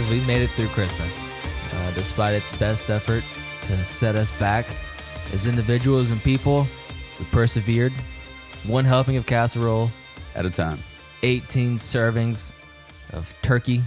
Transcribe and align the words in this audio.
Guys, 0.00 0.08
we 0.10 0.20
made 0.26 0.40
it 0.40 0.48
through 0.52 0.68
Christmas. 0.68 1.26
Uh, 1.74 1.90
despite 1.94 2.32
its 2.32 2.56
best 2.56 2.88
effort 2.88 3.22
to 3.64 3.84
set 3.84 4.16
us 4.16 4.32
back, 4.32 4.64
as 5.34 5.46
individuals 5.46 6.10
and 6.10 6.18
people, 6.22 6.66
we 7.18 7.26
persevered. 7.26 7.92
One 8.66 8.86
helping 8.86 9.18
of 9.18 9.26
casserole, 9.26 9.90
At 10.34 10.46
a 10.46 10.50
time. 10.50 10.78
18 11.22 11.74
servings 11.76 12.54
of 13.12 13.34
turkey 13.42 13.82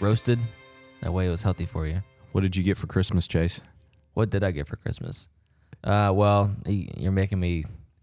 roasted. 0.00 0.40
That 1.02 1.12
way 1.12 1.28
it 1.28 1.30
was 1.30 1.42
healthy 1.42 1.66
for 1.66 1.86
you. 1.86 2.02
What 2.32 2.40
did 2.40 2.56
you 2.56 2.64
get 2.64 2.76
for 2.76 2.88
Christmas, 2.88 3.28
Chase? 3.28 3.60
What 4.14 4.30
did 4.30 4.42
I 4.42 4.50
get 4.50 4.66
for 4.66 4.74
Christmas? 4.74 5.28
Uh, 5.84 6.10
well, 6.12 6.52
y- 6.66 6.88
you're 6.96 7.12
making 7.12 7.38
me 7.38 7.62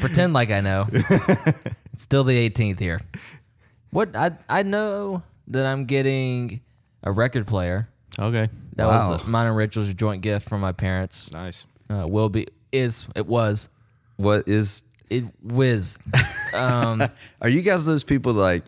pretend 0.00 0.32
like 0.32 0.50
I 0.50 0.62
know. 0.62 0.86
It's 0.90 2.02
still 2.02 2.24
the 2.24 2.50
18th 2.50 2.80
here. 2.80 2.98
What 3.90 4.14
I 4.16 4.32
I 4.48 4.62
know 4.62 5.22
that 5.48 5.66
I'm 5.66 5.84
getting 5.86 6.60
a 7.02 7.12
record 7.12 7.46
player. 7.46 7.88
Okay. 8.18 8.48
That 8.76 8.86
Wow. 8.86 9.10
was 9.12 9.26
mine 9.26 9.46
and 9.46 9.56
Rachel's 9.56 9.92
joint 9.94 10.22
gift 10.22 10.48
from 10.48 10.60
my 10.60 10.72
parents. 10.72 11.32
Nice. 11.32 11.66
Uh, 11.90 12.06
will 12.06 12.28
be 12.28 12.46
is 12.72 13.08
it 13.16 13.26
was 13.26 13.68
What 14.16 14.46
is 14.48 14.82
it 15.10 15.24
whiz. 15.42 15.98
Um, 16.54 17.02
are 17.42 17.48
you 17.48 17.60
guys 17.60 17.84
those 17.84 18.04
people 18.04 18.32
like, 18.32 18.64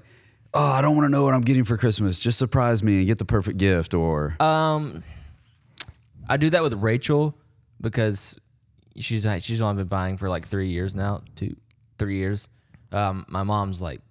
oh, 0.53 0.62
I 0.64 0.83
don't 0.83 0.94
want 0.97 1.06
to 1.06 1.09
know 1.11 1.25
what 1.25 1.33
I'm 1.33 1.41
getting 1.41 1.64
for 1.64 1.77
Christmas. 1.78 2.19
Just 2.19 2.39
surprise 2.39 2.83
me 2.83 2.98
and 2.98 3.06
get 3.06 3.19
the 3.19 3.25
perfect 3.25 3.56
gift 3.59 3.94
or 3.94 4.37
Um, 4.41 5.03
I 6.28 6.37
do 6.37 6.50
that 6.50 6.62
with 6.62 6.75
Rachel 6.75 7.34
because 7.81 8.39
she's 8.97 9.27
she's 9.42 9.61
only 9.62 9.83
been 9.83 9.89
buying 9.89 10.16
for 10.19 10.28
like 10.28 10.44
three 10.47 10.69
years 10.69 10.94
now, 10.94 11.20
two, 11.37 11.56
three 11.98 12.16
years. 12.16 12.48
Um, 12.92 13.25
my 13.28 13.42
mom's 13.44 13.81
like, 13.81 14.00
just 14.00 14.09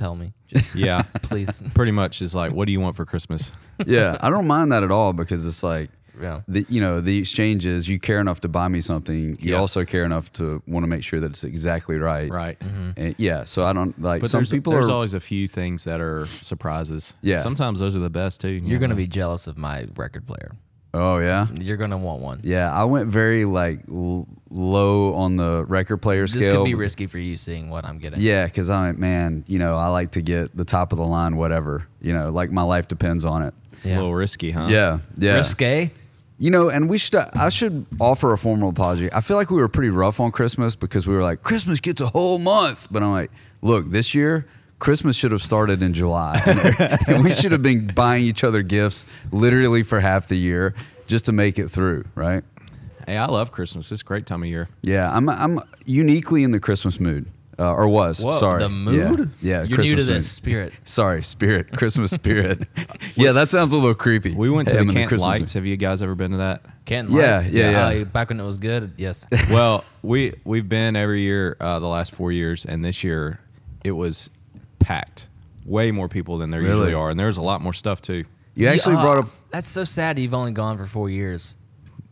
tell 0.00 0.16
me, 0.16 0.32
just 0.48 0.74
Yeah. 0.86 1.02
please. 1.22 1.62
Pretty 1.74 1.92
much 1.92 2.22
is 2.22 2.34
like, 2.34 2.52
what 2.52 2.66
do 2.66 2.72
you 2.72 2.80
want 2.80 2.96
for 2.96 3.04
Christmas? 3.04 3.52
Yeah, 3.86 4.16
I 4.20 4.30
don't 4.30 4.46
mind 4.46 4.72
that 4.72 4.82
at 4.82 4.90
all 4.90 5.12
because 5.12 5.46
it's 5.46 5.62
like 5.62 5.90
Yeah. 6.20 6.40
the 6.48 6.66
you 6.68 6.80
know, 6.80 7.00
the 7.00 7.16
exchange 7.18 7.66
is 7.66 7.88
you 7.88 7.98
care 8.00 8.20
enough 8.20 8.40
to 8.40 8.48
buy 8.48 8.68
me 8.68 8.80
something. 8.80 9.36
You 9.38 9.52
Yeah. 9.52 9.56
also 9.58 9.84
care 9.84 10.04
enough 10.04 10.32
to 10.34 10.62
want 10.66 10.82
to 10.84 10.88
make 10.88 11.02
sure 11.02 11.20
that 11.20 11.30
it's 11.30 11.44
exactly 11.44 11.98
right. 11.98 12.28
Right. 12.30 12.58
Mm-hmm. 12.58 12.90
And 12.96 13.14
yeah, 13.18 13.44
so 13.44 13.64
I 13.64 13.72
don't 13.72 13.94
like 14.00 14.20
But 14.22 14.30
some 14.30 14.40
there's, 14.40 14.50
people 14.50 14.72
there's 14.72 14.88
are 14.88 14.92
always 14.92 15.14
a 15.14 15.20
few 15.20 15.46
things 15.48 15.84
that 15.84 16.00
are 16.00 16.26
surprises. 16.26 17.14
Yeah. 17.22 17.38
Sometimes 17.40 17.78
those 17.80 17.94
are 17.96 18.00
the 18.00 18.10
best 18.10 18.40
too. 18.40 18.50
You're 18.50 18.80
gonna 18.80 18.94
be 18.94 19.06
jealous 19.06 19.46
of 19.46 19.56
my 19.56 19.86
record 19.96 20.26
player. 20.26 20.52
Oh 20.92 21.18
yeah. 21.18 21.46
You're 21.60 21.76
gonna 21.76 21.96
want 21.96 22.20
one. 22.20 22.40
Yeah, 22.42 22.70
I 22.72 22.84
went 22.84 23.08
very 23.08 23.44
like 23.44 23.80
l- 23.88 24.26
low 24.50 25.14
on 25.14 25.36
the 25.36 25.64
record 25.68 25.98
player 25.98 26.22
This 26.26 26.44
scale. 26.44 26.56
could 26.56 26.64
be 26.64 26.74
risky 26.74 27.06
for 27.06 27.18
you 27.18 27.36
seeing 27.36 27.70
what 27.70 27.84
I'm 27.84 27.98
getting. 27.98 28.20
Yeah, 28.20 28.46
because 28.46 28.68
I'm 28.68 28.98
man, 28.98 29.44
you 29.46 29.58
know, 29.58 29.76
I 29.76 29.86
like 29.86 30.12
to 30.12 30.22
get 30.22 30.56
the 30.56 30.64
top 30.64 30.92
of 30.92 30.98
the 30.98 31.04
line, 31.06 31.36
whatever. 31.36 31.86
You 32.00 32.12
know, 32.12 32.30
like 32.30 32.50
my 32.50 32.62
life 32.62 32.88
depends 32.88 33.24
on 33.24 33.42
it. 33.42 33.54
a 33.84 33.88
little 33.88 34.14
risky, 34.14 34.50
huh? 34.50 34.66
Yeah, 34.68 34.98
yeah. 35.16 35.34
Risque. 35.36 35.90
You 36.38 36.50
know, 36.50 36.70
and 36.70 36.88
we 36.88 36.96
should. 36.98 37.16
I 37.16 37.50
should 37.50 37.86
offer 38.00 38.32
a 38.32 38.38
formal 38.38 38.70
apology. 38.70 39.12
I 39.12 39.20
feel 39.20 39.36
like 39.36 39.50
we 39.50 39.58
were 39.60 39.68
pretty 39.68 39.90
rough 39.90 40.20
on 40.20 40.30
Christmas 40.30 40.74
because 40.74 41.06
we 41.06 41.14
were 41.14 41.22
like, 41.22 41.42
Christmas 41.42 41.80
gets 41.80 42.00
a 42.00 42.06
whole 42.06 42.38
month, 42.38 42.88
but 42.90 43.02
I'm 43.02 43.12
like, 43.12 43.30
look, 43.62 43.86
this 43.86 44.14
year. 44.14 44.46
Christmas 44.78 45.14
should 45.14 45.32
have 45.32 45.42
started 45.42 45.82
in 45.82 45.92
July. 45.92 46.40
and 47.06 47.22
we 47.22 47.32
should 47.34 47.52
have 47.52 47.60
been 47.60 47.86
buying 47.88 48.24
each 48.24 48.42
other 48.44 48.62
gifts 48.62 49.04
literally 49.30 49.82
for 49.82 50.00
half 50.00 50.28
the 50.28 50.36
year 50.36 50.74
just 51.06 51.26
to 51.26 51.32
make 51.32 51.58
it 51.58 51.68
through, 51.68 52.04
right? 52.14 52.42
Hey, 53.06 53.16
I 53.16 53.26
love 53.26 53.52
Christmas. 53.52 53.90
It's 53.92 54.02
a 54.02 54.04
great 54.04 54.26
time 54.26 54.42
of 54.42 54.48
year. 54.48 54.68
Yeah, 54.82 55.14
I'm 55.14 55.28
I'm 55.28 55.60
uniquely 55.86 56.44
in 56.44 56.50
the 56.50 56.60
Christmas 56.60 57.00
mood, 57.00 57.26
uh, 57.58 57.72
or 57.72 57.88
was. 57.88 58.22
Whoa, 58.24 58.30
sorry, 58.32 58.60
the 58.62 58.68
mood. 58.68 59.30
Yeah, 59.40 59.58
yeah 59.60 59.62
You're 59.64 59.76
Christmas 59.76 59.86
new 59.88 59.96
to 59.96 60.02
mood. 60.02 60.16
this 60.16 60.30
spirit. 60.30 60.72
Sorry, 60.84 61.22
spirit, 61.22 61.72
Christmas 61.72 62.10
spirit. 62.10 62.66
yeah, 63.16 63.32
that 63.32 63.48
sounds 63.48 63.72
a 63.72 63.76
little 63.76 63.94
creepy. 63.94 64.34
We 64.34 64.50
went 64.50 64.68
to 64.68 64.78
I'm 64.78 64.86
the 64.86 64.92
Canton 64.92 65.08
Christmas 65.08 65.26
Lights. 65.40 65.54
Have 65.54 65.66
you 65.66 65.76
guys 65.76 66.02
ever 66.02 66.14
been 66.14 66.30
to 66.32 66.36
that? 66.38 66.62
Canton 66.84 67.14
Yeah, 67.16 67.36
Lights. 67.38 67.50
yeah, 67.50 67.90
yeah. 67.92 68.00
Uh, 68.02 68.04
back 68.04 68.28
when 68.30 68.40
it 68.40 68.44
was 68.44 68.58
good. 68.58 68.92
Yes. 68.96 69.26
well, 69.50 69.84
we 70.02 70.32
we've 70.44 70.68
been 70.68 70.96
every 70.96 71.22
year 71.22 71.56
uh, 71.60 71.78
the 71.78 71.88
last 71.88 72.14
four 72.14 72.32
years, 72.32 72.64
and 72.66 72.84
this 72.84 73.02
year 73.04 73.40
it 73.84 73.92
was 73.92 74.30
packed. 74.78 75.28
Way 75.66 75.92
more 75.92 76.08
people 76.08 76.38
than 76.38 76.50
there 76.50 76.60
Really? 76.60 76.72
usually 76.72 76.94
are, 76.94 77.10
and 77.10 77.20
there's 77.20 77.36
a 77.36 77.42
lot 77.42 77.60
more 77.60 77.72
stuff 77.74 78.00
too. 78.02 78.24
You 78.54 78.66
actually 78.66 78.96
Yeah, 78.96 79.02
brought 79.02 79.18
up. 79.18 79.26
That's 79.50 79.68
so 79.68 79.84
sad. 79.84 80.18
You've 80.18 80.34
only 80.34 80.52
gone 80.52 80.76
for 80.78 80.86
four 80.86 81.08
years. 81.10 81.56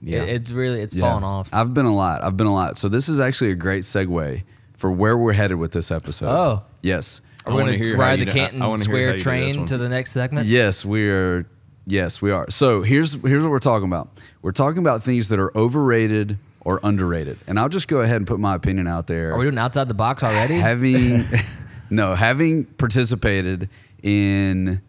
Yeah. 0.02 0.22
It- 0.22 0.28
it's 0.42 0.50
really 0.52 0.80
it's 0.80 0.94
Yeah. 0.94 1.02
fallen 1.10 1.24
off. 1.24 1.50
I've 1.52 1.74
been 1.74 1.86
a 1.86 1.94
lot. 1.94 2.22
I've 2.22 2.36
been 2.36 2.46
a 2.46 2.54
lot. 2.54 2.78
So 2.78 2.88
this 2.88 3.08
is 3.08 3.20
actually 3.20 3.50
a 3.52 3.56
great 3.56 3.82
segue 3.82 4.42
for 4.76 4.90
where 4.92 5.16
we're 5.18 5.32
headed 5.32 5.58
with 5.58 5.72
this 5.72 5.90
episode. 5.90 6.28
Oh. 6.30 6.62
yes, 6.82 7.20
Are 7.44 7.50
I 7.52 7.54
we 7.54 7.60
wanna 7.60 7.72
going 7.72 7.82
hear 7.82 7.90
to 7.96 7.96
how 8.02 8.08
ride 8.08 8.18
you 8.20 8.24
the 8.26 8.30
do- 8.32 8.38
I- 8.38 8.40
Canton 8.40 8.62
I 8.62 8.66
wanna 8.68 8.78
hear 8.78 8.78
how 8.78 8.84
Square 8.84 9.00
you 9.00 9.06
do 9.08 9.12
this 9.14 9.22
train 9.22 9.66
to 9.66 9.78
the 9.78 9.88
next 9.88 10.12
segment? 10.12 10.46
yes, 10.46 10.84
we 10.84 11.08
are. 11.10 11.46
Yes, 11.86 12.20
we 12.22 12.30
are. 12.30 12.50
So 12.50 12.82
here's 12.82 13.14
here's 13.22 13.42
what 13.42 13.50
we're 13.50 13.58
talking 13.58 13.86
about. 13.88 14.10
We're 14.42 14.52
talking 14.52 14.78
about 14.78 15.02
things 15.02 15.30
that 15.30 15.38
are 15.38 15.50
overrated 15.56 16.36
or 16.60 16.80
underrated, 16.82 17.38
and 17.48 17.58
I'll 17.58 17.70
just 17.70 17.88
go 17.88 18.02
ahead 18.02 18.16
and 18.18 18.26
put 18.26 18.38
my 18.38 18.54
opinion 18.54 18.86
out 18.86 19.06
there. 19.06 19.32
Are 19.32 19.38
we 19.38 19.44
doing 19.44 19.56
outside 19.58 19.88
the 19.88 19.94
box 19.94 20.22
already? 20.22 20.56
having 20.56 21.24
no 21.90 22.14
having 22.14 22.64
participated 22.66 23.68
in 24.02 24.82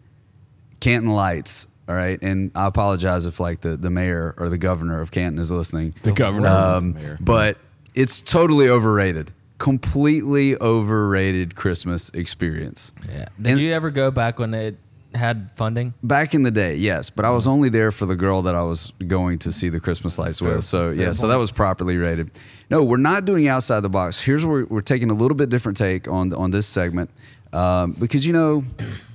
Canton 0.80 1.10
Lights. 1.10 1.66
All 1.90 1.96
right, 1.96 2.22
and 2.22 2.52
I 2.54 2.68
apologize 2.68 3.26
if 3.26 3.40
like 3.40 3.62
the, 3.62 3.76
the 3.76 3.90
mayor 3.90 4.32
or 4.38 4.48
the 4.48 4.58
governor 4.58 5.00
of 5.00 5.10
Canton 5.10 5.40
is 5.40 5.50
listening. 5.50 5.92
The 6.04 6.12
governor, 6.12 6.46
um, 6.48 6.94
mayor. 6.94 7.18
but 7.20 7.56
it's 7.96 8.20
totally 8.20 8.68
overrated. 8.68 9.32
Completely 9.58 10.54
overrated 10.60 11.56
Christmas 11.56 12.08
experience. 12.10 12.92
yeah. 13.08 13.26
Did 13.42 13.46
And- 13.52 13.60
you 13.60 13.72
ever 13.72 13.90
go 13.90 14.12
back 14.12 14.38
when 14.38 14.54
it 14.54 14.76
had 15.16 15.50
funding? 15.56 15.92
Back 16.00 16.32
in 16.32 16.44
the 16.44 16.52
day, 16.52 16.76
yes, 16.76 17.10
but 17.10 17.24
I 17.24 17.30
was 17.30 17.48
only 17.48 17.70
there 17.70 17.90
for 17.90 18.06
the 18.06 18.14
girl 18.14 18.42
that 18.42 18.54
I 18.54 18.62
was 18.62 18.92
going 19.08 19.40
to 19.40 19.50
see 19.50 19.68
the 19.68 19.80
Christmas 19.80 20.16
lights 20.16 20.40
with. 20.40 20.62
So 20.62 20.90
yeah, 20.90 21.10
so 21.10 21.26
that 21.26 21.38
was 21.40 21.50
properly 21.50 21.96
rated. 21.96 22.30
No, 22.70 22.84
we're 22.84 22.98
not 22.98 23.24
doing 23.24 23.48
outside 23.48 23.80
the 23.80 23.88
box. 23.88 24.20
Here's 24.20 24.46
where 24.46 24.64
we're 24.64 24.80
taking 24.80 25.10
a 25.10 25.14
little 25.14 25.36
bit 25.36 25.48
different 25.48 25.76
take 25.76 26.06
on 26.06 26.32
on 26.34 26.52
this 26.52 26.68
segment 26.68 27.10
um, 27.52 27.96
because 27.98 28.24
you 28.24 28.32
know 28.32 28.62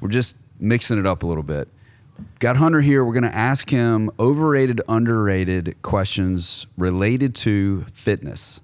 we're 0.01 0.09
just 0.09 0.35
mixing 0.59 0.99
it 0.99 1.05
up 1.05 1.23
a 1.23 1.25
little 1.25 1.41
bit. 1.41 1.69
Got 2.39 2.57
Hunter 2.57 2.81
here. 2.81 3.03
We're 3.03 3.13
going 3.13 3.23
to 3.23 3.35
ask 3.35 3.69
him 3.69 4.11
overrated, 4.19 4.81
underrated 4.87 5.81
questions 5.81 6.67
related 6.77 7.35
to 7.35 7.81
fitness. 7.93 8.61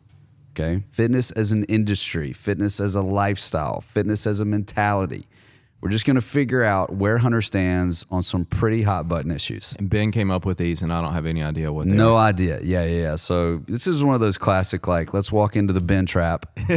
Okay. 0.52 0.84
Fitness 0.92 1.32
as 1.32 1.52
an 1.52 1.64
industry, 1.66 2.34
fitness 2.34 2.80
as 2.80 2.96
a 2.96 3.02
lifestyle, 3.02 3.82
fitness 3.82 4.28
as 4.28 4.40
a 4.40 4.46
mentality. 4.46 5.28
We're 5.82 5.90
just 5.90 6.06
going 6.06 6.16
to 6.16 6.22
figure 6.22 6.64
out 6.64 6.94
where 6.94 7.18
Hunter 7.18 7.42
stands 7.42 8.06
on 8.12 8.22
some 8.22 8.46
pretty 8.46 8.84
hot 8.84 9.08
button 9.08 9.32
issues. 9.32 9.76
And 9.80 9.90
Ben 9.90 10.12
came 10.12 10.30
up 10.30 10.46
with 10.46 10.60
these, 10.60 10.84
and 10.84 10.94
I 10.94 11.02
don't 11.02 11.14
have 11.14 11.26
any 11.26 11.42
idea 11.42 11.74
what 11.74 11.90
they 11.90 11.96
No 11.96 12.18
are. 12.18 12.28
idea. 12.28 12.60
Yeah, 12.62 12.84
yeah, 12.84 13.02
yeah. 13.02 13.16
So 13.16 13.58
this 13.68 13.88
is 13.88 14.04
one 14.04 14.14
of 14.14 14.22
those 14.22 14.38
classic, 14.38 14.88
like, 14.88 15.12
let's 15.12 15.32
walk 15.32 15.56
into 15.56 15.74
the 15.74 15.80
Ben 15.82 16.06
trap. 16.06 16.46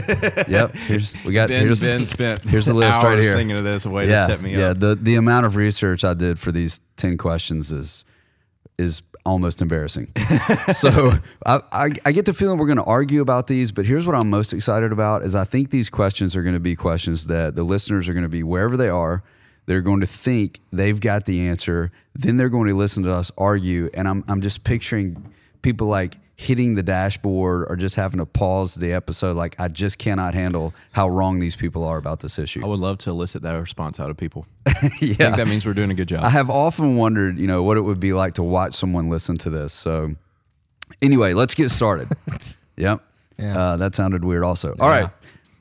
yep. 0.48 0.75
Here's 0.75 1.22
we 1.26 1.34
got 1.34 1.50
Ben, 1.50 1.62
here's, 1.62 1.84
ben 1.84 2.06
spent 2.06 2.48
here's 2.48 2.64
the 2.66 2.72
list 2.75 2.97
right 3.03 3.16
hours 3.16 3.26
here. 3.26 3.37
thinking 3.37 3.56
of 3.56 3.64
this, 3.64 3.84
way 3.87 4.09
yeah, 4.09 4.14
to 4.14 4.25
set 4.25 4.41
me 4.43 4.52
yeah. 4.52 4.69
up. 4.69 4.76
Yeah. 4.76 4.88
The 4.88 4.94
the 4.94 5.14
amount 5.17 5.44
of 5.46 5.56
research 5.56 6.02
I 6.05 6.14
did 6.14 6.38
for 6.38 6.50
these 6.50 6.81
ten 6.96 7.19
questions 7.19 7.73
is 7.73 8.06
is 8.79 9.03
almost 9.25 9.62
embarrassing. 9.62 10.12
so 10.69 11.12
I, 11.47 11.61
I, 11.73 11.91
I 12.05 12.12
get 12.12 12.26
the 12.26 12.32
feeling 12.32 12.59
we're 12.59 12.67
going 12.67 12.79
to 12.79 12.85
argue 12.85 13.23
about 13.23 13.47
these, 13.47 13.73
but 13.73 13.87
here's 13.87 14.06
what 14.06 14.15
I'm 14.15 14.29
most 14.29 14.53
excited 14.53 14.93
about 14.93 15.23
is 15.23 15.35
I 15.35 15.44
think 15.44 15.71
these 15.71 15.88
questions 15.91 16.37
are 16.37 16.43
going 16.43 16.55
to 16.55 16.61
be 16.61 16.76
questions 16.76 17.26
that 17.29 17.55
the 17.55 17.62
listeners 17.62 18.09
are 18.09 18.12
going 18.12 18.25
to 18.25 18.29
be 18.29 18.43
wherever 18.43 18.76
they 18.76 18.88
are. 18.88 19.23
They're 19.67 19.81
going 19.81 20.00
to 20.00 20.06
think 20.06 20.61
they've 20.73 21.00
got 21.00 21.25
the 21.25 21.49
answer. 21.49 21.91
Then 22.15 22.37
they're 22.37 22.50
going 22.50 22.69
to 22.69 22.75
listen 22.75 23.03
to 23.05 23.12
us 23.12 23.32
argue, 23.38 23.88
and 23.94 24.06
I'm 24.06 24.23
I'm 24.29 24.43
just 24.43 24.62
picturing 24.62 25.32
people 25.62 25.87
like 25.87 26.17
hitting 26.36 26.75
the 26.75 26.82
dashboard 26.82 27.66
or 27.69 27.76
just 27.76 27.96
having 27.96 28.19
to 28.19 28.26
pause 28.26 28.75
the 28.75 28.92
episode. 28.92 29.36
Like 29.36 29.58
I 29.58 29.69
just 29.69 29.98
cannot 29.98 30.34
handle 30.34 30.75
how 30.92 31.08
wrong 31.08 31.38
these 31.38 31.56
people 31.56 31.84
are 31.84 31.96
about 31.96 32.20
this 32.20 32.38
issue. 32.38 32.62
I 32.64 32.66
would 32.66 32.81
love 32.81 32.98
to 32.98 33.10
elicit 33.10 33.42
that 33.42 33.52
response 33.52 34.00
out 34.00 34.10
of 34.10 34.16
people. 34.16 34.46
yeah. 34.66 34.72
I 34.76 35.14
think 35.14 35.36
that 35.36 35.46
means 35.48 35.64
we're 35.66 35.75
doing 35.75 35.90
a 35.90 35.94
good 35.94 36.08
job. 36.08 36.25
I 36.25 36.31
have 36.31 36.50
often 36.50 36.96
wondered, 36.96 37.38
you 37.38 37.46
know, 37.46 37.62
what 37.62 37.76
it 37.76 37.82
would 37.82 38.00
be 38.00 38.12
like 38.12 38.34
to 38.34 38.42
watch 38.42 38.75
someone 38.75 39.08
listen 39.08 39.36
to 39.38 39.50
this. 39.50 39.72
So, 39.72 40.14
anyway, 41.00 41.34
let's 41.34 41.54
get 41.54 41.70
started. 41.70 42.08
yep. 42.76 43.00
Yeah. 43.38 43.58
Uh, 43.58 43.76
that 43.76 43.94
sounded 43.94 44.25
weird, 44.25 44.44
also. 44.44 44.75
All 44.78 44.88
right. 44.88 45.10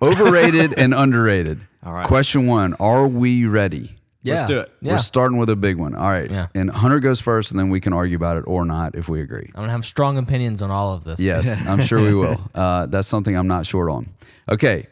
Overrated 0.05 0.77
and 0.77 0.93
underrated. 0.93 1.59
All 1.85 1.93
right. 1.93 2.07
Question 2.07 2.47
one 2.47 2.73
Are 2.79 3.07
we 3.07 3.45
ready? 3.45 3.95
Yeah. 4.23 4.35
Let's 4.35 4.45
do 4.45 4.59
it. 4.61 4.69
Yeah. 4.81 4.93
We're 4.93 4.97
starting 4.99 5.37
with 5.37 5.49
a 5.49 5.55
big 5.55 5.77
one. 5.77 5.95
All 5.95 6.07
right. 6.09 6.29
Yeah. 6.29 6.47
And 6.55 6.69
Hunter 6.69 6.99
goes 6.99 7.19
first, 7.19 7.51
and 7.51 7.59
then 7.59 7.69
we 7.69 7.79
can 7.81 7.91
argue 7.93 8.15
about 8.15 8.37
it 8.37 8.45
or 8.47 8.65
not 8.65 8.95
if 8.95 9.09
we 9.09 9.21
agree. 9.21 9.47
I'm 9.49 9.59
going 9.59 9.67
to 9.67 9.71
have 9.73 9.85
strong 9.85 10.17
opinions 10.17 10.61
on 10.61 10.71
all 10.71 10.93
of 10.93 11.03
this. 11.03 11.19
Yes, 11.19 11.67
I'm 11.67 11.81
sure 11.81 11.99
we 11.99 12.13
will. 12.13 12.37
Uh, 12.55 12.85
that's 12.85 13.07
something 13.07 13.35
I'm 13.35 13.47
not 13.47 13.65
short 13.65 13.89
on. 13.89 14.07
Okay. 14.49 14.87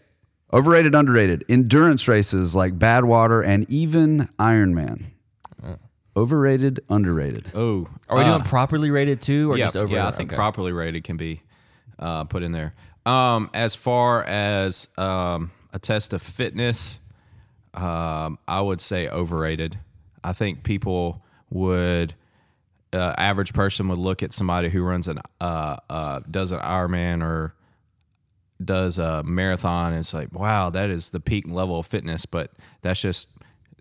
Overrated, 0.54 0.94
underrated. 0.96 1.46
Endurance 1.48 2.10
races 2.10 2.56
like 2.56 2.78
Badwater 2.78 3.46
and 3.46 3.70
even 3.72 4.28
Ironman. 4.38 5.12
Overrated, 6.14 6.82
underrated. 6.90 7.46
oh, 7.56 7.88
Are 8.10 8.18
we 8.18 8.24
uh, 8.24 8.34
doing 8.34 8.44
properly 8.44 8.92
rated 8.92 9.22
too 9.22 9.50
or 9.50 9.58
yeah, 9.58 9.66
just 9.66 9.78
over? 9.78 9.94
yeah, 9.94 10.08
I 10.10 10.12
think 10.12 10.30
okay. 10.30 10.36
properly 10.36 10.74
rated 10.74 11.06
can 11.06 11.16
be 11.16 11.42
uh, 11.98 12.26
put 12.26 12.44
in 12.44 12.52
there. 12.52 12.74
Um, 13.06 13.50
as 13.54 13.76
far 13.76 14.22
as 14.26 14.90
um, 14.98 15.52
a 15.72 15.80
test 15.80 16.12
of 16.12 16.22
fitness, 16.22 17.00
um, 17.74 18.38
I 18.48 18.62
would 18.62 18.82
say 18.82 19.08
overrated. 19.08 19.78
I 20.24 20.34
think 20.34 20.64
people 20.64 21.24
would, 21.50 22.14
uh, 22.94 23.14
average 23.18 23.54
person 23.54 23.88
would 23.88 23.98
look 23.98 24.22
at 24.24 24.34
somebody 24.34 24.70
who 24.70 24.84
runs 24.84 25.08
an 25.08 25.20
uh, 25.40 25.78
uh, 25.90 26.20
does 26.30 26.52
an 26.52 26.60
Ironman 26.60 27.24
or 27.24 27.54
does 28.64 29.00
a 29.00 29.24
marathon 29.24 29.94
and 29.94 30.00
it's 30.00 30.14
like, 30.14 30.32
wow, 30.38 30.70
that 30.70 30.90
is 30.90 31.10
the 31.10 31.20
peak 31.20 31.50
level 31.50 31.80
of 31.80 31.88
fitness, 31.88 32.26
but 32.26 32.52
that's 32.82 33.02
just 33.02 33.30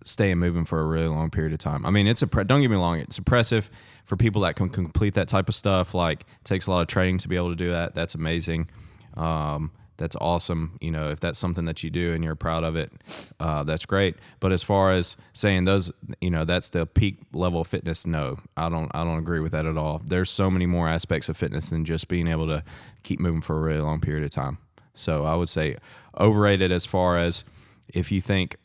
staying 0.05 0.39
moving 0.39 0.65
for 0.65 0.81
a 0.81 0.85
really 0.85 1.09
long 1.09 1.31
period 1.31 1.53
of 1.53 1.59
time. 1.59 1.85
I 1.85 1.91
mean, 1.91 2.07
it's 2.07 2.23
a 2.23 2.27
don't 2.27 2.61
get 2.61 2.71
me 2.71 2.77
wrong, 2.77 2.99
it's 3.01 3.19
impressive 3.19 3.71
for 4.05 4.17
people 4.17 4.43
that 4.43 4.57
can 4.57 4.71
complete 4.71 5.15
that 5.15 5.29
type 5.29 5.49
of 5.49 5.55
stuff. 5.55 5.95
Like, 5.95 6.23
it 6.23 6.45
takes 6.45 6.67
a 6.67 6.71
lot 6.71 6.81
of 6.81 6.89
training 6.89 7.19
to 7.19 7.29
be 7.29 7.37
able 7.37 7.51
to 7.51 7.57
do 7.57 7.71
that. 7.71 7.95
That's 7.95 8.15
amazing. 8.15 8.69
Um, 9.17 9.71
that's 10.01 10.17
awesome. 10.17 10.79
You 10.81 10.91
know, 10.91 11.11
if 11.11 11.21
that's 11.21 11.39
something 11.39 11.67
that 11.67 11.85
you 11.85 11.91
do 11.91 12.15
and 12.15 12.25
you're 12.25 12.35
proud 12.35 12.65
of 12.65 12.75
it, 12.75 12.91
uh, 13.39 13.63
that's 13.65 13.85
great. 13.85 14.17
But 14.41 14.51
as 14.51 14.63
far 14.63 14.93
as 14.93 15.19
saying 15.35 15.65
those, 15.65 15.93
you 16.23 16.31
know, 16.31 16.47
that's 16.47 16.71
the 16.71 16.87
peak 16.87 17.19
level 17.35 17.61
of 17.61 17.67
fitness, 17.69 18.07
no, 18.07 18.39
I 18.57 18.71
don't, 18.71 18.91
I 18.95 19.05
don't 19.05 19.19
agree 19.19 19.41
with 19.41 19.53
that 19.53 19.67
at 19.67 19.77
all. 19.77 19.99
There's 19.99 20.31
so 20.31 20.51
many 20.51 20.65
more 20.65 20.89
aspects 20.89 21.29
of 21.29 21.37
fitness 21.37 21.69
than 21.69 21.85
just 21.85 22.09
being 22.09 22.29
able 22.29 22.47
to 22.47 22.65
keep 23.03 23.21
moving 23.21 23.43
for 23.43 23.59
a 23.59 23.61
really 23.61 23.81
long 23.81 24.01
period 24.01 24.25
of 24.25 24.31
time. 24.31 24.57
So 24.95 25.25
I 25.25 25.35
would 25.35 25.51
say 25.51 25.77
overrated 26.19 26.73
as 26.73 26.87
far 26.87 27.19
as 27.19 27.45
if 27.93 28.11
you 28.11 28.23
think 28.23 28.57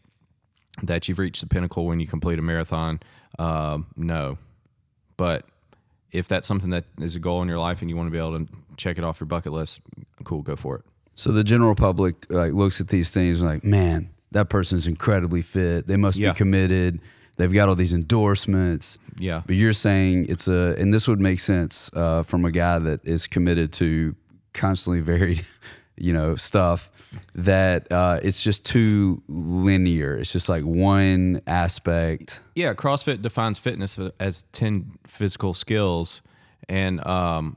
that 0.84 1.10
you've 1.10 1.20
reached 1.20 1.42
the 1.42 1.48
pinnacle 1.48 1.86
when 1.86 2.00
you 2.00 2.08
complete 2.08 2.40
a 2.40 2.42
marathon, 2.42 3.02
um, 3.40 3.88
no. 3.98 4.38
But 5.18 5.46
if 6.12 6.30
that's 6.30 6.48
something 6.48 6.70
that 6.70 6.86
is 7.02 7.18
a 7.18 7.20
goal 7.20 7.42
in 7.42 7.50
your 7.50 7.60
life 7.60 7.82
and 7.82 7.90
you 7.90 7.98
want 7.98 8.08
to 8.08 8.12
be 8.12 8.18
able 8.18 8.40
to 8.40 8.46
check 8.78 8.98
it 8.98 9.04
off 9.04 9.20
your 9.20 9.28
bucket 9.28 9.52
list, 9.52 9.82
cool, 10.24 10.42
go 10.42 10.56
for 10.56 10.78
it. 10.78 10.86
So 11.16 11.32
the 11.32 11.44
general 11.44 11.76
public 11.76 12.26
like 12.30 12.52
looks 12.54 12.82
at 12.82 12.90
these 12.90 13.12
things 13.12 13.42
and 13.42 13.50
like, 13.50 13.64
man, 13.64 14.10
that 14.32 14.50
person's 14.50 14.88
incredibly 14.88 15.42
fit. 15.42 15.88
They 15.88 15.96
must 15.96 16.18
Yeah. 16.18 16.32
be 16.32 16.38
committed. 16.38 17.00
They've 17.38 17.52
got 17.52 17.70
all 17.70 17.76
these 17.76 17.94
endorsements. 17.94 18.98
Yeah. 19.18 19.42
But 19.46 19.56
you're 19.56 19.74
saying 19.74 20.28
it's 20.30 20.48
a, 20.48 20.76
and 20.78 20.94
this 20.94 21.08
would 21.08 21.20
make 21.20 21.40
sense 21.40 21.90
uh, 21.96 22.24
from 22.24 22.46
a 22.46 22.52
guy 22.52 22.80
that 22.80 23.06
is 23.06 23.28
committed 23.28 23.72
to 23.74 24.16
constantly 24.54 25.02
varied, 25.02 25.42
you 25.98 26.12
know, 26.14 26.36
stuff. 26.36 26.92
That 27.36 27.90
uh, 27.92 28.20
it's 28.24 28.44
just 28.44 28.66
too 28.66 29.22
linear. 29.30 30.18
It's 30.18 30.34
just 30.34 30.50
like 30.50 30.64
one 30.64 31.42
aspect. 31.48 32.42
Yeah, 32.56 32.74
CrossFit 32.74 33.22
defines 33.22 33.58
fitness 33.58 33.98
as 34.20 34.44
10 34.52 34.98
physical 35.08 35.54
skills 35.54 36.22
and 36.68 37.06
um, 37.06 37.56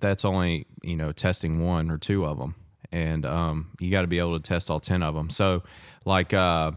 that's 0.00 0.24
only, 0.26 0.66
you 0.82 0.96
know, 0.96 1.12
testing 1.12 1.64
one 1.64 1.90
or 1.90 1.96
two 1.98 2.26
of 2.26 2.38
them. 2.38 2.54
And 2.90 3.26
um, 3.26 3.70
you 3.78 3.90
got 3.90 4.02
to 4.02 4.06
be 4.06 4.18
able 4.18 4.38
to 4.38 4.42
test 4.42 4.70
all 4.70 4.80
10 4.80 5.02
of 5.02 5.14
them. 5.14 5.30
So 5.30 5.62
like 6.04 6.32
uh, 6.32 6.72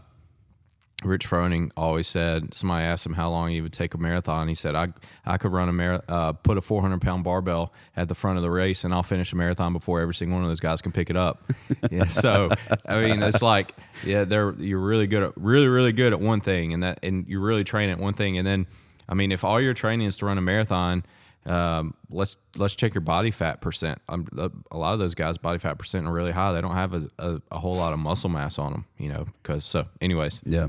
Rich 1.04 1.28
Froning 1.28 1.72
always 1.76 2.08
said, 2.08 2.54
somebody 2.54 2.86
asked 2.86 3.06
him 3.06 3.14
how 3.14 3.30
long 3.30 3.50
he 3.50 3.62
would 3.62 3.74
take 3.74 3.94
a 3.94 3.98
marathon. 3.98 4.48
He 4.48 4.56
said, 4.56 4.76
I, 4.76 4.90
I 5.26 5.38
could 5.38 5.52
run 5.52 5.70
a 5.70 5.74
mar- 5.74 6.04
uh, 6.08 6.34
put 6.34 6.58
a 6.58 6.62
400 6.62 7.02
pound 7.02 7.24
barbell 7.24 7.74
at 7.96 8.08
the 8.08 8.16
front 8.16 8.38
of 8.38 8.44
the 8.44 8.52
race 8.52 8.84
and 8.84 8.94
I'll 8.94 9.04
finish 9.04 9.34
a 9.34 9.36
marathon 9.36 9.74
before 9.74 10.02
every 10.02 10.14
single 10.14 10.36
one 10.36 10.44
of 10.44 10.50
those 10.50 10.60
guys 10.60 10.82
can 10.82 10.92
pick 10.92 11.10
it 11.10 11.18
up. 11.18 11.44
yeah, 11.92 12.06
so, 12.08 12.50
I 12.86 13.02
mean, 13.02 13.24
it's 13.24 13.42
like, 13.42 13.74
yeah, 14.06 14.26
they're, 14.26 14.54
you're 14.60 14.80
really 14.80 15.08
good 15.08 15.24
at, 15.24 15.34
really, 15.38 15.68
really 15.68 15.94
good 15.94 16.14
at 16.14 16.20
one 16.20 16.42
thing 16.42 16.74
and 16.74 16.84
that, 16.84 17.00
and 17.04 17.28
you 17.28 17.40
really 17.40 17.64
train 17.64 17.90
at 17.90 17.98
one 17.98 18.14
thing. 18.14 18.38
And 18.38 18.46
then, 18.46 18.68
I 19.10 19.16
mean, 19.16 19.32
if 19.32 19.44
all 19.44 19.60
your 19.60 19.74
training 19.74 20.08
is 20.08 20.18
to 20.20 20.26
run 20.26 20.38
a 20.38 20.42
marathon, 20.42 21.04
um, 21.46 21.94
let's 22.10 22.38
let's 22.56 22.76
check 22.76 22.94
your 22.94 23.02
body 23.02 23.32
fat 23.32 23.62
percent. 23.62 24.00
Um, 24.10 24.28
a, 24.38 24.78
lot 24.78 24.94
of 24.94 25.00
those 25.00 25.16
guys' 25.16 25.38
body 25.38 25.58
fat 25.58 25.78
percent 25.80 26.08
are 26.08 26.12
really 26.12 26.32
high. 26.32 26.54
They 26.54 26.62
don't 26.62 26.76
have 26.76 26.94
a, 26.94 27.08
a, 27.20 27.42
a 27.52 27.60
whole 27.60 27.76
lot 27.76 27.94
of 27.94 28.00
muscle 28.00 28.30
mass 28.30 28.60
on 28.60 28.72
them, 28.72 28.86
you 28.98 29.10
know. 29.10 29.26
Because 29.42 29.66
so, 29.66 29.86
anyways, 30.02 30.42
Yeah. 30.46 30.68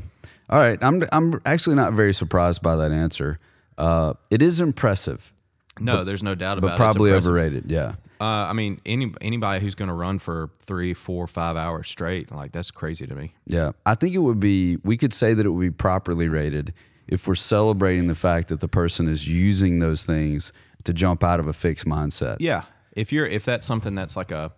All 0.49 0.59
right. 0.59 0.79
I'm 0.83 1.03
I'm 1.13 1.41
actually 1.45 1.77
not 1.77 1.93
very 1.93 2.13
surprised 2.13 2.63
by 2.63 2.77
that 2.77 2.93
answer. 2.93 3.39
Uh, 3.79 4.15
it 4.31 4.43
is 4.43 4.61
impressive, 4.61 5.33
no, 5.81 6.05
there's 6.05 6.23
no 6.23 6.35
doubt 6.35 6.59
about 6.59 6.79
but 6.79 6.83
it. 6.83 6.87
It's 6.87 6.95
probably 6.95 7.13
overrated. 7.13 7.71
Yeah. 7.71 7.95
Uh, 8.21 8.47
I 8.49 8.53
mean, 8.53 8.81
any 8.85 9.13
anybody 9.21 9.65
who's 9.65 9.75
going 9.75 9.89
to 9.89 9.95
run 9.95 10.19
for 10.19 10.51
three, 10.59 10.95
four, 10.95 11.27
five 11.27 11.57
hours 11.57 11.89
straight, 11.89 12.31
like 12.31 12.53
that's 12.53 12.71
crazy 12.71 13.07
to 13.07 13.15
me. 13.15 13.35
Yeah. 13.47 13.73
I 13.87 13.95
think 13.95 14.15
it 14.15 14.19
would 14.19 14.39
be, 14.39 14.77
we 14.85 14.97
could 14.97 15.13
say 15.13 15.35
that 15.35 15.45
it 15.45 15.49
would 15.49 15.61
be 15.61 15.71
properly 15.71 16.29
rated 16.29 16.75
if 17.13 17.29
we're 17.29 17.35
celebrating 17.35 18.09
the 18.09 18.15
fact 18.15 18.49
that 18.49 18.61
the 18.61 18.69
person 18.69 19.07
is 19.07 19.29
using 19.29 19.81
those 19.81 20.07
things 20.07 20.51
to 20.85 20.93
jump 20.95 21.23
out 21.23 21.39
of 21.39 21.47
a 21.47 21.53
fixed 21.53 21.87
mindset. 21.87 22.39
Yeah, 22.41 22.63
if 22.93 23.13
you're 23.13 23.27
if 23.27 23.45
that's 23.45 23.67
something 23.67 23.95
that's 23.95 24.17
like 24.17 24.33
a 24.33 24.53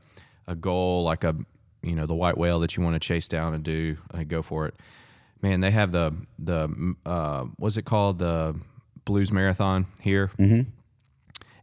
a 0.46 0.54
goal, 0.54 1.02
like 1.02 1.24
a 1.24 1.34
you 1.82 1.96
know 1.96 2.06
the 2.06 2.14
white 2.14 2.38
whale 2.38 2.60
that 2.60 2.76
you 2.76 2.82
want 2.82 2.94
to 2.94 3.00
chase 3.00 3.28
down 3.28 3.54
and 3.54 3.64
do, 3.64 3.96
like, 4.12 4.28
go 4.28 4.40
for 4.40 4.66
it. 4.66 4.74
Man, 5.42 5.60
they 5.60 5.72
have 5.72 5.90
the 5.90 6.14
the 6.38 6.94
uh, 7.04 7.44
what's 7.56 7.76
it 7.76 7.84
called 7.84 8.20
the 8.20 8.58
Blues 9.04 9.32
Marathon 9.32 9.86
here. 10.00 10.30
Mm-hmm. 10.38 10.70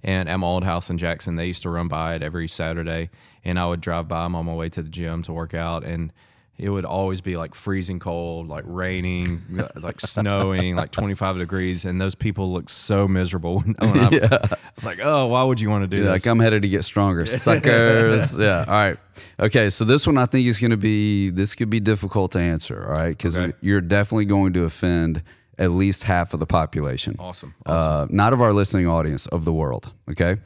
And 0.04 0.28
Emma 0.28 0.46
Oldhouse 0.46 0.90
in 0.90 0.98
Jackson, 0.98 1.36
they 1.36 1.46
used 1.46 1.62
to 1.62 1.70
run 1.70 1.88
by 1.88 2.16
it 2.16 2.24
every 2.24 2.48
Saturday, 2.48 3.12
and 3.46 3.60
I 3.60 3.68
would 3.68 3.82
drive 3.82 4.08
by 4.08 4.24
them 4.24 4.36
on 4.36 4.46
my 4.46 4.56
way 4.56 4.68
to 4.70 4.82
the 4.82 4.90
gym 4.90 5.22
to 5.24 5.34
work 5.34 5.54
out, 5.54 5.84
and 5.84 6.12
it 6.58 6.70
would 6.70 6.86
always 6.86 7.22
be 7.22 7.38
like 7.38 7.56
freezing 7.56 7.98
cold, 8.00 8.48
like 8.48 8.64
raining, 8.68 9.42
like 9.82 10.00
snowing, 10.00 10.76
like 10.76 10.92
25 10.92 11.38
degrees, 11.38 11.86
and 11.86 12.00
those 12.00 12.14
people 12.14 12.52
look 12.52 12.70
so 12.70 13.08
miserable. 13.08 13.62
When, 13.62 13.76
when 13.80 14.00
I'm, 14.00 14.14
It's 14.14 14.86
like, 14.86 15.00
oh, 15.04 15.28
why 15.28 15.44
would 15.44 15.60
you 15.60 15.70
want 15.70 15.84
to 15.84 15.88
do 15.88 16.04
Like? 16.04 16.26
I'm 16.28 16.40
headed 16.40 16.62
to 16.62 16.70
get 16.70 16.84
stronger, 16.84 17.26
suckers. 17.26 18.38
yeah. 18.40 18.66
All 18.68 18.74
right. 18.74 18.98
Okay. 19.40 19.70
So 19.72 19.86
this 19.86 20.06
one 20.06 20.18
I 20.18 20.26
think 20.26 20.48
is 20.48 20.60
going 20.60 20.72
to 20.72 20.78
be 20.78 21.30
this 21.30 21.56
could 21.56 21.70
be 21.70 21.80
difficult 21.80 22.32
to 22.34 22.40
answer. 22.40 22.86
All 22.88 22.94
right, 22.96 23.10
because 23.18 23.38
Okay. 23.38 23.56
you're 23.62 23.82
definitely 23.82 24.26
going 24.26 24.54
to 24.54 24.64
offend 24.66 25.24
at 25.58 25.72
least 25.72 26.04
half 26.04 26.34
of 26.34 26.40
the 26.40 26.46
population. 26.46 27.16
Awesome. 27.20 27.54
Uh, 27.66 28.08
not 28.10 28.34
of 28.34 28.42
our 28.42 28.54
listening 28.54 28.88
audience 28.88 29.26
of 29.28 29.46
the 29.46 29.54
world. 29.54 29.94
Okay. 30.10 30.38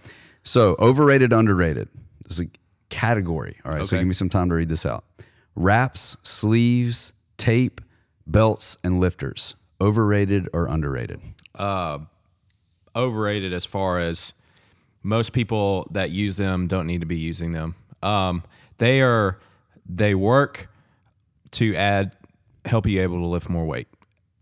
So 0.44 0.75
overrated, 0.80 1.34
underrated. 1.34 1.89
This 2.24 2.39
is 2.39 2.46
a 2.46 2.50
category. 2.89 3.58
All 3.65 3.72
right. 3.72 3.77
Okay. 3.80 3.86
So 3.86 3.98
give 3.98 4.08
me 4.08 4.13
some 4.13 4.30
time 4.30 4.50
to 4.50 4.56
read 4.56 4.70
this 4.70 4.86
out. 4.86 5.03
Wraps, 5.56 6.18
sleeves, 6.24 7.14
tape, 7.38 7.82
belts, 8.28 8.78
and 8.84 9.00
lifters. 9.00 9.56
Overrated 9.80 10.50
or 10.54 10.68
underrated? 10.68 11.20
overrated 12.96 13.54
as 13.54 13.66
far 13.66 14.00
as 14.00 14.34
most 15.04 15.34
people 15.34 15.88
that 15.92 16.10
use 16.12 16.38
them 16.38 16.68
don't 16.68 16.88
need 16.88 17.02
to 17.02 17.06
be 17.06 17.18
using 17.18 17.52
them. 17.52 17.76
Um, 18.02 18.44
they 18.78 19.02
are 19.02 19.40
they 19.88 20.16
work 20.16 20.70
to 21.52 21.76
add 21.76 22.16
help 22.66 22.88
you 22.88 23.02
able 23.02 23.20
to 23.20 23.26
lift 23.26 23.50
more 23.50 23.66
weight 23.66 23.88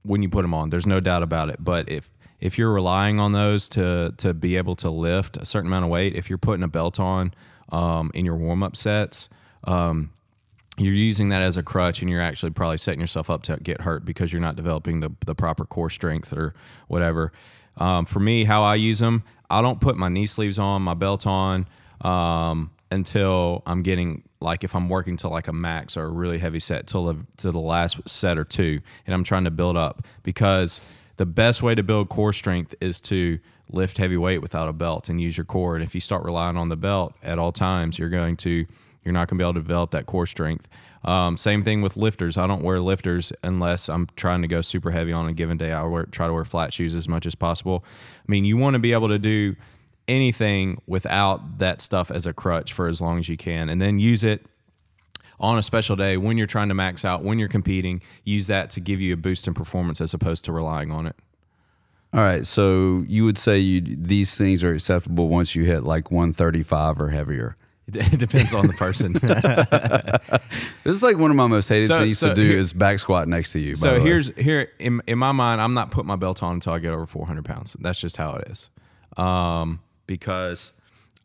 when 0.03 0.23
you 0.23 0.29
put 0.29 0.43
them 0.43 0.53
on. 0.53 0.69
There's 0.69 0.87
no 0.87 0.99
doubt 0.99 1.23
about 1.23 1.49
it. 1.49 1.57
But 1.59 1.89
if 1.89 2.09
if 2.39 2.57
you're 2.57 2.71
relying 2.71 3.19
on 3.19 3.31
those 3.31 3.69
to 3.69 4.13
to 4.17 4.33
be 4.33 4.57
able 4.57 4.75
to 4.77 4.89
lift 4.89 5.37
a 5.37 5.45
certain 5.45 5.67
amount 5.67 5.85
of 5.85 5.91
weight, 5.91 6.15
if 6.15 6.29
you're 6.29 6.37
putting 6.37 6.63
a 6.63 6.67
belt 6.67 6.99
on 6.99 7.33
um, 7.71 8.11
in 8.13 8.25
your 8.25 8.35
warm 8.35 8.63
up 8.63 8.75
sets, 8.75 9.29
um, 9.65 10.11
you're 10.77 10.93
using 10.93 11.29
that 11.29 11.41
as 11.41 11.57
a 11.57 11.63
crutch 11.63 12.01
and 12.01 12.09
you're 12.09 12.21
actually 12.21 12.51
probably 12.51 12.77
setting 12.77 12.99
yourself 12.99 13.29
up 13.29 13.43
to 13.43 13.57
get 13.57 13.81
hurt 13.81 14.05
because 14.05 14.33
you're 14.33 14.41
not 14.41 14.55
developing 14.55 15.01
the, 15.01 15.11
the 15.25 15.35
proper 15.35 15.65
core 15.65 15.89
strength 15.89 16.33
or 16.33 16.55
whatever. 16.87 17.31
Um, 17.77 18.05
for 18.05 18.19
me, 18.19 18.43
how 18.43 18.63
I 18.63 18.75
use 18.75 18.99
them, 18.99 19.23
I 19.49 19.61
don't 19.61 19.79
put 19.79 19.97
my 19.97 20.09
knee 20.09 20.25
sleeves 20.25 20.57
on, 20.57 20.81
my 20.81 20.93
belt 20.95 21.27
on 21.27 21.67
um, 22.01 22.71
until 22.91 23.63
I'm 23.65 23.83
getting 23.83 24.23
like 24.39 24.63
if 24.63 24.75
I'm 24.75 24.89
working 24.89 25.17
to 25.17 25.29
like 25.29 25.47
a 25.47 25.53
max 25.53 25.95
or 25.95 26.05
a 26.05 26.09
really 26.09 26.37
heavy 26.37 26.59
set 26.59 26.87
till 26.87 27.05
the 27.05 27.25
to 27.37 27.51
the 27.51 27.59
last 27.59 28.07
set 28.09 28.37
or 28.37 28.43
two, 28.43 28.81
and 29.05 29.13
I'm 29.13 29.23
trying 29.23 29.45
to 29.45 29.51
build 29.51 29.77
up 29.77 30.05
because 30.23 30.99
the 31.17 31.25
best 31.25 31.63
way 31.63 31.75
to 31.75 31.83
build 31.83 32.09
core 32.09 32.33
strength 32.33 32.75
is 32.81 32.99
to 33.01 33.39
lift 33.69 33.97
heavy 33.97 34.17
weight 34.17 34.41
without 34.41 34.67
a 34.67 34.73
belt 34.73 35.09
and 35.09 35.21
use 35.21 35.37
your 35.37 35.45
core. 35.45 35.75
And 35.75 35.83
if 35.83 35.95
you 35.95 36.01
start 36.01 36.23
relying 36.23 36.57
on 36.57 36.69
the 36.69 36.75
belt 36.75 37.15
at 37.23 37.39
all 37.39 37.51
times, 37.51 37.97
you're 37.97 38.09
going 38.09 38.37
to 38.37 38.65
you're 39.03 39.13
not 39.13 39.27
going 39.27 39.37
to 39.37 39.43
be 39.43 39.45
able 39.45 39.53
to 39.53 39.59
develop 39.59 39.91
that 39.91 40.05
core 40.05 40.25
strength. 40.25 40.69
Um, 41.03 41.35
same 41.35 41.63
thing 41.63 41.81
with 41.81 41.97
lifters. 41.97 42.37
I 42.37 42.47
don't 42.47 42.63
wear 42.63 42.79
lifters 42.79 43.33
unless 43.43 43.89
I'm 43.89 44.07
trying 44.15 44.41
to 44.41 44.47
go 44.47 44.61
super 44.61 44.91
heavy 44.91 45.11
on 45.11 45.27
a 45.27 45.33
given 45.33 45.57
day. 45.57 45.71
I 45.71 45.83
wear, 45.83 46.05
try 46.05 46.27
to 46.27 46.33
wear 46.33 46.45
flat 46.45 46.73
shoes 46.73 46.95
as 46.95 47.09
much 47.09 47.25
as 47.25 47.35
possible. 47.35 47.83
I 47.87 48.31
mean, 48.31 48.45
you 48.45 48.57
want 48.57 48.75
to 48.75 48.79
be 48.79 48.93
able 48.93 49.09
to 49.09 49.19
do 49.19 49.55
anything 50.07 50.81
without 50.87 51.59
that 51.59 51.81
stuff 51.81 52.11
as 52.11 52.25
a 52.25 52.33
crutch 52.33 52.73
for 52.73 52.87
as 52.87 53.01
long 53.01 53.19
as 53.19 53.27
you 53.27 53.37
can, 53.37 53.69
and 53.69 53.81
then 53.81 53.99
use 53.99 54.23
it 54.23 54.45
on 55.39 55.57
a 55.57 55.63
special 55.63 55.95
day 55.95 56.15
when 56.15 56.37
you're 56.37 56.47
trying 56.47 56.69
to 56.69 56.73
max 56.73 57.03
out, 57.03 57.23
when 57.23 57.39
you're 57.39 57.49
competing. 57.49 58.01
Use 58.23 58.47
that 58.47 58.69
to 58.71 58.79
give 58.79 59.01
you 59.01 59.13
a 59.13 59.17
boost 59.17 59.47
in 59.47 59.53
performance 59.53 59.99
as 59.99 60.13
opposed 60.13 60.45
to 60.45 60.51
relying 60.51 60.91
on 60.91 61.05
it. 61.05 61.15
All 62.13 62.21
right, 62.21 62.45
so 62.45 63.03
you 63.07 63.25
would 63.25 63.39
say 63.39 63.57
you 63.57 63.81
these 63.81 64.37
things 64.37 64.63
are 64.63 64.71
acceptable 64.71 65.29
once 65.29 65.55
you 65.55 65.63
hit 65.63 65.83
like 65.83 66.11
135 66.11 67.01
or 67.01 67.09
heavier. 67.09 67.55
It 67.87 68.17
depends 68.19 68.53
on 68.53 68.67
the 68.67 68.73
person. 68.73 69.13
This 70.83 70.95
is 70.97 71.03
like 71.03 71.17
one 71.17 71.31
of 71.31 71.37
my 71.37 71.47
most 71.47 71.69
hated 71.69 71.87
So- 71.87 71.99
things 71.99 72.19
so 72.19 72.29
to 72.29 72.35
do 72.35 72.43
here- 72.43 72.57
is 72.57 72.73
back 72.73 72.99
squat 72.99 73.27
next 73.27 73.53
to 73.53 73.59
you. 73.59 73.71
by 73.73 73.75
So 73.75 73.93
the 73.93 73.99
way. 73.99 74.05
here's 74.05 74.35
here 74.37 74.67
in 74.79 75.01
in 75.07 75.17
my 75.17 75.31
mind, 75.31 75.61
I'm 75.61 75.73
not 75.73 75.91
putting 75.91 76.07
my 76.07 76.15
belt 76.15 76.43
on 76.43 76.53
until 76.55 76.73
I 76.73 76.79
get 76.79 76.91
over 76.93 77.05
400 77.05 77.45
pounds. 77.45 77.75
That's 77.79 77.99
just 77.99 78.17
how 78.17 78.33
it 78.35 78.47
is, 78.49 78.69
um, 79.17 79.79
because 80.07 80.73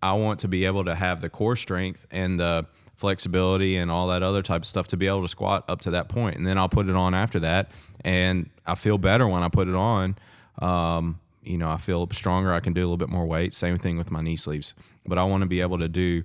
I 0.02 0.12
want 0.14 0.40
to 0.40 0.48
be 0.48 0.64
able 0.64 0.84
to 0.84 0.94
have 0.94 1.20
the 1.20 1.28
core 1.28 1.56
strength 1.56 2.06
and 2.10 2.38
the 2.38 2.66
flexibility 2.94 3.76
and 3.76 3.90
all 3.90 4.08
that 4.08 4.22
other 4.22 4.42
type 4.42 4.62
of 4.62 4.66
stuff 4.66 4.88
to 4.88 4.96
be 4.96 5.06
able 5.06 5.22
to 5.22 5.28
squat 5.28 5.64
up 5.68 5.80
to 5.82 5.90
that 5.92 6.08
point, 6.08 6.36
and 6.36 6.46
then 6.46 6.58
I'll 6.58 6.68
put 6.68 6.88
it 6.88 6.96
on 6.96 7.14
after 7.14 7.40
that, 7.40 7.70
and 8.04 8.48
I 8.66 8.74
feel 8.74 8.98
better 8.98 9.26
when 9.26 9.42
I 9.42 9.48
put 9.48 9.68
it 9.68 9.74
on. 9.76 10.16
Um, 10.60 11.20
you 11.42 11.56
know, 11.58 11.68
I 11.70 11.76
feel 11.78 12.08
stronger. 12.10 12.52
I 12.52 12.60
can 12.60 12.72
do 12.74 12.80
a 12.80 12.82
little 12.82 12.96
bit 12.96 13.08
more 13.08 13.24
weight. 13.26 13.54
Same 13.54 13.78
thing 13.78 13.96
with 13.96 14.10
my 14.10 14.20
knee 14.20 14.36
sleeves, 14.36 14.74
but 15.06 15.16
I 15.18 15.24
want 15.24 15.42
to 15.42 15.48
be 15.48 15.60
able 15.60 15.78
to 15.78 15.88
do 15.88 16.22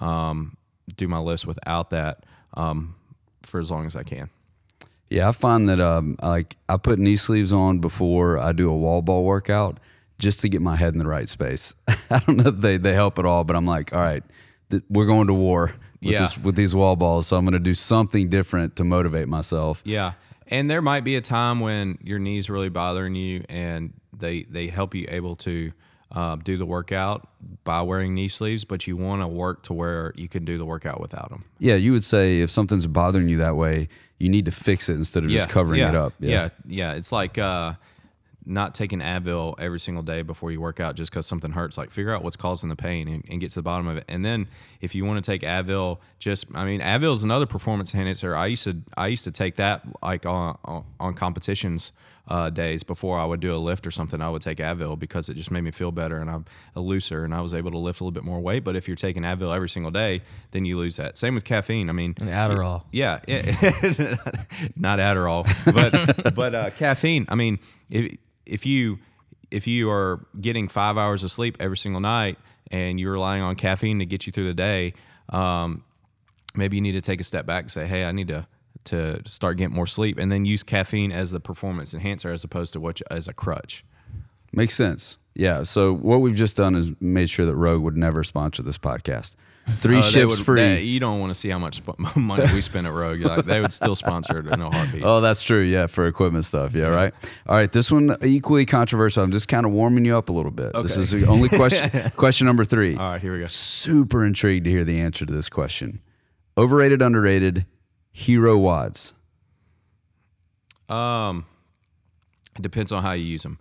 um, 0.00 0.56
do 0.96 1.08
my 1.08 1.18
list 1.18 1.46
without 1.46 1.90
that 1.90 2.24
um, 2.54 2.94
for 3.42 3.58
as 3.60 3.70
long 3.70 3.86
as 3.86 3.96
I 3.96 4.02
can. 4.02 4.30
Yeah, 5.10 5.28
I 5.28 5.32
find 5.32 5.68
that 5.68 5.80
um, 5.80 6.16
like 6.22 6.56
I 6.68 6.76
put 6.78 6.98
knee 6.98 7.16
sleeves 7.16 7.52
on 7.52 7.78
before 7.78 8.38
I 8.38 8.52
do 8.52 8.70
a 8.70 8.76
wall 8.76 9.02
ball 9.02 9.24
workout 9.24 9.78
just 10.18 10.40
to 10.40 10.48
get 10.48 10.62
my 10.62 10.74
head 10.76 10.94
in 10.94 10.98
the 10.98 11.06
right 11.06 11.28
space. 11.28 11.74
I 12.10 12.18
don't 12.20 12.38
know 12.38 12.48
if 12.48 12.56
they, 12.56 12.76
they 12.78 12.92
help 12.94 13.18
at 13.18 13.24
all, 13.26 13.44
but 13.44 13.54
I'm 13.54 13.66
like, 13.66 13.92
all 13.92 14.00
right, 14.00 14.24
th- 14.70 14.82
we're 14.88 15.06
going 15.06 15.26
to 15.28 15.34
war 15.34 15.74
with, 16.02 16.12
Yeah. 16.12 16.20
this, 16.20 16.38
with 16.38 16.56
these 16.56 16.74
wall 16.74 16.96
balls, 16.96 17.26
so 17.28 17.36
I'm 17.36 17.44
going 17.44 17.52
to 17.52 17.58
do 17.58 17.74
something 17.74 18.28
different 18.30 18.76
to 18.76 18.84
motivate 18.84 19.28
myself. 19.28 19.82
Yeah, 19.84 20.12
and 20.48 20.68
there 20.70 20.82
might 20.82 21.04
be 21.04 21.16
a 21.16 21.20
time 21.20 21.60
when 21.60 21.98
your 22.02 22.18
knees 22.18 22.48
really 22.50 22.68
bothering 22.70 23.14
you, 23.14 23.44
and 23.48 23.92
they 24.16 24.42
they 24.44 24.68
help 24.68 24.94
you 24.94 25.06
able 25.08 25.36
to 25.36 25.70
uh, 26.12 26.36
do 26.36 26.56
the 26.56 26.66
workout 26.66 27.28
by 27.64 27.82
wearing 27.82 28.14
knee 28.14 28.28
sleeves, 28.28 28.64
but 28.64 28.86
you 28.86 28.96
want 28.96 29.22
to 29.22 29.28
work 29.28 29.62
to 29.64 29.72
where 29.72 30.12
you 30.16 30.28
can 30.28 30.44
do 30.44 30.58
the 30.58 30.64
workout 30.64 31.00
without 31.00 31.30
them. 31.30 31.44
Yeah, 31.58 31.74
you 31.74 31.92
would 31.92 32.04
say 32.04 32.40
if 32.40 32.50
something's 32.50 32.86
bothering 32.86 33.28
you 33.28 33.38
that 33.38 33.56
way, 33.56 33.88
you 34.18 34.28
need 34.28 34.44
to 34.46 34.50
fix 34.50 34.88
it 34.88 34.94
instead 34.94 35.24
of 35.24 35.30
just 35.30 35.50
covering 35.50 35.80
yeah, 35.80 35.88
it 35.90 35.94
up. 35.94 36.12
Yeah. 36.18 36.48
yeah, 36.66 36.94
It's 36.94 37.12
like 37.12 37.36
uh, 37.36 37.74
not 38.46 38.74
taking 38.74 39.00
Advil 39.00 39.56
every 39.58 39.80
single 39.80 40.02
day 40.02 40.22
before 40.22 40.52
you 40.52 40.60
work 40.60 40.78
out 40.78 40.94
just 40.94 41.10
because 41.10 41.26
something 41.26 41.50
hurts. 41.50 41.76
Like 41.76 41.90
figure 41.90 42.14
out 42.14 42.22
what's 42.22 42.36
causing 42.36 42.70
the 42.70 42.76
pain 42.76 43.08
and, 43.08 43.24
and 43.28 43.40
get 43.40 43.50
to 43.50 43.56
the 43.56 43.62
bottom 43.62 43.88
of 43.88 43.96
it. 43.96 44.04
And 44.08 44.24
then 44.24 44.46
if 44.80 44.94
you 44.94 45.04
want 45.04 45.22
to 45.22 45.30
take 45.30 45.42
Advil, 45.42 45.98
just 46.18 46.46
I 46.54 46.64
mean 46.64 46.80
Advil 46.80 47.14
is 47.14 47.24
another 47.24 47.46
performance 47.46 47.92
enhancer. 47.94 48.36
I 48.36 48.46
used 48.46 48.64
to 48.64 48.76
I 48.96 49.08
used 49.08 49.24
to 49.24 49.32
take 49.32 49.56
that 49.56 49.82
like 50.02 50.24
on 50.24 50.56
on, 50.64 50.84
on 51.00 51.14
competitions. 51.14 51.92
Uh, 52.28 52.50
days 52.50 52.82
before 52.82 53.16
I 53.20 53.24
would 53.24 53.38
do 53.38 53.54
a 53.54 53.56
lift 53.56 53.86
or 53.86 53.92
something, 53.92 54.20
I 54.20 54.28
would 54.28 54.42
take 54.42 54.58
Advil 54.58 54.98
because 54.98 55.28
it 55.28 55.34
just 55.34 55.52
made 55.52 55.60
me 55.60 55.70
feel 55.70 55.92
better 55.92 56.16
and 56.16 56.28
I'm 56.28 56.44
a 56.74 56.80
looser 56.80 57.24
and 57.24 57.32
I 57.32 57.40
was 57.40 57.54
able 57.54 57.70
to 57.70 57.78
lift 57.78 58.00
a 58.00 58.02
little 58.02 58.10
bit 58.10 58.24
more 58.24 58.40
weight. 58.40 58.64
But 58.64 58.74
if 58.74 58.88
you're 58.88 58.96
taking 58.96 59.22
Advil 59.22 59.54
every 59.54 59.68
single 59.68 59.92
day, 59.92 60.22
then 60.50 60.64
you 60.64 60.76
lose 60.76 60.96
that. 60.96 61.16
Same 61.16 61.36
with 61.36 61.44
caffeine. 61.44 61.88
I 61.88 61.92
mean, 61.92 62.14
And 62.18 62.28
Adderall. 62.28 62.82
yeah, 62.90 63.20
yeah. 63.28 63.42
not 64.76 64.98
Adderall, 64.98 65.46
but 65.72 66.34
but 66.34 66.54
uh, 66.56 66.70
caffeine. 66.70 67.26
I 67.28 67.36
mean, 67.36 67.60
if 67.90 68.16
if 68.44 68.66
you 68.66 68.98
if 69.52 69.68
you 69.68 69.88
are 69.90 70.26
getting 70.40 70.66
five 70.66 70.98
hours 70.98 71.22
of 71.22 71.30
sleep 71.30 71.56
every 71.60 71.76
single 71.76 72.00
night 72.00 72.38
and 72.72 72.98
you're 72.98 73.12
relying 73.12 73.42
on 73.42 73.54
caffeine 73.54 74.00
to 74.00 74.06
get 74.06 74.26
you 74.26 74.32
through 74.32 74.46
the 74.46 74.54
day, 74.54 74.94
um, 75.28 75.84
maybe 76.56 76.76
you 76.76 76.82
need 76.82 76.92
to 76.92 77.00
take 77.00 77.20
a 77.20 77.24
step 77.24 77.46
back 77.46 77.64
and 77.64 77.70
say, 77.70 77.86
hey, 77.86 78.04
I 78.04 78.10
need 78.10 78.28
to 78.28 78.48
to 78.86 79.20
start 79.28 79.56
getting 79.58 79.74
more 79.74 79.86
sleep, 79.86 80.18
and 80.18 80.30
then 80.32 80.44
use 80.44 80.62
caffeine 80.62 81.12
as 81.12 81.30
the 81.32 81.40
performance 81.40 81.92
enhancer 81.94 82.32
as 82.32 82.44
opposed 82.44 82.72
to 82.72 82.80
what 82.80 83.00
you, 83.00 83.06
as 83.10 83.28
a 83.28 83.32
crutch. 83.34 83.84
Makes 84.52 84.74
sense. 84.74 85.18
Yeah. 85.34 85.64
So 85.64 85.92
what 85.94 86.22
we've 86.22 86.34
just 86.36 86.56
done 86.56 86.74
is 86.74 86.92
made 87.00 87.28
sure 87.28 87.44
that 87.46 87.54
Rogue 87.54 87.82
would 87.82 87.96
never 87.96 88.22
sponsor 88.22 88.62
this 88.62 88.78
podcast. 88.78 89.36
Three 89.68 89.98
Uh, 89.98 90.02
ships 90.02 90.38
would- 90.38 90.46
free. 90.46 90.60
they- 90.60 90.82
you 90.82 91.00
don't 91.00 91.18
want 91.18 91.30
to 91.30 91.34
see 91.34 91.48
how 91.48 91.58
much 91.58 91.82
money 92.16 92.44
we 92.54 92.60
spend 92.60 92.86
at 92.86 92.92
Rogue. 92.92 93.20
Like, 93.20 93.44
they 93.44 93.60
would 93.60 93.72
still 93.72 93.96
sponsor 93.96 94.38
it 94.38 94.46
in 94.46 94.60
a 94.62 94.70
heartbeat. 94.70 95.02
Oh, 95.04 95.20
that's 95.20 95.42
true. 95.42 95.60
Yeah, 95.60 95.86
for 95.88 96.06
equipment 96.06 96.44
stuff. 96.44 96.72
Yeah, 96.74 96.86
right. 96.86 97.12
All 97.48 97.56
right, 97.56 97.70
this 97.70 97.90
one 97.90 98.16
equally 98.22 98.64
controversial. 98.64 99.24
I'm 99.24 99.32
just 99.32 99.48
kind 99.48 99.66
of 99.66 99.72
warming 99.72 100.04
you 100.04 100.16
up 100.16 100.28
a 100.28 100.32
little 100.32 100.52
bit. 100.52 100.72
This 100.74 100.96
is 100.96 101.10
the 101.10 101.26
only 101.26 101.48
question. 101.48 101.90
question 102.16 102.46
number 102.46 102.62
three. 102.64 102.94
All 102.96 103.10
right, 103.10 103.20
here 103.20 103.32
we 103.34 103.40
go. 103.40 103.46
Super 103.46 104.24
intrigued 104.24 104.64
to 104.66 104.70
hear 104.70 104.84
the 104.84 105.00
answer 105.00 105.26
to 105.26 105.32
this 105.32 105.48
question. 105.48 106.00
Overrated, 106.56 107.02
underrated, 107.02 107.66
hero 108.16 108.58
WODs. 108.58 109.12
Um, 110.88 111.44
it 112.56 112.62
depends 112.62 112.90
on 112.90 113.02
how 113.02 113.12
you 113.12 113.24
use 113.24 113.42
them. 113.42 113.58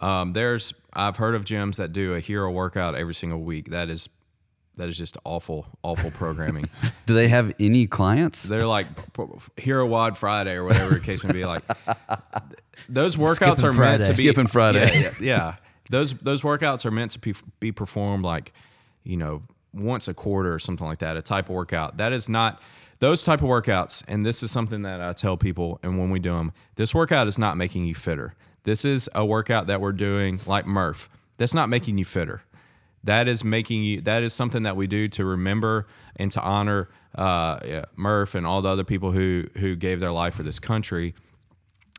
Um, 0.00 0.32
there's 0.32 0.72
I've 0.94 1.16
heard 1.18 1.34
of 1.34 1.44
gyms 1.44 1.76
that 1.76 1.92
do 1.92 2.14
a 2.14 2.20
hero 2.20 2.50
workout 2.50 2.94
every 2.94 3.14
single 3.14 3.40
week. 3.40 3.70
That 3.70 3.90
is 3.90 4.08
that 4.76 4.88
is 4.88 4.96
just 4.96 5.18
awful, 5.24 5.66
awful 5.82 6.10
programming. 6.12 6.70
Do 7.06 7.14
they 7.14 7.28
have 7.28 7.52
any 7.60 7.86
clients? 7.86 8.48
They're 8.48 8.66
like 8.66 8.86
Hero 9.58 9.84
WOD 9.86 10.16
Friday 10.16 10.54
or 10.54 10.64
whatever 10.64 10.94
the 10.94 11.00
case 11.00 11.22
may 11.24 11.32
be. 11.32 11.44
Like 11.44 11.64
those 12.88 13.16
workouts 13.16 13.58
Skipping 13.58 13.64
are 13.64 13.72
meant 13.72 14.04
to 14.04 14.16
be 14.16 14.22
Skipping 14.22 14.46
Friday. 14.46 14.88
Yeah, 14.94 15.00
yeah, 15.00 15.10
yeah. 15.20 15.56
Those 15.90 16.14
those 16.14 16.42
workouts 16.42 16.86
are 16.86 16.90
meant 16.90 17.10
to 17.10 17.18
be, 17.18 17.34
be 17.60 17.72
performed 17.72 18.24
like 18.24 18.52
you 19.02 19.16
know 19.18 19.42
once 19.74 20.08
a 20.08 20.14
quarter 20.14 20.54
or 20.54 20.60
something 20.60 20.86
like 20.86 21.00
that. 21.00 21.16
A 21.16 21.22
type 21.22 21.50
of 21.50 21.56
workout 21.56 21.98
that 21.98 22.12
is 22.12 22.28
not 22.28 22.62
those 22.98 23.24
type 23.24 23.42
of 23.42 23.48
workouts. 23.48 24.02
And 24.08 24.24
this 24.24 24.42
is 24.42 24.50
something 24.50 24.82
that 24.82 25.00
I 25.00 25.12
tell 25.12 25.36
people. 25.36 25.78
And 25.82 25.98
when 25.98 26.10
we 26.10 26.18
do 26.18 26.30
them, 26.32 26.52
this 26.76 26.94
workout 26.94 27.26
is 27.26 27.38
not 27.38 27.56
making 27.56 27.84
you 27.84 27.94
fitter. 27.94 28.34
This 28.64 28.84
is 28.84 29.08
a 29.14 29.24
workout 29.24 29.66
that 29.68 29.80
we're 29.80 29.92
doing 29.92 30.40
like 30.46 30.66
Murph. 30.66 31.08
That's 31.36 31.54
not 31.54 31.68
making 31.68 31.98
you 31.98 32.04
fitter 32.04 32.42
that 33.04 33.28
is 33.28 33.44
making 33.44 33.82
you 33.82 34.00
that 34.02 34.22
is 34.22 34.32
something 34.32 34.64
that 34.64 34.76
we 34.76 34.86
do 34.86 35.08
to 35.08 35.24
remember 35.24 35.86
and 36.16 36.30
to 36.32 36.40
honor 36.42 36.88
uh, 37.14 37.58
yeah, 37.64 37.84
Murph 37.96 38.34
and 38.34 38.46
all 38.46 38.62
the 38.62 38.68
other 38.68 38.84
people 38.84 39.12
who 39.12 39.46
who 39.56 39.76
gave 39.76 40.00
their 40.00 40.12
life 40.12 40.34
for 40.34 40.42
this 40.42 40.58
country 40.58 41.14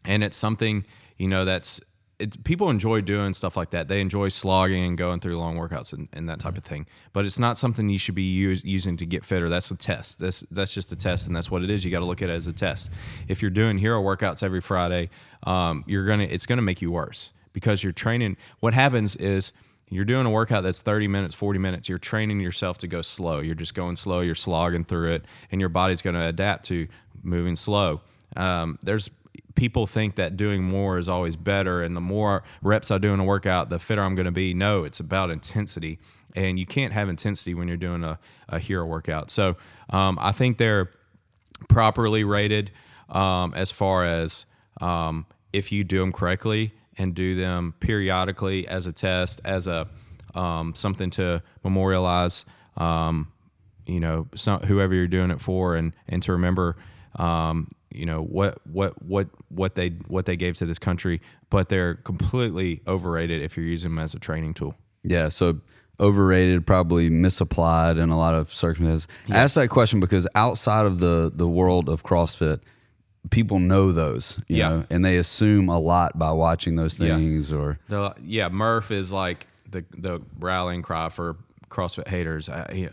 and 0.05 0.23
it's 0.23 0.37
something 0.37 0.85
you 1.17 1.27
know 1.27 1.45
that's 1.45 1.81
it, 2.19 2.43
people 2.43 2.69
enjoy 2.69 3.01
doing 3.01 3.33
stuff 3.33 3.55
like 3.55 3.71
that. 3.71 3.87
They 3.87 4.01
enjoy 4.01 4.29
slogging 4.29 4.83
and 4.83 4.97
going 4.97 5.21
through 5.21 5.37
long 5.37 5.57
workouts 5.57 5.93
and, 5.93 6.09
and 6.13 6.27
that 6.29 6.39
type 6.39 6.57
of 6.57 6.63
thing. 6.63 6.85
But 7.13 7.25
it's 7.25 7.39
not 7.39 7.57
something 7.57 7.89
you 7.89 7.97
should 7.97 8.15
be 8.15 8.23
use, 8.23 8.63
using 8.63 8.97
to 8.97 9.05
get 9.05 9.23
fitter. 9.23 9.49
That's 9.49 9.71
a 9.71 9.77
test. 9.77 10.19
That's 10.19 10.41
that's 10.51 10.73
just 10.73 10.91
a 10.91 10.95
test 10.95 11.27
and 11.27 11.35
that's 11.35 11.49
what 11.49 11.63
it 11.63 11.69
is. 11.69 11.85
You 11.85 11.91
got 11.91 11.99
to 11.99 12.05
look 12.05 12.21
at 12.21 12.29
it 12.29 12.33
as 12.33 12.47
a 12.47 12.53
test. 12.53 12.91
If 13.27 13.41
you're 13.41 13.51
doing 13.51 13.77
hero 13.77 14.01
workouts 14.01 14.43
every 14.43 14.61
friday 14.61 15.09
um, 15.43 15.83
you're 15.87 16.05
gonna 16.05 16.23
it's 16.23 16.45
gonna 16.45 16.61
make 16.61 16.81
you 16.81 16.91
worse 16.91 17.33
because 17.53 17.83
you're 17.83 17.93
training. 17.93 18.37
What 18.59 18.73
happens 18.73 19.15
is 19.15 19.53
you're 19.89 20.05
doing 20.05 20.25
a 20.25 20.29
workout 20.29 20.63
that's 20.63 20.81
30 20.81 21.07
minutes 21.07 21.35
40 21.35 21.59
minutes. 21.59 21.89
You're 21.89 21.97
training 21.97 22.39
yourself 22.39 22.77
to 22.79 22.87
go 22.87 23.01
slow. 23.01 23.39
You're 23.39 23.55
just 23.55 23.73
going 23.73 23.95
slow. 23.95 24.19
You're 24.19 24.35
slogging 24.35 24.83
through 24.83 25.11
it 25.13 25.25
and 25.51 25.59
your 25.59 25.69
body's 25.69 26.01
going 26.01 26.15
to 26.15 26.25
adapt 26.25 26.65
to 26.65 26.87
moving 27.23 27.55
slow. 27.55 28.01
Um, 28.35 28.77
there's 28.83 29.09
people 29.59 29.85
think 29.85 30.15
that 30.15 30.37
doing 30.37 30.63
more 30.63 30.97
is 30.97 31.09
always 31.09 31.35
better 31.35 31.83
and 31.83 31.95
the 31.95 32.01
more 32.01 32.43
reps 32.61 32.91
i 32.91 32.97
do 32.97 33.13
in 33.13 33.19
a 33.19 33.23
workout 33.23 33.69
the 33.69 33.77
fitter 33.77 34.01
i'm 34.01 34.15
going 34.15 34.25
to 34.25 34.31
be. 34.31 34.53
No 34.53 34.83
it's 34.85 34.99
about 34.99 35.29
intensity 35.29 35.99
and 36.35 36.57
you 36.57 36.65
can't 36.65 36.93
have 36.93 37.09
intensity 37.09 37.53
when 37.53 37.67
you're 37.67 37.77
doing 37.77 38.03
a, 38.03 38.19
a 38.47 38.59
hero 38.59 38.85
workout. 38.85 39.29
So 39.29 39.57
um, 39.89 40.17
i 40.21 40.31
think 40.31 40.57
they're 40.57 40.89
properly 41.67 42.23
rated 42.23 42.71
um, 43.09 43.53
as 43.55 43.71
far 43.71 44.05
as 44.05 44.45
um, 44.81 45.25
if 45.51 45.71
you 45.71 45.83
do 45.83 45.99
them 45.99 46.11
correctly 46.11 46.71
and 46.97 47.15
do 47.15 47.35
them 47.35 47.73
periodically 47.79 48.67
as 48.67 48.85
a 48.87 48.91
test, 48.91 49.41
as 49.45 49.67
a 49.67 49.87
um, 50.35 50.75
something 50.75 51.09
to 51.09 51.41
memorialize, 51.63 52.45
um, 52.77 53.31
you 53.87 53.99
know, 53.99 54.27
some, 54.35 54.59
whoever 54.61 54.93
you're 54.93 55.07
doing 55.07 55.31
it 55.31 55.41
for, 55.41 55.75
and 55.75 55.93
and 56.07 56.21
to 56.23 56.33
remember, 56.33 56.77
um, 57.15 57.71
you 57.91 58.05
know, 58.05 58.21
what 58.21 58.59
what 58.67 59.01
what 59.03 59.27
what 59.49 59.75
they 59.75 59.89
what 60.07 60.25
they 60.25 60.35
gave 60.35 60.55
to 60.57 60.65
this 60.65 60.79
country. 60.79 61.21
But 61.49 61.69
they're 61.69 61.95
completely 61.95 62.81
overrated 62.87 63.41
if 63.41 63.57
you're 63.57 63.65
using 63.65 63.91
them 63.91 63.99
as 63.99 64.13
a 64.13 64.19
training 64.19 64.53
tool. 64.53 64.75
Yeah, 65.03 65.29
so 65.29 65.59
overrated, 65.99 66.65
probably 66.67 67.09
misapplied 67.09 67.97
in 67.97 68.09
a 68.09 68.17
lot 68.17 68.35
of 68.35 68.53
circumstances. 68.53 69.07
I 69.31 69.37
asked 69.37 69.55
that 69.55 69.69
question 69.69 69.99
because 69.99 70.27
outside 70.35 70.85
of 70.85 70.99
the 70.99 71.31
the 71.33 71.47
world 71.47 71.89
of 71.89 72.03
CrossFit, 72.03 72.61
people 73.31 73.59
know 73.59 73.91
those, 73.91 74.39
you 74.47 74.57
Yeah. 74.57 74.69
know, 74.69 74.85
and 74.89 75.03
they 75.03 75.17
assume 75.17 75.67
a 75.69 75.79
lot 75.79 76.17
by 76.17 76.31
watching 76.31 76.75
those 76.75 76.99
Yeah. 76.99 77.17
things 77.17 77.51
or 77.51 77.79
The, 77.89 78.13
yeah, 78.21 78.49
Murph 78.49 78.91
is 78.91 79.11
like 79.11 79.47
the 79.69 79.83
the 79.97 80.21
rallying 80.39 80.81
cry 80.83 81.09
for 81.09 81.35
CrossFit 81.69 82.07
haters. 82.07 82.49
I, 82.49 82.89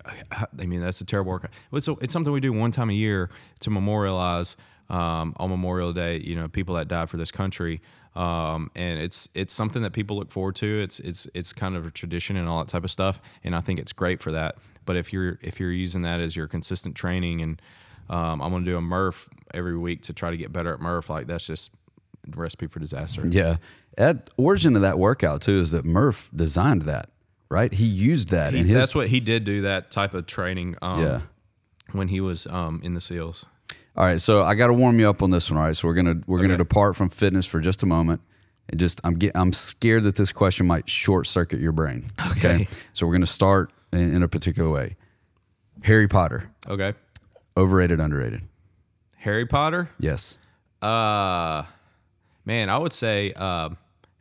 I 0.61 0.67
mean, 0.67 0.81
that's 0.81 1.01
a 1.01 1.05
terrible 1.07 1.33
workout. 1.33 1.51
It's, 1.73 1.89
a, 1.89 1.93
it's 2.03 2.13
something 2.13 2.33
we 2.33 2.41
do 2.41 2.53
one 2.53 2.71
time 2.73 2.91
a 2.91 2.95
year 2.95 3.31
to 3.61 3.71
memorialize 3.71 4.57
um, 4.89 5.35
on 5.39 5.51
Memorial 5.51 5.93
Day. 5.93 6.19
You 6.19 6.37
know, 6.37 6.49
people 6.49 6.75
that 6.77 6.89
died 6.89 7.11
for 7.11 7.17
this 7.17 7.31
country, 7.31 7.81
um, 8.15 8.71
and 8.75 8.99
it's 9.01 9.29
it's 9.35 9.53
something 9.53 9.83
that 9.83 9.93
people 9.93 10.17
look 10.17 10.31
forward 10.31 10.55
to. 10.57 10.67
It's 10.83 11.01
it's 11.01 11.27
it's 11.35 11.53
kind 11.53 11.77
of 11.77 11.87
a 11.87 11.91
tradition 11.91 12.37
and 12.37 12.49
all 12.49 12.59
that 12.61 12.69
type 12.69 12.85
of 12.85 12.91
stuff, 12.91 13.21
and 13.45 13.55
I 13.55 13.61
think 13.61 13.79
it's 13.81 13.93
great 13.93 14.23
for 14.23 14.33
that. 14.33 14.57
But 14.85 14.97
if 14.97 15.13
you're 15.13 15.39
if 15.43 15.59
you're 15.61 15.73
using 15.73 16.03
that 16.03 16.21
as 16.21 16.37
your 16.37 16.47
consistent 16.49 16.95
training, 16.95 17.41
and 17.43 17.63
um, 18.09 18.41
I'm 18.41 18.51
going 18.51 18.65
to 18.65 18.71
do 18.71 18.77
a 18.77 18.81
Murph 18.81 19.29
every 19.53 19.77
week 19.77 20.03
to 20.03 20.13
try 20.13 20.31
to 20.31 20.37
get 20.37 20.53
better 20.53 20.73
at 20.73 20.81
Murph, 20.81 21.11
like 21.11 21.27
that's 21.27 21.47
just 21.47 21.75
a 22.33 22.39
recipe 22.39 22.67
for 22.69 22.79
disaster. 22.81 23.27
yeah. 23.29 23.57
At 23.99 24.29
origin 24.37 24.77
of 24.77 24.83
that 24.83 24.99
workout 24.99 25.41
too 25.41 25.59
is 25.59 25.71
that 25.71 25.85
Murph 25.85 26.31
designed 26.35 26.83
that, 26.83 27.09
right? 27.49 27.73
He 27.73 27.87
used 27.87 28.29
that 28.29 28.53
He- 28.53 28.61
in 28.61 28.67
his 28.67 28.77
that's 28.77 28.95
what 28.95 29.09
he 29.09 29.21
did 29.21 29.45
do 29.45 29.63
that 29.63 29.91
type 29.91 30.13
of 30.15 30.27
training 30.27 30.77
um, 30.83 31.03
Yeah. 31.03 31.21
when 31.93 32.09
he 32.09 32.21
was 32.21 32.47
um, 32.49 32.81
in 32.85 32.93
the 32.95 33.01
SEALs. 33.01 33.47
All 33.97 34.05
right, 34.05 34.21
so 34.21 34.43
I 34.43 34.55
got 34.55 34.67
to 34.67 34.75
warm 34.75 35.01
you 35.01 35.09
up 35.09 35.23
on 35.23 35.31
this 35.31 35.51
one. 35.51 35.59
All 35.59 35.65
right, 35.65 35.75
so 35.77 35.89
we're 35.89 35.95
gonna 35.95 36.17
we're 36.27 36.43
gonna 36.43 36.59
depart 36.59 36.97
from 36.97 37.09
fitness 37.09 37.47
for 37.47 37.61
just 37.61 37.83
a 37.83 37.87
moment, 37.87 38.21
and 38.69 38.79
just 38.79 39.01
I'm 39.05 39.15
get, 39.15 39.33
I'm 39.35 39.53
scared 39.55 40.03
that 40.05 40.17
this 40.17 40.33
question 40.33 40.67
might 40.67 40.89
short 40.89 41.27
circuit 41.27 41.61
your 41.61 41.73
brain. 41.73 42.05
Okay. 42.33 42.67
so 42.93 43.07
we're 43.07 43.13
gonna 43.15 43.25
start 43.27 43.73
in, 43.93 44.15
in 44.17 44.23
a 44.23 44.29
particular 44.29 44.69
way. 44.71 44.97
Harry 45.83 46.09
Potter. 46.09 46.51
Okay. 46.69 46.93
Overrated, 47.57 47.99
underrated. 48.01 48.43
Harry 49.17 49.47
Potter. 49.47 49.89
Yes. 49.99 50.39
Uh, 50.83 51.65
man, 52.45 52.69
I 52.69 52.77
would 52.77 52.93
say 52.93 53.33
uh, 53.35 53.71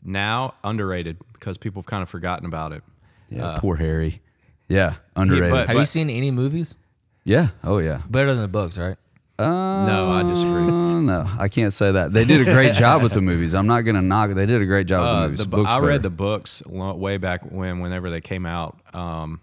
now 0.04 0.54
underrated 0.64 1.18
because 1.34 1.58
people 1.58 1.82
have 1.82 1.88
kind 1.88 2.02
of 2.02 2.08
forgotten 2.10 2.46
about 2.46 2.72
it. 2.72 2.82
Yeah. 3.30 3.58
poor 3.60 3.76
Harry. 3.76 4.22
Yeah. 4.70 4.94
Underrated. 5.18 5.52
but- 5.52 5.68
Have 5.68 5.78
you 5.78 5.86
seen 5.86 6.10
any 6.10 6.32
movies? 6.32 6.78
yeah. 7.26 7.48
Oh 7.64 7.80
yeah. 7.80 8.02
Better 8.10 8.34
than 8.34 8.42
the 8.44 8.48
books, 8.48 8.78
right? 8.78 8.96
No, 9.40 10.12
I 10.12 10.24
disagree. 10.24 10.64
Uh, 10.68 11.00
no, 11.02 11.26
I 11.40 11.48
can't 11.50 11.74
say 11.74 11.92
that. 11.92 12.14
They 12.14 12.24
did 12.26 12.48
a 12.48 12.52
great 12.54 12.74
job 12.74 13.04
with 13.04 13.14
the 13.14 13.22
movies. 13.32 13.54
I'm 13.54 13.68
not 13.68 13.82
gonna 13.82 14.02
knock. 14.02 14.32
They 14.32 14.46
did 14.46 14.62
a 14.62 14.66
great 14.66 14.88
job 14.88 15.02
with 15.02 15.10
the 15.10 15.18
Uh, 15.18 15.22
movies. 15.24 15.38
the 15.40 15.48
bu- 15.48 15.58
Books 15.58 15.70
I 15.70 15.76
better. 15.76 15.88
read 15.88 16.04
the 16.04 16.10
books 16.10 16.64
way 16.68 17.18
back 17.18 17.42
when, 17.52 17.80
whenever 17.80 18.10
they 18.10 18.22
came 18.22 18.46
out, 18.46 18.78
um, 18.96 19.42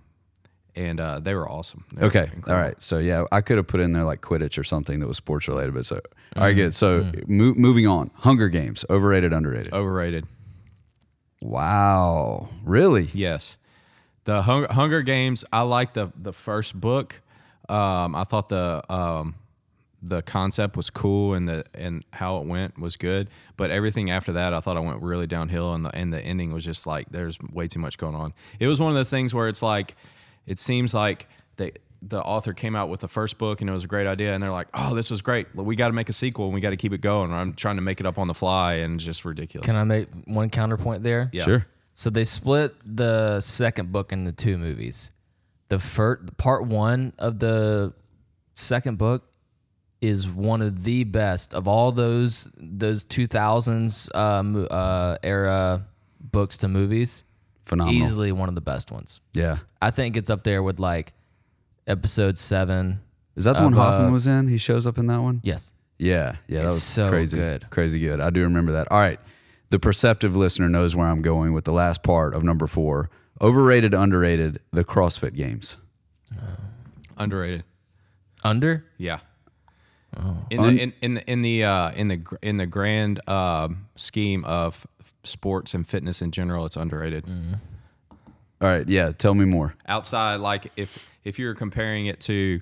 and 0.74 0.98
uh, 1.00 1.18
they 1.20 1.34
were 1.34 1.46
awesome. 1.48 1.84
They 1.94 2.06
Okay. 2.06 2.22
incredible. 2.24 2.52
All 2.52 2.58
right. 2.58 2.82
So 2.82 2.98
yeah, 2.98 3.24
I 3.30 3.42
could 3.42 3.58
have 3.58 3.66
put 3.66 3.80
in 3.80 3.92
there 3.92 4.04
like 4.04 4.22
Quidditch 4.22 4.58
or 4.58 4.64
something 4.64 5.00
that 5.00 5.06
was 5.06 5.18
sports 5.18 5.46
related. 5.48 5.74
But 5.74 5.84
so 5.86 5.96
all 6.36 6.42
right, 6.44 6.50
Mm-hmm. 6.56 6.56
good. 6.64 6.74
So 6.74 7.12
mo- 7.28 7.54
moving 7.54 7.86
on. 7.86 8.10
Hunger 8.14 8.48
Games. 8.48 8.84
Overrated, 8.88 9.32
underrated. 9.34 9.74
Overrated. 9.74 10.26
Wow. 11.42 12.48
Really? 12.64 13.08
Yes, 13.12 13.58
the 14.24 14.42
Hunger, 14.42 14.72
Hunger 14.72 15.02
Games. 15.02 15.44
I 15.52 15.62
like 15.62 15.92
the 15.94 16.12
the 16.16 16.32
first 16.32 16.80
book. 16.80 17.20
Um, 17.68 18.14
I 18.14 18.24
thought 18.24 18.48
the 18.48 18.82
um, 18.92 19.34
the 20.02 20.20
concept 20.22 20.76
was 20.76 20.90
cool 20.90 21.34
and 21.34 21.48
the 21.48 21.64
and 21.74 22.04
how 22.12 22.38
it 22.38 22.46
went 22.46 22.78
was 22.78 22.96
good. 22.96 23.28
But 23.56 23.70
everything 23.70 24.10
after 24.10 24.32
that, 24.32 24.52
I 24.52 24.60
thought 24.60 24.76
I 24.76 24.80
went 24.80 25.00
really 25.02 25.26
downhill, 25.26 25.72
and 25.74 25.84
the 25.84 25.94
and 25.94 26.12
the 26.12 26.20
ending 26.20 26.52
was 26.52 26.64
just 26.64 26.86
like 26.86 27.08
there's 27.10 27.38
way 27.52 27.68
too 27.68 27.78
much 27.78 27.98
going 27.98 28.14
on. 28.14 28.34
It 28.58 28.66
was 28.66 28.80
one 28.80 28.90
of 28.90 28.96
those 28.96 29.10
things 29.10 29.32
where 29.32 29.48
it's 29.48 29.62
like 29.62 29.96
it 30.46 30.58
seems 30.58 30.92
like 30.94 31.28
they. 31.56 31.72
The 32.04 32.20
author 32.20 32.52
came 32.52 32.74
out 32.74 32.88
with 32.88 32.98
the 32.98 33.06
first 33.06 33.38
book 33.38 33.60
and 33.60 33.70
it 33.70 33.72
was 33.72 33.84
a 33.84 33.86
great 33.86 34.08
idea, 34.08 34.34
and 34.34 34.42
they're 34.42 34.50
like, 34.50 34.66
"Oh, 34.74 34.92
this 34.92 35.08
was 35.08 35.22
great. 35.22 35.54
We 35.54 35.76
got 35.76 35.86
to 35.86 35.92
make 35.92 36.08
a 36.08 36.12
sequel 36.12 36.46
and 36.46 36.54
we 36.54 36.60
got 36.60 36.70
to 36.70 36.76
keep 36.76 36.92
it 36.92 37.00
going." 37.00 37.32
I'm 37.32 37.54
trying 37.54 37.76
to 37.76 37.82
make 37.82 38.00
it 38.00 38.06
up 38.06 38.18
on 38.18 38.26
the 38.26 38.34
fly, 38.34 38.74
and 38.78 38.96
it's 38.96 39.04
just 39.04 39.24
ridiculous. 39.24 39.66
Can 39.66 39.76
I 39.76 39.84
make 39.84 40.08
one 40.24 40.50
counterpoint 40.50 41.04
there? 41.04 41.30
Yeah. 41.32 41.44
Sure. 41.44 41.66
So 41.94 42.10
they 42.10 42.24
split 42.24 42.74
the 42.84 43.38
second 43.40 43.92
book 43.92 44.12
into 44.12 44.32
two 44.32 44.58
movies. 44.58 45.10
The 45.68 45.78
first 45.78 46.36
part 46.38 46.66
one 46.66 47.12
of 47.18 47.38
the 47.38 47.92
second 48.54 48.98
book 48.98 49.31
is 50.02 50.28
one 50.28 50.60
of 50.60 50.84
the 50.84 51.04
best 51.04 51.54
of 51.54 51.66
all 51.66 51.92
those 51.92 52.50
those 52.58 53.04
two 53.04 53.26
thousands 53.26 54.10
uh, 54.14 54.42
mo- 54.42 54.64
uh, 54.64 55.16
era 55.22 55.86
books 56.20 56.58
to 56.58 56.68
movies. 56.68 57.24
Phenomenal. 57.64 57.98
Easily 58.02 58.32
one 58.32 58.48
of 58.50 58.54
the 58.56 58.60
best 58.60 58.90
ones. 58.90 59.20
Yeah. 59.32 59.58
I 59.80 59.90
think 59.90 60.16
it's 60.16 60.28
up 60.28 60.42
there 60.42 60.62
with 60.62 60.78
like 60.80 61.12
episode 61.86 62.36
seven. 62.36 63.00
Is 63.36 63.44
that 63.44 63.56
the 63.56 63.62
one 63.62 63.72
of, 63.72 63.78
uh, 63.78 63.82
Hoffman 63.92 64.12
was 64.12 64.26
in? 64.26 64.48
He 64.48 64.58
shows 64.58 64.86
up 64.86 64.98
in 64.98 65.06
that 65.06 65.20
one. 65.22 65.40
Yes. 65.44 65.72
Yeah, 65.98 66.34
yeah, 66.48 66.58
that 66.58 66.64
It's 66.64 66.72
was 66.74 66.82
so 66.82 67.08
crazy, 67.10 67.36
good. 67.38 67.70
crazy 67.70 68.00
good. 68.00 68.20
I 68.20 68.30
do 68.30 68.42
remember 68.42 68.72
that. 68.72 68.90
All 68.90 68.98
right, 68.98 69.20
the 69.70 69.78
perceptive 69.78 70.34
listener 70.34 70.68
knows 70.68 70.96
where 70.96 71.06
I'm 71.06 71.22
going 71.22 71.52
with 71.52 71.64
the 71.64 71.72
last 71.72 72.02
part 72.02 72.34
of 72.34 72.42
number 72.42 72.66
four. 72.66 73.08
Overrated, 73.40 73.94
underrated. 73.94 74.58
The 74.72 74.82
CrossFit 74.84 75.34
Games. 75.36 75.76
Underrated. 77.16 77.62
Under. 78.42 78.84
Yeah. 78.98 79.20
In, 80.50 80.62
the, 80.62 80.82
in 80.82 80.92
in 81.00 81.14
the 81.14 81.30
in 81.30 81.42
the 81.42 81.64
uh, 81.64 81.92
in 81.92 82.08
the 82.08 82.38
in 82.42 82.56
the 82.58 82.66
grand 82.66 83.26
um, 83.28 83.86
scheme 83.96 84.44
of 84.44 84.86
sports 85.24 85.74
and 85.74 85.86
fitness 85.86 86.20
in 86.20 86.30
general, 86.30 86.66
it's 86.66 86.76
underrated. 86.76 87.26
All 88.60 88.68
right, 88.68 88.88
yeah. 88.88 89.12
Tell 89.12 89.34
me 89.34 89.44
more. 89.44 89.74
Outside, 89.86 90.36
like 90.36 90.70
if 90.76 91.08
if 91.24 91.38
you're 91.38 91.54
comparing 91.54 92.06
it 92.06 92.20
to 92.20 92.60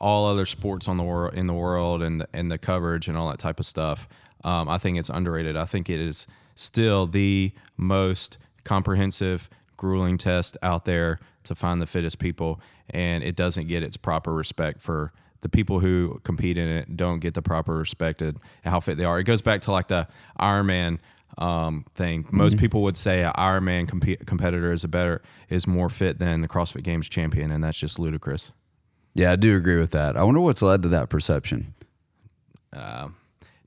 all 0.00 0.26
other 0.26 0.46
sports 0.46 0.88
on 0.88 0.96
the 0.96 1.02
world 1.04 1.34
in 1.34 1.46
the 1.46 1.54
world 1.54 2.02
and 2.02 2.20
the, 2.20 2.28
and 2.32 2.50
the 2.50 2.58
coverage 2.58 3.08
and 3.08 3.16
all 3.16 3.30
that 3.30 3.38
type 3.38 3.60
of 3.60 3.66
stuff, 3.66 4.08
um, 4.44 4.68
I 4.68 4.78
think 4.78 4.98
it's 4.98 5.08
underrated. 5.08 5.56
I 5.56 5.64
think 5.64 5.88
it 5.88 6.00
is 6.00 6.26
still 6.54 7.06
the 7.06 7.52
most 7.76 8.38
comprehensive, 8.64 9.48
grueling 9.76 10.18
test 10.18 10.56
out 10.62 10.84
there 10.84 11.18
to 11.44 11.54
find 11.54 11.80
the 11.80 11.86
fittest 11.86 12.18
people, 12.18 12.60
and 12.90 13.24
it 13.24 13.36
doesn't 13.36 13.68
get 13.68 13.82
its 13.82 13.96
proper 13.96 14.32
respect 14.32 14.82
for 14.82 15.12
the 15.40 15.48
people 15.48 15.80
who 15.80 16.20
compete 16.24 16.58
in 16.58 16.68
it. 16.68 16.96
Don't 16.96 17.20
get 17.20 17.34
the 17.34 17.42
proper 17.42 17.74
respect 17.74 18.22
and 18.22 18.38
how 18.64 18.80
fit 18.80 18.96
they 18.96 19.04
are. 19.04 19.18
It 19.18 19.24
goes 19.24 19.42
back 19.42 19.60
to 19.62 19.72
like 19.72 19.88
the 19.88 20.08
Ironman 20.38 20.98
um, 21.38 21.84
thing. 21.94 22.26
Most 22.32 22.58
people 22.58 22.82
would 22.82 22.96
say 22.96 23.22
an 23.22 23.32
Ironman 23.36 23.88
comp- 23.88 24.26
competitor 24.26 24.72
is 24.72 24.84
a 24.84 24.88
better 24.88 25.22
is 25.48 25.66
more 25.66 25.88
fit 25.88 26.18
than 26.18 26.40
the 26.40 26.48
CrossFit 26.48 26.82
Games 26.82 27.08
champion, 27.08 27.50
and 27.52 27.62
that's 27.62 27.78
just 27.78 27.98
ludicrous. 27.98 28.52
Yeah, 29.14 29.32
I 29.32 29.36
do 29.36 29.56
agree 29.56 29.78
with 29.78 29.92
that. 29.92 30.16
I 30.16 30.24
wonder 30.24 30.40
what's 30.40 30.62
led 30.62 30.82
to 30.82 30.88
that 30.88 31.08
perception. 31.08 31.74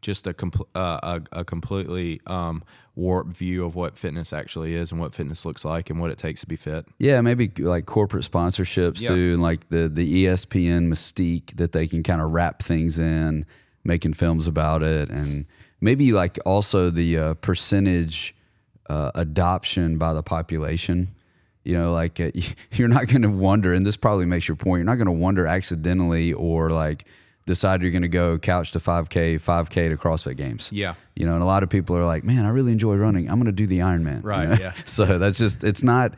Just 0.02 0.28
a 0.28 0.34
compl- 0.34 0.68
uh, 0.76 1.20
a, 1.34 1.40
a 1.42 1.46
completely 1.46 2.20
um, 2.26 2.64
warped 3.02 3.36
view 3.36 3.66
of 3.66 3.76
what 3.76 3.98
fitness 3.98 4.32
actually 4.32 4.76
is 4.76 4.92
and 4.92 5.02
what 5.02 5.14
fitness 5.14 5.46
looks 5.46 5.66
like 5.66 5.90
and 5.90 6.00
what 6.00 6.12
it 6.12 6.18
takes 6.18 6.42
to 6.42 6.48
be 6.48 6.56
fit. 6.56 6.86
Yeah, 7.00 7.20
maybe 7.22 7.50
like 7.58 7.86
corporate 7.86 8.24
sponsorships 8.24 9.02
Yeah. 9.02 9.10
too, 9.10 9.34
and 9.34 9.42
like 9.42 9.68
the 9.70 9.90
the 9.90 10.26
ESPN 10.26 10.88
mystique 10.88 11.56
that 11.58 11.72
they 11.72 11.88
can 11.88 12.04
kind 12.04 12.22
of 12.22 12.32
wrap 12.32 12.62
things 12.62 13.00
in, 13.00 13.46
making 13.84 14.14
films 14.14 14.48
about 14.48 14.84
it, 14.84 15.10
and 15.10 15.46
maybe 15.82 16.14
like 16.14 16.38
also 16.46 16.90
the 16.92 17.18
uh, 17.18 17.34
percentage 17.36 18.36
uh, 18.90 19.12
adoption 19.16 19.98
by 19.98 20.14
the 20.14 20.24
population. 20.24 21.08
You 21.64 21.78
know, 21.78 21.92
like 21.94 22.20
uh, 22.20 22.32
you're 22.74 22.88
not 22.88 23.08
going 23.08 23.22
to 23.24 23.30
wonder, 23.30 23.74
and 23.74 23.86
this 23.86 23.98
probably 23.98 24.26
makes 24.26 24.48
your 24.48 24.56
point. 24.58 24.80
You're 24.80 24.86
not 24.86 24.96
going 24.98 25.06
to 25.08 25.12
wonder 25.26 25.46
accidentally 25.48 26.34
or 26.34 26.70
like 26.70 27.06
decide 27.46 27.82
you're 27.82 27.92
going 27.92 28.02
to 28.04 28.08
go 28.08 28.38
couch 28.38 28.72
to 28.72 28.80
5K, 28.80 29.36
5K 29.36 29.90
to 29.90 29.98
CrossFit 29.98 30.38
games. 30.38 30.70
Yeah. 30.72 30.94
You 31.16 31.26
know, 31.26 31.34
and 31.34 31.42
a 31.42 31.46
lot 31.46 31.64
of 31.64 31.70
people 31.70 31.98
are 31.98 32.06
like, 32.06 32.24
man, 32.24 32.46
I 32.46 32.50
really 32.50 32.72
enjoy 32.72 32.96
running. 32.96 33.28
I'm 33.30 33.36
going 33.36 33.46
to 33.46 33.52
do 33.52 33.66
the 33.66 33.80
Ironman. 33.80 34.22
you 34.24 34.28
Right, 34.30 34.50
know? 34.50 34.58
yeah. 34.60 34.74
So 34.86 35.18
that's 35.18 35.38
just, 35.38 35.64
it's 35.64 35.84
not, 35.84 36.14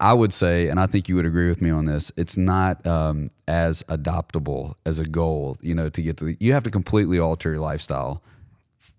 I 0.00 0.14
would 0.14 0.32
say, 0.32 0.68
and 0.68 0.80
I 0.80 0.86
think 0.86 1.08
you 1.08 1.16
would 1.16 1.26
agree 1.26 1.48
with 1.48 1.60
me 1.60 1.70
on 1.70 1.84
this, 1.84 2.10
it's 2.16 2.36
not 2.36 2.84
um, 2.86 3.30
as 3.46 3.82
adoptable 3.84 4.74
as 4.86 4.98
a 4.98 5.04
goal, 5.04 5.56
you 5.60 5.74
know, 5.74 5.88
to 5.90 6.02
get 6.02 6.16
to 6.18 6.24
the, 6.24 6.36
you 6.40 6.54
have 6.54 6.62
to 6.64 6.70
completely 6.70 7.18
alter 7.18 7.50
your 7.50 7.60
lifestyle 7.60 8.22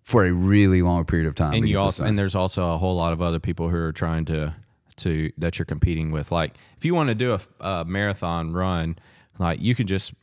for 0.03 0.25
a 0.25 0.31
really 0.31 0.81
long 0.81 1.05
period 1.05 1.27
of 1.27 1.35
time. 1.35 1.53
and 1.53 1.67
you 1.67 1.79
also 1.79 2.03
and 2.03 2.17
there's 2.17 2.33
also 2.35 2.73
a 2.73 2.77
whole 2.77 2.95
lot 2.95 3.13
of 3.13 3.21
other 3.21 3.39
people 3.39 3.69
who 3.69 3.77
are 3.77 3.91
trying 3.91 4.25
to 4.25 4.53
to 4.97 5.31
that 5.37 5.57
you're 5.59 5.65
competing 5.67 6.09
with 6.11 6.31
like 6.31 6.51
if 6.77 6.83
you 6.83 6.93
want 6.95 7.09
to 7.09 7.15
do 7.15 7.33
a, 7.33 7.39
a 7.65 7.85
marathon 7.85 8.51
run 8.51 8.97
like 9.37 9.61
you 9.61 9.75
can 9.75 9.85
just 9.87 10.13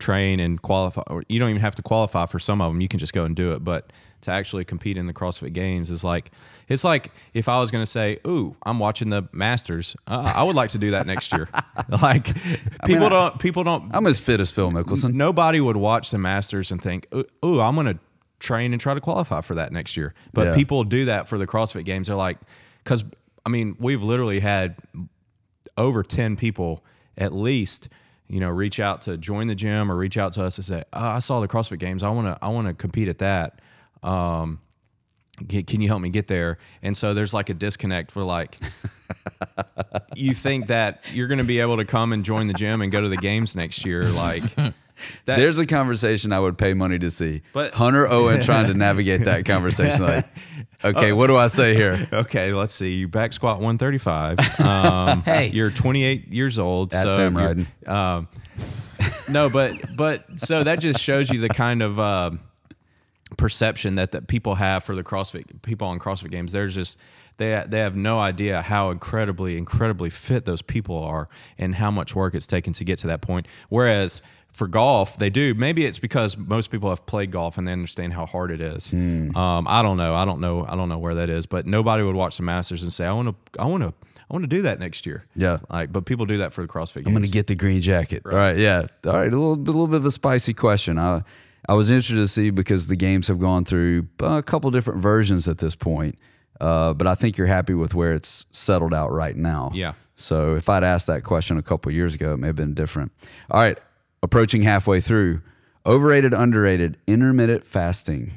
train 0.00 0.40
and 0.40 0.60
qualify 0.62 1.02
or 1.08 1.22
you 1.28 1.38
don't 1.38 1.50
even 1.50 1.60
have 1.60 1.74
to 1.76 1.82
qualify 1.82 2.26
for 2.26 2.38
some 2.38 2.60
of 2.60 2.72
them 2.72 2.80
you 2.80 2.88
can 2.88 2.98
just 2.98 3.12
go 3.12 3.24
and 3.24 3.36
do 3.36 3.52
it 3.52 3.62
but 3.62 3.92
to 4.22 4.30
actually 4.32 4.64
compete 4.64 4.96
in 4.96 5.06
the 5.06 5.12
CrossFit 5.14 5.52
Games 5.52 5.90
is 5.90 6.02
like 6.02 6.30
it's 6.68 6.82
like 6.84 7.10
if 7.34 7.48
I 7.48 7.58
was 7.58 7.70
going 7.70 7.80
to 7.82 7.90
say, 7.90 8.18
"Ooh, 8.26 8.54
I'm 8.66 8.78
watching 8.78 9.08
the 9.10 9.26
Masters. 9.32 9.96
Uh, 10.06 10.32
I 10.36 10.42
would 10.44 10.54
like 10.56 10.70
to 10.70 10.78
do 10.78 10.90
that 10.92 11.06
next 11.06 11.32
year." 11.32 11.48
like 12.02 12.26
people 12.84 13.04
I- 13.06 13.08
don't 13.08 13.38
people 13.38 13.64
don't 13.64 13.90
I'm 13.94 14.06
as 14.06 14.18
fit 14.18 14.40
as 14.42 14.50
Phil 14.52 14.70
Mickelson. 14.70 15.14
nobody 15.14 15.58
would 15.60 15.76
watch 15.78 16.10
the 16.10 16.18
Masters 16.18 16.70
and 16.70 16.82
think, 16.82 17.06
"Ooh, 17.14 17.24
ooh, 17.44 17.60
I'm 17.62 17.74
going 17.76 17.86
to 17.86 17.98
train 18.40 18.72
and 18.72 18.80
try 18.80 18.92
to 18.92 19.00
qualify 19.00 19.40
for 19.40 19.54
that 19.54 19.72
next 19.72 19.96
year." 19.96 20.12
But 20.34 20.48
Yeah. 20.48 20.54
people 20.54 20.84
do 20.84 21.06
that 21.06 21.26
for 21.26 21.38
the 21.38 21.46
CrossFit 21.46 21.84
Games. 21.86 22.06
They're 22.08 22.14
like, 22.16 22.38
because 22.84 23.04
I 23.46 23.48
mean, 23.48 23.74
we've 23.80 24.02
literally 24.02 24.40
had 24.40 24.76
over 25.78 26.02
ten 26.02 26.36
people 26.36 26.84
at 27.16 27.32
least, 27.32 27.88
you 28.30 28.40
know, 28.40 28.48
reach 28.48 28.78
out 28.80 29.02
to 29.02 29.16
join 29.18 29.48
the 29.48 29.54
gym 29.54 29.90
or 29.90 29.96
reach 29.96 30.16
out 30.16 30.32
to 30.34 30.42
us 30.44 30.56
and 30.56 30.64
say, 30.64 30.84
oh, 30.92 31.08
"I 31.08 31.18
saw 31.18 31.40
the 31.40 31.48
CrossFit 31.48 31.78
Games. 31.80 32.02
I 32.02 32.10
want 32.10 32.28
to, 32.28 32.38
I 32.44 32.48
want 32.48 32.68
to 32.68 32.74
compete 32.74 33.08
at 33.08 33.18
that." 33.18 33.60
Um, 34.02 34.60
"Can- 35.48 35.64
can 35.64 35.80
you 35.80 35.88
help 35.88 36.00
me 36.00 36.10
get 36.10 36.28
there? 36.28 36.58
And 36.82 36.96
so 36.96 37.12
there's 37.12 37.34
like 37.34 37.50
a 37.50 37.54
disconnect 37.54 38.10
for 38.12 38.22
like, 38.22 38.56
you 40.14 40.32
think 40.32 40.68
that 40.68 41.12
you're 41.12 41.26
going 41.28 41.38
to 41.38 41.44
be 41.44 41.60
able 41.60 41.76
to 41.78 41.84
come 41.84 42.12
and 42.12 42.24
join 42.24 42.46
the 42.46 42.54
gym 42.54 42.82
and 42.82 42.90
go 42.92 43.00
to 43.00 43.08
the 43.08 43.16
games 43.16 43.56
next 43.56 43.84
year, 43.84 44.04
like. 44.04 44.42
That, 45.24 45.38
There's 45.38 45.58
a 45.58 45.64
conversation 45.64 46.30
I 46.30 46.40
would 46.40 46.58
pay 46.58 46.74
money 46.74 46.98
to 46.98 47.10
see. 47.10 47.40
But- 47.54 47.72
Hunter 47.72 48.06
Owen 48.06 48.42
trying 48.42 48.66
to 48.66 48.74
navigate 48.74 49.24
that 49.24 49.46
conversation. 49.46 50.04
Like, 50.04 50.26
okay, 50.84 51.12
what 51.12 51.26
do 51.28 51.36
I 51.36 51.46
say 51.48 51.74
here? 51.74 52.08
Okay, 52.12 52.52
let's 52.52 52.74
see. 52.74 52.94
You 52.96 53.08
back 53.08 53.32
squat 53.32 53.56
135. 53.60 54.38
Um, 54.60 55.22
Hey. 55.22 55.48
you're 55.50 55.70
28 55.70 56.28
years 56.32 56.58
old. 56.58 56.92
At 56.94 57.02
so 57.04 57.10
Sam 57.10 57.34
you're- 57.38 57.54
Ryden. 57.86 57.88
Um, 57.88 58.28
no, 59.28 59.48
but 59.50 59.96
but 59.96 60.38
so 60.40 60.62
that 60.64 60.80
just 60.80 61.00
shows 61.00 61.30
you 61.30 61.40
the 61.40 61.48
kind 61.48 61.82
of 61.82 61.98
uh, 62.00 62.30
perception 63.36 63.94
that, 63.96 64.12
that 64.12 64.26
people 64.28 64.54
have 64.56 64.84
for 64.84 64.94
the 64.94 65.02
CrossFit 65.04 65.62
people 65.62 65.86
on 65.88 65.98
CrossFit 65.98 66.30
games. 66.30 66.52
There's 66.52 66.74
just 66.74 66.98
they 67.38 67.62
they 67.66 67.78
have 67.78 67.96
no 67.96 68.18
idea 68.18 68.60
how 68.60 68.90
incredibly 68.90 69.56
incredibly 69.56 70.10
fit 70.10 70.44
those 70.44 70.62
people 70.62 71.02
are 71.02 71.26
and 71.58 71.74
how 71.74 71.90
much 71.90 72.14
work 72.14 72.34
it's 72.34 72.46
taken 72.46 72.72
to 72.74 72.84
get 72.84 72.98
to 72.98 73.06
that 73.08 73.22
point. 73.22 73.46
Whereas 73.68 74.20
for 74.52 74.66
golf, 74.66 75.16
they 75.16 75.30
do. 75.30 75.54
Maybe 75.54 75.84
it's 75.84 75.98
because 75.98 76.36
most 76.36 76.70
people 76.70 76.88
have 76.90 77.06
played 77.06 77.30
golf 77.30 77.58
and 77.58 77.66
they 77.66 77.72
understand 77.72 78.12
how 78.12 78.26
hard 78.26 78.50
it 78.50 78.60
is. 78.60 78.90
Hmm. 78.90 79.36
Um, 79.36 79.66
I 79.68 79.82
don't 79.82 79.96
know. 79.96 80.14
I 80.14 80.24
don't 80.24 80.40
know. 80.40 80.66
I 80.66 80.76
don't 80.76 80.88
know 80.88 80.98
where 80.98 81.14
that 81.16 81.30
is. 81.30 81.46
But 81.46 81.66
nobody 81.66 82.02
would 82.02 82.16
watch 82.16 82.36
the 82.36 82.42
Masters 82.42 82.82
and 82.82 82.92
say, 82.92 83.06
"I 83.06 83.12
want 83.12 83.28
to. 83.28 83.60
I 83.60 83.66
want 83.66 83.82
to. 83.82 83.94
I 84.18 84.32
want 84.32 84.44
to 84.44 84.48
do 84.48 84.62
that 84.62 84.78
next 84.78 85.06
year." 85.06 85.26
Yeah. 85.34 85.58
Like, 85.70 85.92
but 85.92 86.04
people 86.04 86.26
do 86.26 86.38
that 86.38 86.52
for 86.52 86.62
the 86.62 86.68
CrossFit. 86.68 86.96
Games. 86.96 87.08
I'm 87.08 87.12
going 87.14 87.24
to 87.24 87.30
get 87.30 87.46
the 87.46 87.54
green 87.54 87.80
jacket. 87.80 88.22
All 88.24 88.32
right, 88.32 88.56
yeah. 88.56 88.86
All 89.06 89.12
right, 89.12 89.32
a 89.32 89.36
little, 89.36 89.54
a 89.54 89.56
little 89.56 89.86
bit 89.86 89.96
of 89.96 90.04
a 90.04 90.10
spicy 90.10 90.54
question. 90.54 90.98
I, 90.98 91.22
I 91.68 91.74
was 91.74 91.90
interested 91.90 92.16
to 92.16 92.28
see 92.28 92.50
because 92.50 92.88
the 92.88 92.96
games 92.96 93.28
have 93.28 93.38
gone 93.38 93.64
through 93.64 94.08
a 94.20 94.42
couple 94.42 94.70
different 94.70 95.00
versions 95.02 95.48
at 95.48 95.58
this 95.58 95.74
point, 95.74 96.18
uh, 96.60 96.94
but 96.94 97.06
I 97.06 97.14
think 97.14 97.38
you're 97.38 97.46
happy 97.46 97.74
with 97.74 97.94
where 97.94 98.14
it's 98.14 98.46
settled 98.50 98.94
out 98.94 99.12
right 99.12 99.36
now. 99.36 99.70
Yeah. 99.74 99.92
So 100.14 100.54
if 100.54 100.68
I'd 100.68 100.84
asked 100.84 101.06
that 101.06 101.24
question 101.24 101.56
a 101.58 101.62
couple 101.62 101.90
years 101.92 102.14
ago, 102.14 102.34
it 102.34 102.38
may 102.38 102.48
have 102.48 102.56
been 102.56 102.74
different. 102.74 103.12
All 103.50 103.60
right, 103.60 103.78
approaching 104.22 104.62
halfway 104.62 105.00
through. 105.00 105.42
Overrated, 105.86 106.34
underrated, 106.34 106.98
intermittent 107.06 107.64
fasting. 107.64 108.30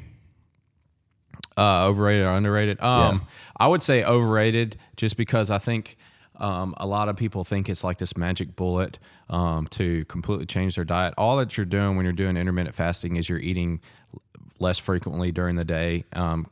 Uh, 1.57 1.87
overrated 1.87 2.25
or 2.25 2.31
underrated? 2.31 2.81
Um, 2.81 3.23
I 3.57 3.67
would 3.67 3.81
say 3.81 4.03
overrated, 4.03 4.77
just 4.95 5.17
because 5.17 5.51
I 5.51 5.57
think 5.57 5.97
um, 6.39 6.73
a 6.77 6.87
lot 6.87 7.09
of 7.09 7.15
people 7.15 7.43
think 7.43 7.69
it's 7.69 7.83
like 7.83 7.97
this 7.97 8.17
magic 8.17 8.55
bullet 8.55 8.97
um, 9.29 9.67
to 9.67 10.05
completely 10.05 10.45
change 10.45 10.75
their 10.75 10.85
diet. 10.85 11.13
All 11.17 11.37
that 11.37 11.57
you're 11.57 11.65
doing 11.65 11.95
when 11.95 12.05
you're 12.05 12.13
doing 12.13 12.37
intermittent 12.37 12.75
fasting 12.75 13.17
is 13.17 13.29
you're 13.29 13.39
eating 13.39 13.81
less 14.59 14.79
frequently 14.79 15.31
during 15.31 15.55
the 15.55 15.65
day 15.65 16.05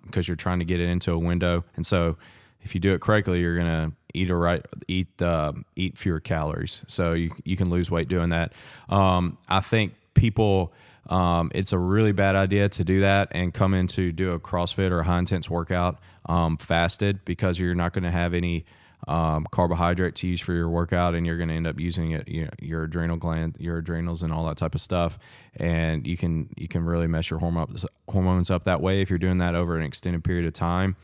because 0.05 0.27
you're 0.27 0.37
trying 0.37 0.59
to 0.59 0.65
get 0.65 0.79
it 0.79 0.89
into 0.89 1.13
a 1.13 1.17
window. 1.17 1.63
And 1.75 1.85
so, 1.85 2.17
if 2.61 2.75
you 2.75 2.81
do 2.81 2.93
it 2.93 3.01
correctly, 3.01 3.39
you're 3.39 3.57
gonna 3.57 3.91
eat 4.13 4.29
a 4.29 4.35
right 4.35 4.65
eat 4.87 5.21
uh, 5.21 5.53
eat 5.75 5.97
fewer 5.97 6.19
calories. 6.19 6.85
So 6.87 7.13
you 7.13 7.31
you 7.43 7.57
can 7.57 7.69
lose 7.69 7.91
weight 7.91 8.07
doing 8.07 8.29
that. 8.29 8.53
Um, 8.89 9.37
I 9.49 9.59
think 9.59 9.93
people. 10.13 10.73
Um, 11.09 11.49
it's 11.55 11.73
a 11.73 11.79
really 11.79 12.11
bad 12.11 12.35
idea 12.35 12.69
to 12.69 12.83
do 12.83 13.01
that 13.01 13.29
and 13.31 13.51
come 13.51 13.73
in 13.73 13.87
to 13.87 14.11
do 14.11 14.33
a 14.33 14.39
CrossFit 14.39 14.91
or 14.91 14.99
a 14.99 15.03
high 15.03 15.17
intense 15.17 15.49
workout 15.49 15.97
um, 16.29 16.57
fasted 16.57 17.25
because 17.25 17.59
you're 17.59 17.73
not 17.73 17.91
going 17.91 18.03
to 18.03 18.11
have 18.11 18.35
any 18.35 18.65
um, 19.07 19.47
carbohydrate 19.51 20.15
to 20.15 20.27
use 20.27 20.41
for 20.41 20.53
your 20.53 20.69
workout, 20.69 21.15
and 21.15 21.25
you're 21.25 21.37
going 21.37 21.49
to 21.49 21.55
end 21.55 21.67
up 21.67 21.79
using 21.79 22.11
it, 22.11 22.27
you 22.27 22.45
know, 22.45 22.51
your 22.61 22.83
adrenal 22.83 23.17
gland, 23.17 23.57
your 23.59 23.77
adrenals, 23.77 24.21
and 24.21 24.31
all 24.31 24.45
that 24.45 24.57
type 24.57 24.75
of 24.75 24.81
stuff. 24.81 25.17
And 25.55 26.05
you 26.05 26.17
can 26.17 26.49
you 26.55 26.67
can 26.67 26.83
really 26.85 27.07
mess 27.07 27.29
your 27.29 27.39
hormones 27.39 27.85
hormones 28.07 28.51
up 28.51 28.65
that 28.65 28.81
way 28.81 29.01
if 29.01 29.09
you're 29.09 29.19
doing 29.19 29.39
that 29.39 29.55
over 29.55 29.77
an 29.77 29.83
extended 29.83 30.23
period 30.23 30.45
of 30.45 30.53
time. 30.53 30.95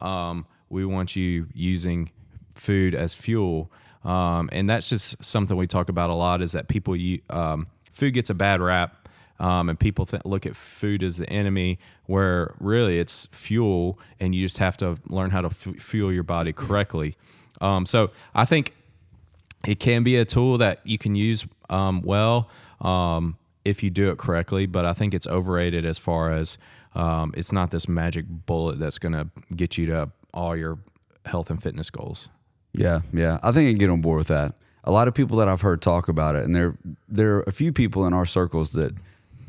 Um, 0.00 0.46
we 0.70 0.84
want 0.84 1.14
you 1.14 1.46
using 1.52 2.10
food 2.54 2.94
as 2.94 3.14
fuel, 3.14 3.70
um, 4.04 4.48
and 4.52 4.68
that's 4.68 4.88
just 4.88 5.24
something 5.24 5.56
we 5.56 5.66
talk 5.66 5.88
about 5.88 6.10
a 6.10 6.14
lot. 6.14 6.42
Is 6.42 6.52
that 6.52 6.68
people 6.68 6.96
um, 7.30 7.66
food 7.90 8.14
gets 8.14 8.30
a 8.30 8.34
bad 8.34 8.60
rap. 8.60 8.98
Um, 9.40 9.68
and 9.68 9.80
people 9.80 10.04
th- 10.04 10.24
look 10.24 10.46
at 10.46 10.54
food 10.54 11.02
as 11.02 11.16
the 11.16 11.28
enemy, 11.28 11.80
where 12.06 12.54
really 12.60 13.00
it's 13.00 13.26
fuel, 13.32 13.98
and 14.20 14.32
you 14.32 14.44
just 14.44 14.58
have 14.58 14.76
to 14.76 14.96
learn 15.08 15.30
how 15.30 15.40
to 15.40 15.48
f- 15.48 15.80
fuel 15.82 16.12
your 16.12 16.22
body 16.22 16.52
correctly. 16.52 17.16
Um, 17.60 17.84
so 17.84 18.12
I 18.36 18.44
think 18.44 18.72
it 19.66 19.80
can 19.80 20.02
be 20.02 20.16
a 20.16 20.24
tool 20.24 20.58
that 20.58 20.86
you 20.86 20.98
can 20.98 21.14
use 21.14 21.46
um, 21.70 22.02
well 22.02 22.50
um, 22.80 23.36
if 23.64 23.82
you 23.82 23.90
do 23.90 24.10
it 24.10 24.18
correctly, 24.18 24.66
but 24.66 24.84
I 24.84 24.92
think 24.92 25.14
it's 25.14 25.26
overrated 25.26 25.84
as 25.84 25.98
far 25.98 26.32
as 26.32 26.58
um, 26.94 27.32
it's 27.36 27.52
not 27.52 27.70
this 27.70 27.88
magic 27.88 28.26
bullet 28.28 28.78
that's 28.78 28.98
going 28.98 29.12
to 29.12 29.28
get 29.54 29.78
you 29.78 29.86
to 29.86 30.10
all 30.34 30.56
your 30.56 30.78
health 31.24 31.50
and 31.50 31.62
fitness 31.62 31.90
goals. 31.90 32.28
Yeah, 32.74 33.00
yeah. 33.12 33.38
I 33.42 33.52
think 33.52 33.68
I 33.68 33.70
can 33.72 33.78
get 33.78 33.90
on 33.90 34.00
board 34.00 34.18
with 34.18 34.28
that. 34.28 34.54
A 34.84 34.90
lot 34.90 35.08
of 35.08 35.14
people 35.14 35.36
that 35.38 35.48
I've 35.48 35.60
heard 35.60 35.80
talk 35.80 36.08
about 36.08 36.34
it, 36.34 36.44
and 36.44 36.54
there 36.54 36.74
there 37.08 37.36
are 37.36 37.44
a 37.46 37.52
few 37.52 37.72
people 37.72 38.06
in 38.06 38.12
our 38.12 38.26
circles 38.26 38.72
that 38.72 38.94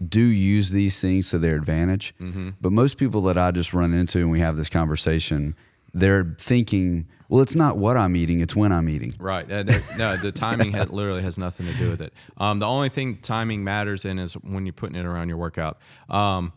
do 0.09 0.21
use 0.21 0.71
these 0.71 0.99
things 1.01 1.29
to 1.31 1.39
their 1.39 1.55
advantage. 1.55 2.13
But 2.61 2.71
most 2.71 2.97
people 2.97 3.21
that 3.23 3.37
I 3.37 3.51
just 3.51 3.73
run 3.73 3.93
into 3.93 4.19
and 4.19 4.31
we 4.31 4.39
have 4.39 4.57
this 4.57 4.69
conversation, 4.69 5.55
they're 5.93 6.35
thinking, 6.37 7.07
well, 7.29 7.41
it's 7.41 7.55
not 7.55 7.77
what 7.77 7.97
I'm 7.97 8.15
eating, 8.15 8.41
it's 8.41 8.55
when 8.55 8.71
I'm 8.71 8.89
eating. 8.89 9.13
Right. 9.17 9.49
Uh, 9.49 9.63
no, 9.97 10.17
the 10.17 10.31
timing 10.35 10.73
ha 10.73 10.85
literally 10.89 11.21
has 11.21 11.37
nothing 11.37 11.65
to 11.67 11.73
do 11.73 11.89
with 11.89 12.01
it. 12.01 12.13
Um, 12.37 12.59
the 12.59 12.67
only 12.67 12.89
thing 12.89 13.15
timing 13.17 13.63
matters 13.63 14.05
in 14.05 14.19
is 14.19 14.33
when 14.33 14.65
you're 14.65 14.73
putting 14.73 14.95
it 14.95 15.05
around 15.05 15.29
your 15.29 15.37
workout. 15.37 15.79
Um, 16.09 16.53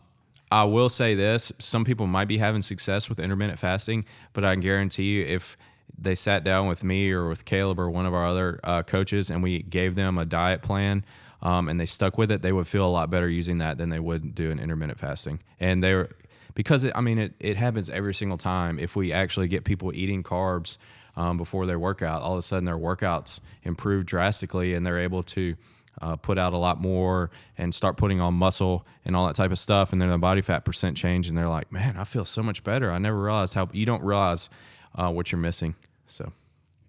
I 0.51 0.63
will 0.65 0.89
say 0.89 1.13
this: 1.13 1.51
some 1.59 1.83
people 1.83 2.07
might 2.07 2.27
be 2.27 2.37
having 2.37 2.61
success 2.61 3.09
with 3.09 3.19
intermittent 3.19 3.59
fasting, 3.59 4.05
but 4.33 4.45
I 4.45 4.55
guarantee 4.55 5.17
you, 5.17 5.25
if 5.25 5.57
they 5.97 6.15
sat 6.15 6.43
down 6.43 6.67
with 6.67 6.83
me 6.83 7.11
or 7.11 7.27
with 7.29 7.45
Caleb 7.45 7.79
or 7.79 7.89
one 7.89 8.05
of 8.05 8.13
our 8.13 8.25
other 8.25 8.59
uh, 8.63 8.83
coaches 8.83 9.29
and 9.29 9.41
we 9.41 9.63
gave 9.63 9.95
them 9.95 10.17
a 10.17 10.25
diet 10.25 10.61
plan 10.61 11.03
um, 11.41 11.69
and 11.69 11.79
they 11.79 11.85
stuck 11.85 12.17
with 12.17 12.31
it, 12.31 12.41
they 12.41 12.51
would 12.51 12.67
feel 12.67 12.85
a 12.85 12.89
lot 12.89 13.09
better 13.09 13.29
using 13.29 13.59
that 13.59 13.77
than 13.77 13.89
they 13.89 13.99
would 13.99 14.33
do 14.35 14.51
an 14.51 14.59
intermittent 14.59 14.99
fasting. 14.99 15.39
And 15.59 15.83
they 15.83 15.93
were 15.93 16.09
because 16.55 16.83
it, 16.83 16.93
I 16.95 17.01
mean 17.01 17.19
it, 17.19 17.33
it 17.39 17.57
happens 17.57 17.89
every 17.89 18.13
single 18.13 18.37
time. 18.37 18.79
If 18.79 18.95
we 18.95 19.13
actually 19.13 19.47
get 19.47 19.63
people 19.63 19.91
eating 19.93 20.23
carbs 20.23 20.77
um, 21.15 21.37
before 21.37 21.65
their 21.65 21.79
workout, 21.79 22.21
all 22.21 22.33
of 22.33 22.39
a 22.39 22.41
sudden 22.41 22.65
their 22.65 22.77
workouts 22.77 23.39
improve 23.63 24.05
drastically 24.05 24.73
and 24.73 24.85
they're 24.85 24.99
able 24.99 25.23
to 25.23 25.55
uh, 26.01 26.15
put 26.15 26.37
out 26.37 26.53
a 26.53 26.57
lot 26.57 26.79
more 26.79 27.29
and 27.57 27.73
start 27.73 27.97
putting 27.97 28.21
on 28.21 28.33
muscle 28.33 28.85
and 29.05 29.15
all 29.15 29.27
that 29.27 29.35
type 29.35 29.51
of 29.51 29.59
stuff. 29.59 29.93
And 29.93 30.01
then 30.01 30.09
the 30.09 30.17
body 30.17 30.41
fat 30.41 30.65
percent 30.65 30.97
change 30.97 31.27
and 31.27 31.37
they're 31.37 31.49
like, 31.49 31.71
man, 31.71 31.97
I 31.97 32.03
feel 32.03 32.25
so 32.25 32.43
much 32.43 32.63
better. 32.63 32.91
I 32.91 32.97
never 32.97 33.19
realized 33.19 33.53
how 33.53 33.69
you 33.71 33.85
don't 33.85 34.03
realize 34.03 34.49
uh, 34.95 35.11
what 35.11 35.31
you're 35.31 35.41
missing. 35.41 35.75
So 36.07 36.33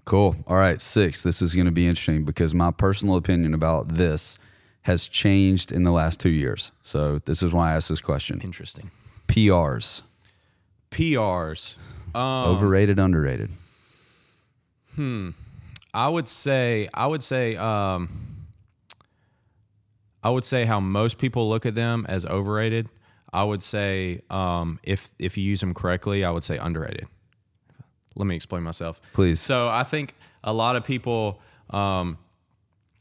Cool. 0.09 0.37
All 0.47 0.57
right, 0.57 0.81
six. 0.81 1.23
This 1.23 1.43
is 1.43 1.55
going 1.55 1.67
to 1.67 1.71
be 1.71 1.87
interesting 1.87 2.25
because 2.25 2.55
my 2.55 2.71
personal 2.71 3.17
opinion 3.17 3.53
about 3.53 3.89
this 3.89 4.39
has 4.85 5.07
changed 5.07 5.71
in 5.71 5.83
the 5.83 5.91
last 5.91 6.19
two 6.19 6.31
years. 6.31 6.73
So 6.81 7.19
this 7.19 7.43
is 7.43 7.53
why 7.53 7.73
I 7.73 7.77
asked 7.77 7.91
this 7.91 8.01
question. 8.01 8.41
interesting. 8.43 8.91
PRs, 9.27 10.01
PRs. 10.91 11.77
Um, 12.15 12.57
overrated, 12.57 12.99
underrated. 12.99 13.51
Hmm. 14.95 15.31
I 15.93 16.09
would 16.09 16.27
say 16.27 16.89
I 16.95 17.07
would 17.07 17.23
say 17.23 17.57
um, 17.57 18.09
I 20.23 20.31
would 20.31 20.45
say 20.45 20.65
how 20.65 20.81
most 20.81 21.19
people 21.19 21.51
look 21.51 21.67
at 21.67 21.75
them 21.75 22.07
as 22.09 22.25
overrated. 22.25 22.89
I 23.31 23.45
would 23.45 23.63
say 23.63 24.23
um, 24.31 24.81
if 24.83 25.11
if 25.19 25.37
you 25.37 25.45
use 25.45 25.61
them 25.61 25.75
correctly, 25.75 26.25
I 26.25 26.31
would 26.31 26.45
say 26.45 26.57
underrated. 26.57 27.09
Let 28.17 28.27
me 28.27 28.37
explain 28.37 28.63
myself, 28.63 29.01
Please. 29.13 29.41
So 29.41 29.69
I 29.69 29.85
think 29.85 30.15
a 30.43 30.53
lot 30.53 30.77
of 30.77 30.85
people, 30.85 31.41
um, 31.71 32.19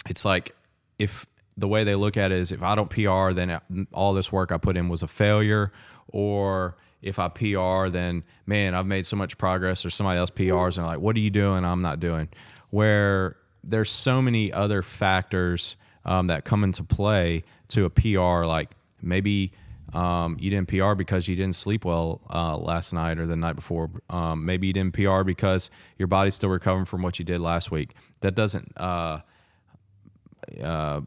it's 0.09 0.25
like 0.25 0.55
if 0.99 1.25
the 1.57 1.67
way 1.67 1.83
they 1.83 1.95
look 1.95 2.17
at 2.17 2.31
it 2.31 2.37
is 2.37 2.51
if 2.51 2.61
I 2.61 2.75
don't 2.75 2.89
PR, 2.89 3.33
then 3.33 3.59
all 3.93 4.13
this 4.13 4.31
work 4.31 4.51
I 4.51 4.57
put 4.57 4.77
in 4.77 4.89
was 4.89 5.01
a 5.01 5.07
failure, 5.07 5.71
or 6.09 6.77
if 7.01 7.19
I 7.19 7.29
PR, 7.29 7.89
then 7.89 8.23
man, 8.45 8.75
I've 8.75 8.85
made 8.85 9.05
so 9.05 9.15
much 9.15 9.37
progress, 9.37 9.85
or 9.85 9.89
somebody 9.89 10.19
else 10.19 10.29
PRs 10.29 10.77
and 10.77 10.85
like, 10.85 10.99
what 10.99 11.15
are 11.15 11.19
you 11.19 11.31
doing? 11.31 11.65
I'm 11.65 11.81
not 11.81 11.99
doing. 11.99 12.29
Where 12.69 13.37
there's 13.63 13.89
so 13.89 14.21
many 14.21 14.51
other 14.53 14.81
factors 14.81 15.77
um, 16.05 16.27
that 16.27 16.45
come 16.45 16.63
into 16.63 16.83
play 16.83 17.43
to 17.69 17.85
a 17.85 17.89
PR, 17.89 18.45
like 18.45 18.71
maybe 19.01 19.51
um, 19.93 20.37
you 20.39 20.49
didn't 20.49 20.67
PR 20.67 20.93
because 20.93 21.27
you 21.27 21.35
didn't 21.35 21.55
sleep 21.55 21.85
well 21.85 22.21
uh, 22.29 22.57
last 22.57 22.93
night 22.93 23.19
or 23.19 23.25
the 23.25 23.35
night 23.35 23.55
before. 23.55 23.89
Um, 24.09 24.45
maybe 24.45 24.67
you 24.67 24.73
didn't 24.73 24.93
PR 24.93 25.23
because 25.23 25.69
your 25.97 26.07
body's 26.07 26.35
still 26.35 26.49
recovering 26.49 26.85
from 26.85 27.01
what 27.01 27.19
you 27.19 27.25
did 27.25 27.39
last 27.39 27.71
week. 27.71 27.93
That 28.21 28.35
doesn't 28.35 28.73
uh, 28.77 29.21
uh, 30.63 31.01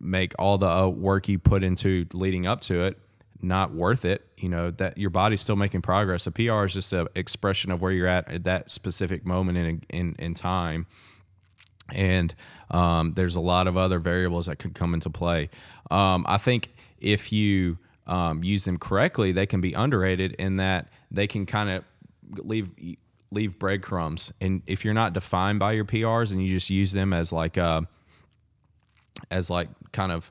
make 0.00 0.34
all 0.38 0.58
the 0.58 0.68
uh, 0.68 0.88
work 0.88 1.28
you 1.28 1.38
put 1.38 1.62
into 1.62 2.06
leading 2.12 2.46
up 2.46 2.60
to 2.62 2.82
it 2.82 2.98
not 3.42 3.70
worth 3.70 4.06
it. 4.06 4.26
You 4.38 4.48
know 4.48 4.70
that 4.72 4.96
your 4.96 5.10
body's 5.10 5.42
still 5.42 5.56
making 5.56 5.82
progress. 5.82 6.26
A 6.26 6.32
PR 6.32 6.64
is 6.64 6.72
just 6.72 6.92
an 6.94 7.06
expression 7.14 7.70
of 7.70 7.82
where 7.82 7.92
you're 7.92 8.08
at 8.08 8.30
at 8.30 8.44
that 8.44 8.72
specific 8.72 9.26
moment 9.26 9.58
in 9.58 9.82
in, 9.90 10.16
in 10.18 10.34
time 10.34 10.86
and 11.94 12.34
um, 12.70 13.12
there's 13.12 13.36
a 13.36 13.40
lot 13.40 13.66
of 13.66 13.76
other 13.76 13.98
variables 13.98 14.46
that 14.46 14.56
could 14.56 14.74
come 14.74 14.94
into 14.94 15.10
play. 15.10 15.48
Um, 15.90 16.24
I 16.28 16.36
think 16.38 16.74
if 16.98 17.32
you 17.32 17.78
um, 18.06 18.44
use 18.44 18.64
them 18.64 18.78
correctly, 18.78 19.32
they 19.32 19.46
can 19.46 19.60
be 19.60 19.72
underrated 19.72 20.32
in 20.32 20.56
that 20.56 20.88
they 21.10 21.26
can 21.26 21.46
kind 21.46 21.70
of 21.70 21.84
leave 22.44 22.70
leave 23.30 23.58
breadcrumbs. 23.58 24.32
And 24.40 24.62
if 24.66 24.84
you're 24.84 24.94
not 24.94 25.12
defined 25.12 25.58
by 25.58 25.72
your 25.72 25.84
PRs 25.84 26.32
and 26.32 26.42
you 26.42 26.48
just 26.48 26.70
use 26.70 26.92
them 26.92 27.12
as 27.12 27.32
like 27.32 27.56
a, 27.56 27.86
as 29.30 29.50
like 29.50 29.68
kind 29.92 30.12
of 30.12 30.30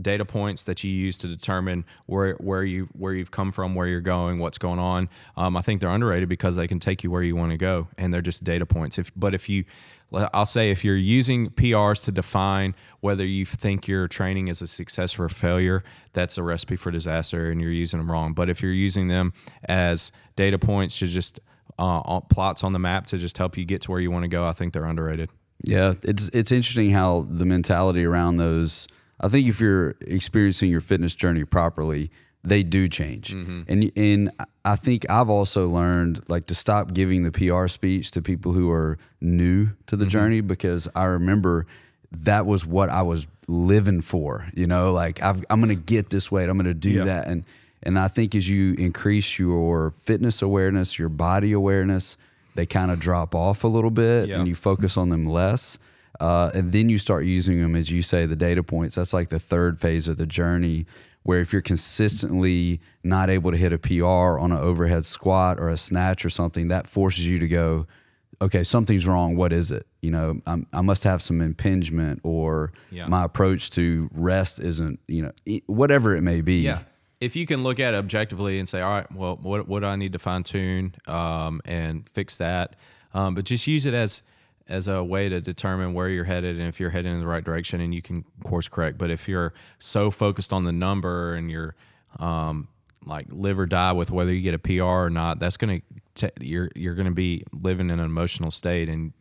data 0.00 0.24
points 0.24 0.64
that 0.64 0.84
you 0.84 0.90
use 0.90 1.16
to 1.18 1.26
determine 1.26 1.84
where 2.06 2.34
where 2.34 2.62
you 2.62 2.88
where 2.92 3.14
you've 3.14 3.30
come 3.30 3.50
from, 3.52 3.74
where 3.74 3.86
you're 3.86 4.00
going, 4.00 4.38
what's 4.38 4.58
going 4.58 4.78
on. 4.78 5.08
Um, 5.36 5.56
I 5.56 5.62
think 5.62 5.80
they're 5.80 5.90
underrated 5.90 6.28
because 6.28 6.56
they 6.56 6.68
can 6.68 6.78
take 6.78 7.02
you 7.02 7.10
where 7.10 7.22
you 7.22 7.34
want 7.36 7.52
to 7.52 7.56
go, 7.56 7.88
and 7.96 8.12
they're 8.12 8.22
just 8.22 8.44
data 8.44 8.66
points. 8.66 8.98
If 8.98 9.10
but 9.16 9.34
if 9.34 9.48
you, 9.48 9.64
I'll 10.12 10.46
say 10.46 10.70
if 10.70 10.84
you're 10.84 10.96
using 10.96 11.50
PRs 11.50 12.04
to 12.04 12.12
define 12.12 12.74
whether 13.00 13.24
you 13.24 13.44
think 13.44 13.88
your 13.88 14.06
training 14.08 14.48
is 14.48 14.62
a 14.62 14.66
success 14.66 15.18
or 15.18 15.24
a 15.24 15.30
failure, 15.30 15.82
that's 16.12 16.38
a 16.38 16.42
recipe 16.42 16.76
for 16.76 16.90
disaster, 16.90 17.50
and 17.50 17.60
you're 17.60 17.70
using 17.70 17.98
them 17.98 18.10
wrong. 18.10 18.32
But 18.32 18.48
if 18.48 18.62
you're 18.62 18.72
using 18.72 19.08
them 19.08 19.32
as 19.64 20.12
data 20.36 20.58
points 20.58 20.98
to 21.00 21.08
just 21.08 21.40
uh, 21.78 22.20
plots 22.20 22.62
on 22.62 22.72
the 22.72 22.78
map 22.78 23.06
to 23.06 23.18
just 23.18 23.36
help 23.36 23.56
you 23.56 23.64
get 23.64 23.82
to 23.82 23.90
where 23.90 24.00
you 24.00 24.10
want 24.10 24.22
to 24.22 24.28
go, 24.28 24.46
I 24.46 24.52
think 24.52 24.72
they're 24.72 24.84
underrated. 24.84 25.30
Yeah, 25.64 25.94
it's 26.02 26.28
it's 26.28 26.52
interesting 26.52 26.90
how 26.90 27.26
the 27.28 27.46
mentality 27.46 28.04
around 28.04 28.36
those 28.36 28.88
I 29.20 29.28
think 29.28 29.48
if 29.48 29.60
you're 29.60 29.96
experiencing 30.02 30.70
your 30.70 30.80
fitness 30.80 31.14
journey 31.14 31.44
properly, 31.44 32.10
they 32.48 32.62
do 32.62 32.88
change. 32.88 33.32
And 33.68 33.92
and 33.96 34.30
I 34.64 34.76
think 34.76 35.08
I've 35.10 35.30
also 35.30 35.68
learned 35.68 36.28
like 36.28 36.44
to 36.44 36.54
stop 36.54 36.94
giving 36.94 37.22
the 37.22 37.32
PR 37.32 37.66
speech 37.68 38.10
to 38.12 38.22
people 38.22 38.52
who 38.52 38.70
are 38.70 38.98
new 39.20 39.68
to 39.86 39.96
the 39.96 40.04
journey 40.06 40.40
because 40.40 40.88
I 40.94 41.04
remember 41.04 41.66
that 42.12 42.46
was 42.46 42.64
what 42.66 42.88
I 42.88 43.02
was 43.02 43.26
living 43.48 44.00
for. 44.00 44.46
You 44.54 44.66
know, 44.66 44.92
like 44.92 45.22
I've, 45.22 45.44
I'm 45.50 45.60
going 45.60 45.76
to 45.76 45.82
get 45.82 46.10
this 46.10 46.30
weight. 46.30 46.48
I'm 46.48 46.56
going 46.56 46.66
to 46.66 46.74
do 46.74 46.98
that. 47.06 47.26
And 47.28 47.44
and 47.82 47.98
I 47.98 48.08
think 48.08 48.34
as 48.34 48.48
you 48.48 48.74
increase 48.74 49.38
your 49.38 49.90
fitness 49.92 50.42
awareness, 50.42 50.98
your 50.98 51.08
body 51.08 51.52
awareness, 51.52 52.16
they 52.54 52.66
kind 52.66 52.90
of 52.90 52.98
drop 52.98 53.34
off 53.34 53.64
a 53.64 53.68
little 53.68 53.90
bit, 53.90 54.28
and 54.38 54.48
you 54.48 54.54
focus 54.54 54.96
on 54.96 55.08
them 55.10 55.26
less. 55.26 55.78
Uh, 56.18 56.50
and 56.54 56.72
then 56.72 56.88
you 56.88 56.96
start 56.98 57.24
using 57.26 57.60
them, 57.60 57.76
as 57.76 57.90
you 57.92 58.00
say, 58.02 58.24
the 58.24 58.34
data 58.34 58.62
points. 58.62 58.94
That's 58.94 59.12
like 59.12 59.28
the 59.28 59.38
third 59.38 59.78
phase 59.78 60.08
of 60.08 60.16
the 60.16 60.24
journey, 60.26 60.86
where 61.26 61.40
if 61.40 61.52
you're 61.52 61.60
consistently 61.60 62.80
not 63.02 63.28
able 63.28 63.50
to 63.50 63.56
hit 63.56 63.72
a 63.72 63.78
PR 63.78 64.38
on 64.38 64.52
an 64.52 64.58
overhead 64.58 65.04
squat 65.04 65.58
or 65.58 65.68
a 65.68 65.76
snatch 65.76 66.24
or 66.24 66.30
something, 66.30 66.68
that 66.68 66.86
forces 66.86 67.28
you 67.28 67.40
to 67.40 67.48
go, 67.48 67.84
okay, 68.40 68.62
something's 68.62 69.08
wrong. 69.08 69.34
What 69.34 69.52
is 69.52 69.72
it? 69.72 69.88
You 70.02 70.12
know, 70.12 70.40
I'm, 70.46 70.68
I 70.72 70.82
must 70.82 71.02
have 71.02 71.20
some 71.20 71.40
impingement, 71.40 72.20
or 72.22 72.72
Yeah. 72.92 73.08
my 73.08 73.24
approach 73.24 73.70
to 73.70 74.08
rest 74.12 74.60
isn't, 74.60 75.00
you 75.08 75.22
know, 75.22 75.32
whatever 75.66 76.14
it 76.14 76.22
may 76.22 76.42
be. 76.42 76.60
Yeah. 76.60 76.82
If 77.20 77.34
you 77.34 77.44
can 77.44 77.64
look 77.64 77.80
at 77.80 77.92
it 77.94 77.96
objectively 77.96 78.60
and 78.60 78.68
say, 78.68 78.80
all 78.80 78.90
right, 78.90 79.10
well, 79.12 79.36
what, 79.42 79.66
what 79.66 79.80
do 79.80 79.86
I 79.86 79.96
need 79.96 80.12
to 80.12 80.20
fine 80.20 80.44
tune 80.44 80.94
um, 81.08 81.60
and 81.64 82.08
fix 82.10 82.36
that? 82.36 82.76
Um, 83.14 83.34
but 83.34 83.46
just 83.46 83.66
use 83.66 83.84
it 83.84 83.94
as 83.94 84.22
as 84.68 84.88
a 84.88 85.02
way 85.02 85.28
to 85.28 85.40
determine 85.40 85.94
where 85.94 86.08
you're 86.08 86.24
headed 86.24 86.58
and 86.58 86.66
if 86.68 86.80
you're 86.80 86.90
heading 86.90 87.12
in 87.14 87.20
the 87.20 87.26
right 87.26 87.44
direction 87.44 87.80
and 87.80 87.94
you 87.94 88.02
can 88.02 88.24
course 88.42 88.68
correct. 88.68 88.98
But 88.98 89.10
if 89.10 89.28
you're 89.28 89.52
so 89.78 90.10
focused 90.10 90.52
on 90.52 90.64
the 90.64 90.72
number 90.72 91.34
and 91.34 91.50
you're 91.50 91.74
um, 92.18 92.68
like 93.04 93.26
live 93.30 93.58
or 93.58 93.66
die 93.66 93.92
with 93.92 94.10
whether 94.10 94.32
you 94.34 94.40
get 94.40 94.54
a 94.54 94.58
PR 94.58 94.82
or 94.82 95.10
not, 95.10 95.38
that's 95.38 95.56
gonna 95.56 95.80
t- 96.14 96.30
you're 96.40 96.70
you're 96.74 96.94
gonna 96.94 97.10
be 97.12 97.42
living 97.52 97.90
in 97.90 97.98
an 98.00 98.04
emotional 98.04 98.50
state 98.50 98.88
and 98.88 99.12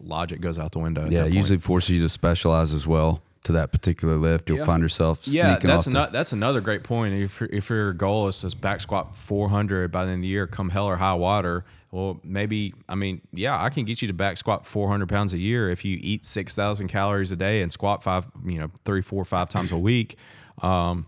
logic 0.00 0.40
goes 0.40 0.58
out 0.58 0.72
the 0.72 0.78
window. 0.78 1.08
Yeah, 1.08 1.24
it 1.24 1.32
usually 1.34 1.58
forces 1.58 1.96
you 1.96 2.02
to 2.02 2.08
specialize 2.08 2.72
as 2.72 2.86
well 2.86 3.22
to 3.44 3.52
that 3.52 3.72
particular 3.72 4.16
lift. 4.16 4.48
You'll 4.48 4.58
Yeah. 4.58 4.64
find 4.64 4.82
yourself 4.82 5.20
Yeah, 5.24 5.58
that's 5.58 5.86
off. 5.86 5.92
the- 5.92 6.08
that's 6.12 6.32
another 6.32 6.60
great 6.60 6.84
point. 6.84 7.14
If 7.14 7.42
if 7.42 7.68
your 7.70 7.92
goal 7.92 8.28
is 8.28 8.40
to 8.42 8.56
back 8.56 8.80
squat 8.80 9.14
400 9.16 9.90
by 9.90 10.04
the 10.04 10.12
end 10.12 10.18
of 10.20 10.22
the 10.22 10.28
year, 10.28 10.46
come 10.46 10.70
hell 10.70 10.86
or 10.86 10.96
high 10.96 11.14
water, 11.14 11.64
well, 11.90 12.20
maybe 12.22 12.74
I 12.88 12.94
mean, 12.94 13.22
yeah, 13.32 13.60
I 13.62 13.70
can 13.70 13.84
get 13.84 14.02
you 14.02 14.08
to 14.08 14.14
back 14.14 14.36
squat 14.36 14.66
400 14.66 15.08
pounds 15.08 15.32
a 15.32 15.38
year 15.38 15.70
if 15.70 15.84
you 15.84 15.98
eat 16.00 16.24
6,000 16.24 16.88
calories 16.88 17.32
a 17.32 17.36
day 17.36 17.62
and 17.62 17.72
squat 17.72 18.02
five, 18.02 18.26
you 18.44 18.58
know, 18.58 18.70
three, 18.84 19.00
four, 19.00 19.24
five 19.24 19.48
times 19.48 19.72
a 19.72 19.78
week. 19.78 20.16
Um, 20.62 21.06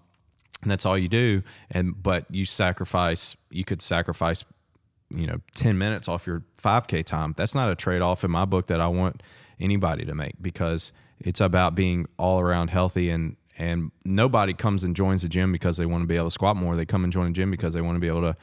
and 0.63 0.71
that's 0.71 0.87
all 0.87 0.97
you 0.97 1.09
do. 1.09 1.43
And 1.71 2.01
but 2.03 2.25
you 2.31 2.45
sacrifice, 2.45 3.37
you 3.51 3.65
could 3.65 3.83
sacrifice, 3.83 4.45
you 5.11 5.27
know, 5.27 5.41
10 5.55 5.77
minutes 5.77 6.09
off 6.09 6.27
your 6.27 6.45
5K 6.63 7.05
time. 7.05 7.35
That's 7.37 7.55
not 7.55 7.71
a 7.71 7.75
trade 7.75 8.03
off 8.03 8.25
in 8.25 8.31
my 8.31 8.45
book 8.45 8.67
that 8.69 8.81
I 8.81 8.89
want 8.89 9.23
anybody 9.59 10.05
to 10.07 10.15
make 10.15 10.35
because 10.41 10.93
it's 11.19 11.41
about 11.41 11.75
being 11.75 12.07
all 12.19 12.41
around 12.41 12.71
healthy 12.71 13.11
and 13.11 13.37
and 13.59 13.91
nobody 14.07 14.55
comes 14.55 14.85
and 14.85 14.97
joins 14.97 15.21
the 15.21 15.29
gym 15.29 15.53
because 15.53 15.77
they 15.77 15.85
want 15.85 16.03
to 16.03 16.07
be 16.07 16.17
able 16.17 16.29
to 16.29 16.31
squat 16.31 16.57
more. 16.57 16.77
They 16.77 16.87
come 16.87 17.05
and 17.05 17.13
join 17.13 17.27
the 17.27 17.33
gym 17.33 17.51
because 17.51 17.75
they 17.75 17.83
want 17.83 17.97
to 17.97 18.01
be 18.01 18.07
able 18.07 18.23
to 18.23 18.37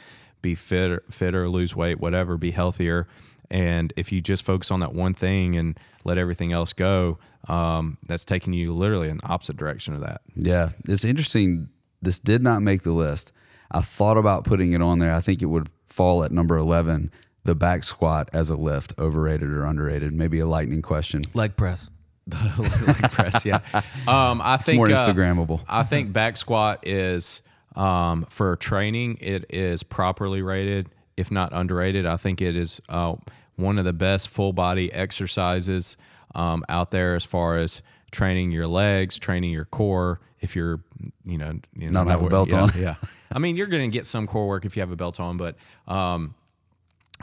be 0.48 0.56
fitter, 0.56 1.04
fitter, 1.10 1.48
lose 1.50 1.76
weight, 1.76 2.00
whatever, 2.00 2.38
be 2.38 2.52
healthier. 2.52 3.08
And 3.52 3.92
if 3.98 4.12
you 4.12 4.22
just 4.22 4.46
focus 4.46 4.72
on 4.72 4.80
that 4.80 4.94
one 4.94 5.14
thing 5.14 5.56
and 5.56 5.78
let 6.06 6.18
everything 6.18 6.54
else 6.54 6.74
go, 6.74 7.20
um, 7.50 7.98
that's 8.08 8.26
taking 8.26 8.54
you 8.54 8.74
literally 8.74 9.10
in 9.10 9.18
the 9.18 9.28
opposite 9.28 9.58
direction 9.58 9.94
of 9.94 10.02
that. 10.02 10.22
Yeah, 10.36 10.70
it's 10.88 11.06
interesting. 11.06 11.70
This 12.02 12.20
did 12.20 12.42
not 12.42 12.62
make 12.62 12.84
the 12.84 12.92
list. 12.92 13.34
I 13.72 13.82
thought 13.82 14.18
about 14.18 14.46
putting 14.46 14.72
it 14.72 14.82
on 14.82 15.00
there. 15.00 15.12
I 15.12 15.20
think 15.20 15.42
it 15.42 15.48
would 15.48 15.70
fall 15.86 16.24
at 16.24 16.32
number 16.32 16.58
11, 16.58 17.12
the 17.44 17.56
back 17.56 17.84
squat 17.84 18.30
as 18.32 18.50
a 18.50 18.56
lift, 18.56 18.94
overrated 18.98 19.50
or 19.50 19.66
underrated. 19.66 20.14
Maybe 20.14 20.40
a 20.40 20.46
lightning 20.48 20.82
question. 20.82 21.24
Leg 21.34 21.58
press. 21.58 21.90
leg 22.58 23.12
press. 23.12 23.46
Yeah, 23.46 23.60
um, 24.08 24.42
I 24.44 24.58
think 24.58 24.78
more 24.78 24.90
uh, 24.90 24.96
Instagrammable. 24.96 25.64
I 25.68 25.84
think 25.84 26.12
back 26.12 26.38
squat 26.38 26.86
is 26.86 27.42
um, 27.78 28.26
for 28.26 28.56
training. 28.58 29.18
It 29.22 29.46
is 29.50 29.84
properly 29.84 30.42
rated, 30.42 30.90
if 31.16 31.32
not 31.32 31.54
underrated. 31.54 32.06
I 32.06 32.18
think 32.18 32.42
it 32.42 32.58
is 32.58 32.82
uh, 32.90 33.16
one 33.56 33.80
of 33.80 33.86
the 33.86 33.94
best 33.94 34.28
full 34.30 34.52
body 34.52 34.92
exercises 34.92 35.96
um, 36.36 36.66
out 36.68 36.92
there 36.92 37.16
as 37.16 37.24
far 37.24 37.58
as 37.58 37.82
training 38.12 38.52
your 38.52 38.68
legs, 38.68 39.18
training 39.18 39.52
your 39.52 39.66
core. 39.66 40.20
If 40.40 40.56
you're, 40.56 40.82
you 41.24 41.38
know, 41.38 41.60
you 41.76 41.90
know 41.90 42.04
Not 42.04 42.08
have 42.12 42.24
a 42.24 42.30
belt 42.30 42.52
yeah, 42.52 42.62
on. 42.62 42.72
yeah. 42.76 42.96
I 43.32 43.40
mean, 43.40 43.56
you're 43.56 43.68
going 43.68 43.90
to 43.90 43.96
get 43.96 44.06
some 44.06 44.28
core 44.28 44.48
work 44.48 44.66
if 44.66 44.76
you 44.76 44.82
have 44.82 44.92
a 44.92 44.96
belt 44.96 45.20
on, 45.20 45.38
but 45.38 45.56
um, 45.88 46.36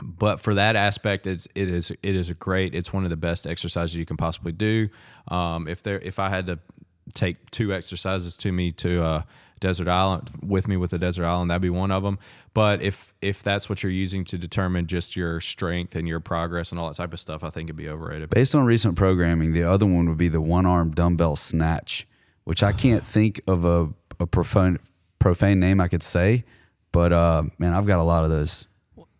but 0.03 0.41
for 0.41 0.53
that 0.55 0.75
aspect, 0.75 1.25
it's 1.25 1.47
it 1.55 1.69
is 1.69 1.91
it 1.91 2.15
is 2.15 2.29
a 2.29 2.33
great. 2.33 2.75
It's 2.75 2.91
one 2.91 3.05
of 3.05 3.09
the 3.09 3.17
best 3.17 3.47
exercises 3.47 3.95
you 3.95 4.05
can 4.05 4.17
possibly 4.17 4.51
do. 4.51 4.89
Um, 5.29 5.67
if 5.67 5.81
there 5.83 5.99
if 5.99 6.19
I 6.19 6.29
had 6.29 6.47
to 6.47 6.59
take 7.13 7.49
two 7.51 7.73
exercises 7.73 8.35
to 8.37 8.51
me 8.51 8.71
to 8.71 9.03
uh, 9.03 9.21
desert 9.59 9.87
island 9.87 10.29
with 10.45 10.67
me 10.67 10.77
with 10.77 10.93
a 10.93 10.97
desert 10.97 11.25
island, 11.25 11.49
that'd 11.49 11.61
be 11.61 11.69
one 11.69 11.91
of 11.91 12.03
them. 12.03 12.19
But 12.53 12.81
if 12.81 13.13
if 13.21 13.43
that's 13.43 13.69
what 13.69 13.83
you're 13.83 13.91
using 13.91 14.23
to 14.25 14.37
determine 14.37 14.87
just 14.87 15.15
your 15.15 15.39
strength 15.39 15.95
and 15.95 16.07
your 16.07 16.19
progress 16.19 16.71
and 16.71 16.79
all 16.79 16.87
that 16.87 16.95
type 16.95 17.13
of 17.13 17.19
stuff, 17.19 17.43
I 17.43 17.49
think 17.49 17.67
it'd 17.67 17.75
be 17.75 17.89
overrated. 17.89 18.29
Based 18.29 18.55
on 18.55 18.65
recent 18.65 18.95
programming, 18.95 19.53
the 19.53 19.63
other 19.63 19.85
one 19.85 20.07
would 20.09 20.17
be 20.17 20.27
the 20.27 20.41
one 20.41 20.65
arm 20.65 20.91
dumbbell 20.91 21.35
snatch, 21.35 22.07
which 22.43 22.63
I 22.63 22.71
can't 22.71 23.05
think 23.05 23.41
of 23.47 23.65
a, 23.65 23.89
a 24.19 24.27
profane, 24.27 24.79
profane 25.19 25.59
name 25.59 25.79
I 25.81 25.87
could 25.87 26.03
say. 26.03 26.43
But 26.91 27.11
uh, 27.11 27.43
man, 27.57 27.73
I've 27.73 27.87
got 27.87 27.99
a 27.99 28.03
lot 28.03 28.23
of 28.23 28.29
those. 28.29 28.67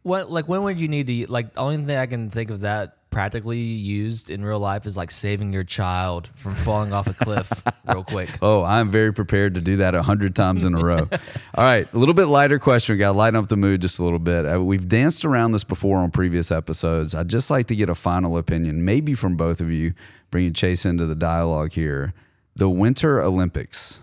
What 0.03 0.31
like 0.31 0.47
when 0.47 0.63
would 0.63 0.79
you 0.79 0.87
need 0.87 1.07
to 1.07 1.31
like 1.31 1.53
the 1.53 1.59
only 1.59 1.77
thing 1.77 1.97
I 1.97 2.05
can 2.05 2.29
think 2.29 2.49
of 2.51 2.61
that 2.61 3.04
practically 3.15 3.62
used 3.62 4.30
in 4.30 4.43
real 4.43 4.60
life 4.60 4.86
is 4.86 4.97
like 4.97 5.10
saving 5.10 5.54
your 5.54 5.63
child 5.63 6.28
from 6.36 6.54
falling 6.54 6.91
off 6.91 7.08
a 7.08 7.13
cliff 7.13 7.49
real 7.88 8.04
quick. 8.04 8.30
Oh, 8.41 8.62
I'm 8.62 8.91
very 8.91 9.13
prepared 9.13 9.56
to 9.56 9.62
do 9.62 9.78
that 9.78 9.95
a 9.95 10.04
hundred 10.04 10.36
times 10.36 10.65
in 10.65 10.75
a 10.75 10.84
row. 10.84 10.97
All 11.56 11.63
right, 11.63 11.88
a 11.93 11.97
little 11.97 12.13
bit 12.13 12.25
lighter 12.25 12.60
question. 12.60 12.95
We 12.95 12.99
got 12.99 13.13
to 13.13 13.17
lighten 13.17 13.38
up 13.38 13.47
the 13.47 13.56
mood 13.56 13.80
just 13.80 13.99
a 13.99 14.04
little 14.04 14.19
bit. 14.19 14.45
Uh, 14.45 14.62
we've 14.62 14.89
danced 14.89 15.23
around 15.23 15.54
this 15.54 15.63
before 15.63 15.99
on 15.99 16.12
previous 16.12 16.51
episodes. 16.51 17.15
I'd 17.15 17.30
just 17.30 17.49
like 17.49 17.67
to 17.67 17.75
get 17.78 17.88
a 17.88 17.95
final 17.95 18.38
opinion, 18.38 18.84
maybe 18.84 19.13
from 19.13 19.38
both 19.38 19.62
of 19.62 19.71
you, 19.71 19.93
bringing 20.30 20.51
Chase 20.51 20.86
into 20.86 21.06
the 21.06 21.15
dialogue 21.15 21.71
here. 21.71 22.13
The 22.58 22.69
Winter 22.69 23.21
Olympics. 23.21 24.01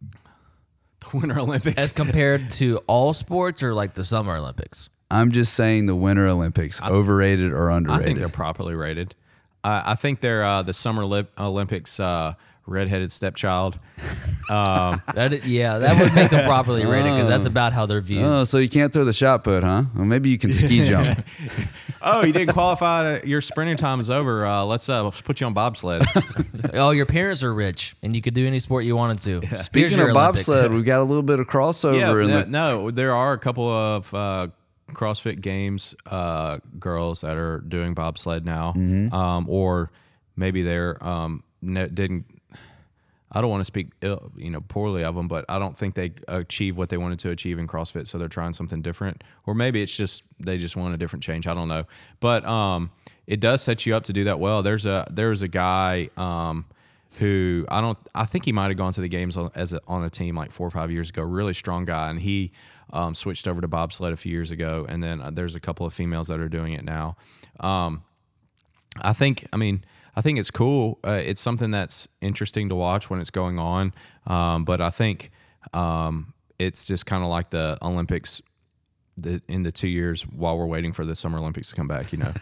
The 0.00 1.18
Winter 1.18 1.38
Olympics. 1.38 1.84
As 1.84 1.92
compared 1.92 2.50
to 2.50 2.78
all 2.88 3.12
sports 3.12 3.62
or 3.62 3.74
like 3.74 3.94
the 3.94 4.02
Summer 4.02 4.34
Olympics. 4.34 4.90
I'm 5.10 5.32
just 5.32 5.54
saying 5.54 5.86
the 5.86 5.94
Winter 5.94 6.28
Olympics, 6.28 6.80
overrated 6.82 7.52
or 7.52 7.70
underrated? 7.70 8.02
I 8.02 8.04
think 8.04 8.18
they're 8.18 8.28
properly 8.28 8.74
rated. 8.74 9.14
Uh, 9.62 9.82
I 9.86 9.94
think 9.94 10.20
they're 10.20 10.44
uh, 10.44 10.62
the 10.62 10.72
Summer 10.72 11.02
Olymp- 11.02 11.28
Olympics 11.38 12.00
uh, 12.00 12.34
redheaded 12.66 13.10
stepchild. 13.10 13.78
That 14.50 15.46
yeah, 15.46 15.78
that 15.78 16.02
would 16.02 16.12
make 16.12 16.30
them 16.30 16.44
properly 16.44 16.84
rated 16.84 17.12
because 17.12 17.28
that's 17.28 17.44
about 17.44 17.72
how 17.72 17.86
they're 17.86 18.00
viewed. 18.00 18.24
Oh, 18.24 18.42
so 18.42 18.58
you 18.58 18.68
can't 18.68 18.92
throw 18.92 19.04
the 19.04 19.12
shot 19.12 19.44
put, 19.44 19.62
huh? 19.62 19.84
Well, 19.94 20.04
maybe 20.04 20.28
you 20.28 20.38
can 20.38 20.50
ski 20.50 20.84
jump. 20.84 21.16
Oh, 22.02 22.24
you 22.24 22.32
didn't 22.32 22.54
qualify. 22.54 23.20
To, 23.20 23.28
your 23.28 23.42
sprinting 23.42 23.76
time 23.76 24.00
is 24.00 24.10
over. 24.10 24.46
Uh, 24.46 24.64
let's 24.64 24.88
uh, 24.88 25.04
let's 25.04 25.20
put 25.20 25.40
you 25.40 25.46
on 25.46 25.52
bobsled. 25.52 26.02
oh, 26.74 26.92
your 26.92 27.04
parents 27.04 27.44
are 27.44 27.52
rich 27.52 27.94
and 28.02 28.16
you 28.16 28.22
could 28.22 28.32
do 28.32 28.46
any 28.46 28.58
sport 28.58 28.86
you 28.86 28.96
wanted 28.96 29.18
to. 29.18 29.46
Here's 29.46 29.60
Speaking 29.60 30.00
of 30.00 30.08
Olympics. 30.08 30.46
bobsled, 30.46 30.72
we've 30.72 30.84
got 30.84 31.00
a 31.00 31.04
little 31.04 31.22
bit 31.22 31.40
of 31.40 31.46
crossover 31.46 31.98
yeah, 31.98 32.10
in 32.10 32.28
no, 32.28 32.40
the 32.40 32.46
no, 32.46 32.90
there 32.90 33.14
are 33.14 33.34
a 33.34 33.38
couple 33.38 33.68
of 33.68 34.14
uh, 34.14 34.48
CrossFit 34.94 35.40
Games 35.40 35.94
uh, 36.06 36.58
girls 36.78 37.20
that 37.22 37.36
are 37.36 37.58
doing 37.60 37.94
bobsled 37.94 38.44
now, 38.44 38.72
um, 39.12 39.46
or 39.48 39.90
maybe 40.36 40.62
they're 40.62 41.02
um, 41.02 41.42
ne- 41.62 41.88
didn't. 41.88 42.26
I 43.32 43.40
don't 43.40 43.50
want 43.50 43.60
to 43.60 43.64
speak, 43.64 43.92
ill, 44.02 44.32
you 44.34 44.50
know, 44.50 44.60
poorly 44.60 45.04
of 45.04 45.14
them, 45.14 45.28
but 45.28 45.44
I 45.48 45.60
don't 45.60 45.76
think 45.76 45.94
they 45.94 46.10
achieve 46.26 46.76
what 46.76 46.88
they 46.88 46.96
wanted 46.96 47.20
to 47.20 47.30
achieve 47.30 47.60
in 47.60 47.68
CrossFit, 47.68 48.08
so 48.08 48.18
they're 48.18 48.26
trying 48.28 48.52
something 48.54 48.82
different, 48.82 49.22
or 49.46 49.54
maybe 49.54 49.80
it's 49.82 49.96
just 49.96 50.24
they 50.40 50.58
just 50.58 50.76
want 50.76 50.94
a 50.94 50.96
different 50.98 51.22
change. 51.22 51.46
I 51.46 51.54
don't 51.54 51.68
know, 51.68 51.84
but 52.18 52.44
um, 52.44 52.90
it 53.28 53.38
does 53.38 53.62
set 53.62 53.86
you 53.86 53.94
up 53.94 54.02
to 54.04 54.12
do 54.12 54.24
that 54.24 54.40
well. 54.40 54.62
There's 54.62 54.84
a 54.86 55.06
there's 55.10 55.42
a 55.42 55.48
guy. 55.48 56.08
Um, 56.16 56.64
who 57.18 57.66
I 57.68 57.80
don't 57.80 57.98
I 58.14 58.24
think 58.24 58.44
he 58.44 58.52
might 58.52 58.68
have 58.68 58.76
gone 58.76 58.92
to 58.92 59.00
the 59.00 59.08
games 59.08 59.36
on, 59.36 59.50
as 59.54 59.72
a, 59.72 59.80
on 59.86 60.04
a 60.04 60.10
team 60.10 60.36
like 60.36 60.52
four 60.52 60.66
or 60.66 60.70
five 60.70 60.90
years 60.90 61.10
ago. 61.10 61.22
Really 61.22 61.54
strong 61.54 61.84
guy, 61.84 62.10
and 62.10 62.20
he 62.20 62.52
um, 62.92 63.14
switched 63.14 63.48
over 63.48 63.60
to 63.60 63.68
bobsled 63.68 64.12
a 64.12 64.16
few 64.16 64.32
years 64.32 64.50
ago. 64.50 64.86
And 64.88 65.02
then 65.02 65.20
uh, 65.20 65.30
there's 65.30 65.54
a 65.54 65.60
couple 65.60 65.86
of 65.86 65.94
females 65.94 66.28
that 66.28 66.40
are 66.40 66.48
doing 66.48 66.72
it 66.72 66.84
now. 66.84 67.16
Um, 67.60 68.04
I 69.02 69.12
think 69.12 69.46
I 69.52 69.56
mean 69.56 69.84
I 70.16 70.22
think 70.22 70.38
it's 70.38 70.50
cool. 70.50 70.98
Uh, 71.04 71.12
it's 71.12 71.40
something 71.40 71.70
that's 71.70 72.08
interesting 72.20 72.68
to 72.68 72.74
watch 72.74 73.10
when 73.10 73.20
it's 73.20 73.30
going 73.30 73.58
on. 73.58 73.92
Um, 74.26 74.64
but 74.64 74.80
I 74.80 74.90
think 74.90 75.30
um, 75.72 76.34
it's 76.58 76.86
just 76.86 77.06
kind 77.06 77.22
of 77.22 77.30
like 77.30 77.50
the 77.50 77.78
Olympics 77.82 78.42
the 79.22 79.42
in 79.48 79.62
the 79.62 79.72
two 79.72 79.88
years 79.88 80.22
while 80.22 80.56
we're 80.58 80.66
waiting 80.66 80.92
for 80.92 81.04
the 81.04 81.14
Summer 81.14 81.38
Olympics 81.38 81.70
to 81.70 81.76
come 81.76 81.88
back. 81.88 82.12
You 82.12 82.18
know, 82.18 82.32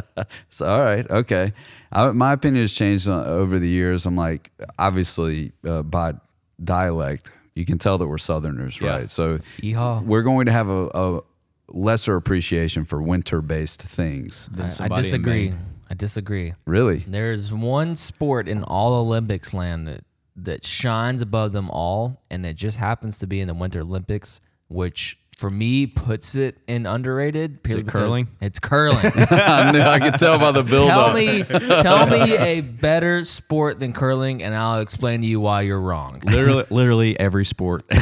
So, 0.48 0.66
all 0.66 0.84
right, 0.84 1.08
okay. 1.10 1.52
I, 1.92 2.10
my 2.12 2.32
opinion 2.32 2.62
has 2.62 2.72
changed 2.72 3.08
uh, 3.08 3.24
over 3.24 3.58
the 3.58 3.68
years. 3.68 4.06
I'm 4.06 4.16
like, 4.16 4.50
obviously, 4.78 5.52
uh, 5.66 5.82
by 5.82 6.14
dialect, 6.62 7.32
you 7.54 7.64
can 7.64 7.78
tell 7.78 7.98
that 7.98 8.06
we're 8.06 8.18
Southerners, 8.18 8.80
Yeah. 8.80 8.90
right? 8.98 9.10
So, 9.10 9.38
Yeehaw. 9.60 10.04
we're 10.04 10.22
going 10.22 10.46
to 10.46 10.52
have 10.52 10.68
a, 10.68 10.88
a 10.94 11.20
lesser 11.68 12.16
appreciation 12.16 12.84
for 12.84 13.02
winter-based 13.02 13.82
things. 13.82 14.48
I, 14.80 14.84
I 14.84 14.88
disagree. 14.88 15.52
I 15.90 15.94
disagree. 15.94 16.54
Really? 16.66 16.98
There's 16.98 17.52
one 17.52 17.96
sport 17.96 18.48
in 18.48 18.62
all 18.64 18.94
Olympics 18.94 19.54
land 19.54 19.88
that 19.88 20.04
that 20.40 20.62
shines 20.64 21.20
above 21.20 21.50
them 21.50 21.68
all, 21.68 22.22
and 22.30 22.46
it 22.46 22.54
just 22.54 22.78
happens 22.78 23.18
to 23.18 23.26
be 23.26 23.40
in 23.40 23.48
the 23.48 23.54
Winter 23.54 23.80
Olympics, 23.80 24.40
which 24.68 25.18
for 25.38 25.48
me 25.48 25.86
puts 25.86 26.34
it 26.34 26.58
in 26.66 26.84
underrated. 26.84 27.62
purely 27.62 27.82
it 27.82 27.86
curling? 27.88 28.26
It's 28.40 28.58
curling. 28.58 28.98
I 29.04 29.70
knew 29.72 29.80
I 29.80 30.00
could 30.00 30.18
tell 30.18 30.36
by 30.36 30.50
the 30.50 30.64
build 30.64 30.88
tell 30.88 31.00
up. 31.00 31.14
me, 31.14 31.44
tell 31.44 32.06
me 32.08 32.36
a 32.36 32.60
better 32.60 33.22
sport 33.22 33.78
than 33.78 33.92
curling, 33.92 34.42
and 34.42 34.52
I'll 34.52 34.80
explain 34.80 35.20
to 35.20 35.28
you 35.28 35.38
why 35.38 35.60
you're 35.62 35.80
wrong. 35.80 36.20
literally, 36.24 36.64
literally 36.70 37.18
every 37.18 37.44
sport. 37.44 37.86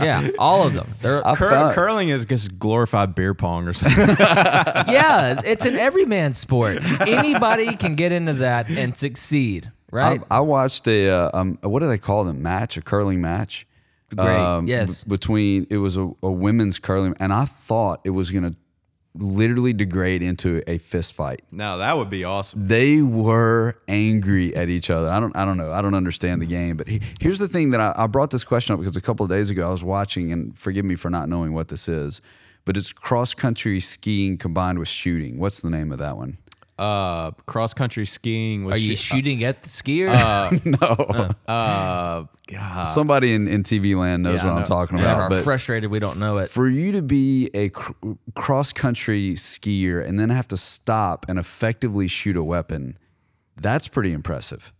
Yeah, 0.00 0.28
all 0.38 0.64
of 0.64 0.74
them. 0.74 0.94
They're 1.00 1.22
Cur- 1.22 1.72
curling 1.74 2.08
is 2.10 2.24
just 2.24 2.58
glorified 2.58 3.16
beer 3.16 3.34
pong 3.34 3.66
or 3.66 3.72
something. 3.72 4.14
yeah, 4.18 5.40
it's 5.44 5.66
an 5.66 5.74
everyman 5.74 6.34
sport. 6.34 6.78
Anybody 7.00 7.76
can 7.76 7.96
get 7.96 8.12
into 8.12 8.34
that 8.34 8.70
and 8.70 8.96
succeed, 8.96 9.72
right? 9.90 10.22
I, 10.30 10.36
I 10.36 10.40
watched 10.40 10.86
a 10.86 11.08
uh, 11.10 11.30
um, 11.34 11.58
what 11.62 11.80
do 11.80 11.88
they 11.88 11.98
call 11.98 12.24
them? 12.24 12.42
Match, 12.42 12.76
a 12.76 12.82
curling 12.82 13.20
match. 13.20 13.66
Um, 14.16 14.66
yes. 14.66 15.04
b- 15.04 15.10
between 15.10 15.66
it 15.70 15.78
was 15.78 15.96
a, 15.96 16.10
a 16.22 16.30
women's 16.30 16.78
curling, 16.78 17.14
and 17.20 17.32
I 17.32 17.44
thought 17.44 18.00
it 18.04 18.10
was 18.10 18.30
gonna 18.30 18.54
literally 19.14 19.72
degrade 19.72 20.22
into 20.22 20.62
a 20.68 20.78
fist 20.78 21.14
fight. 21.14 21.42
no, 21.50 21.78
that 21.78 21.96
would 21.96 22.08
be 22.10 22.22
awesome. 22.24 22.68
They 22.68 23.02
were 23.02 23.74
angry 23.88 24.54
at 24.54 24.68
each 24.68 24.90
other. 24.90 25.10
I 25.10 25.18
don't, 25.18 25.36
I 25.36 25.44
don't 25.44 25.56
know. 25.56 25.72
I 25.72 25.82
don't 25.82 25.94
understand 25.94 26.40
the 26.40 26.46
game. 26.46 26.76
But 26.76 26.86
he, 26.88 27.00
here's 27.20 27.38
the 27.40 27.48
thing 27.48 27.70
that 27.70 27.80
I, 27.80 27.94
I 27.96 28.06
brought 28.06 28.30
this 28.30 28.44
question 28.44 28.74
up 28.74 28.80
because 28.80 28.96
a 28.96 29.00
couple 29.00 29.24
of 29.24 29.30
days 29.30 29.50
ago 29.50 29.66
I 29.66 29.70
was 29.70 29.82
watching, 29.82 30.30
and 30.32 30.56
forgive 30.56 30.84
me 30.84 30.94
for 30.94 31.10
not 31.10 31.28
knowing 31.28 31.52
what 31.52 31.68
this 31.68 31.88
is, 31.88 32.20
but 32.64 32.76
it's 32.76 32.92
cross 32.92 33.34
country 33.34 33.80
skiing 33.80 34.36
combined 34.38 34.78
with 34.78 34.88
shooting. 34.88 35.38
What's 35.38 35.62
the 35.62 35.70
name 35.70 35.90
of 35.90 35.98
that 35.98 36.16
one? 36.16 36.36
Uh, 36.78 37.32
cross 37.46 37.74
country 37.74 38.06
skiing 38.06 38.64
was 38.64 38.76
Are 38.76 38.78
you 38.78 38.94
shoo- 38.94 39.16
shooting 39.16 39.42
at 39.42 39.62
the 39.62 39.68
skiers? 39.68 40.14
No. 40.64 41.52
Uh, 41.52 42.24
God. 42.46 42.82
Somebody 42.84 43.34
in, 43.34 43.48
in 43.48 43.62
TV 43.64 43.96
land 43.96 44.22
knows 44.22 44.36
Yeah, 44.36 44.50
I 44.50 44.52
what 44.52 44.52
I'm 44.54 44.60
know. 44.60 44.64
talking 44.66 44.98
and 44.98 45.06
about. 45.06 45.20
are 45.22 45.28
But 45.28 45.42
frustrated 45.44 45.90
we 45.90 45.98
don't 45.98 46.18
know 46.20 46.38
it. 46.38 46.48
for 46.50 46.68
you 46.68 46.92
to 46.92 47.02
be 47.02 47.50
a 47.52 47.70
cr- 47.70 47.92
cross 48.36 48.72
country 48.72 49.32
skier 49.32 50.06
and 50.06 50.20
then 50.20 50.30
have 50.30 50.46
to 50.48 50.56
stop 50.56 51.26
and 51.28 51.38
effectively 51.38 52.06
shoot 52.06 52.36
a 52.36 52.44
weapon, 52.44 52.96
that's 53.56 53.88
pretty 53.88 54.12
impressive. 54.12 54.72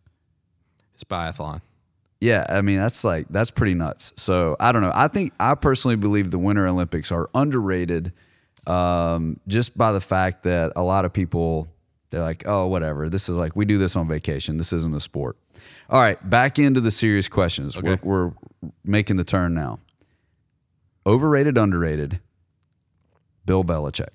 it's 0.94 1.02
biathlon. 1.04 1.62
Yeah, 2.20 2.46
I 2.48 2.62
mean 2.62 2.78
that's 2.78 3.04
like 3.04 3.26
that's 3.28 3.50
pretty 3.50 3.74
nuts. 3.74 4.12
So 4.16 4.56
I 4.60 4.72
don't 4.72 4.82
know. 4.82 4.92
I 4.94 5.08
think 5.08 5.32
I 5.40 5.54
personally 5.56 5.96
believe 5.96 6.30
the 6.30 6.38
Winter 6.38 6.66
Olympics 6.66 7.10
are 7.12 7.28
underrated, 7.34 8.12
um, 8.66 9.38
just 9.46 9.76
by 9.78 9.92
the 9.92 10.00
fact 10.00 10.42
that 10.44 10.72
a 10.74 10.82
lot 10.82 11.04
of 11.04 11.12
people 11.12 11.68
they're 12.10 12.22
like, 12.22 12.44
oh, 12.46 12.66
whatever. 12.66 13.08
This 13.08 13.28
is 13.28 13.36
like 13.36 13.54
we 13.56 13.64
do 13.64 13.78
this 13.78 13.96
on 13.96 14.08
vacation. 14.08 14.56
This 14.56 14.72
isn't 14.72 14.94
a 14.94 15.00
sport. 15.00 15.36
All 15.90 16.00
right, 16.00 16.18
back 16.28 16.58
into 16.58 16.80
the 16.80 16.90
serious 16.90 17.28
questions. 17.28 17.76
Okay. 17.76 17.98
We're, 18.02 18.26
we're 18.26 18.32
making 18.84 19.16
the 19.16 19.24
turn 19.24 19.54
now. 19.54 19.78
Overrated, 21.06 21.56
underrated. 21.56 22.20
Bill 23.46 23.64
Belichick. 23.64 24.10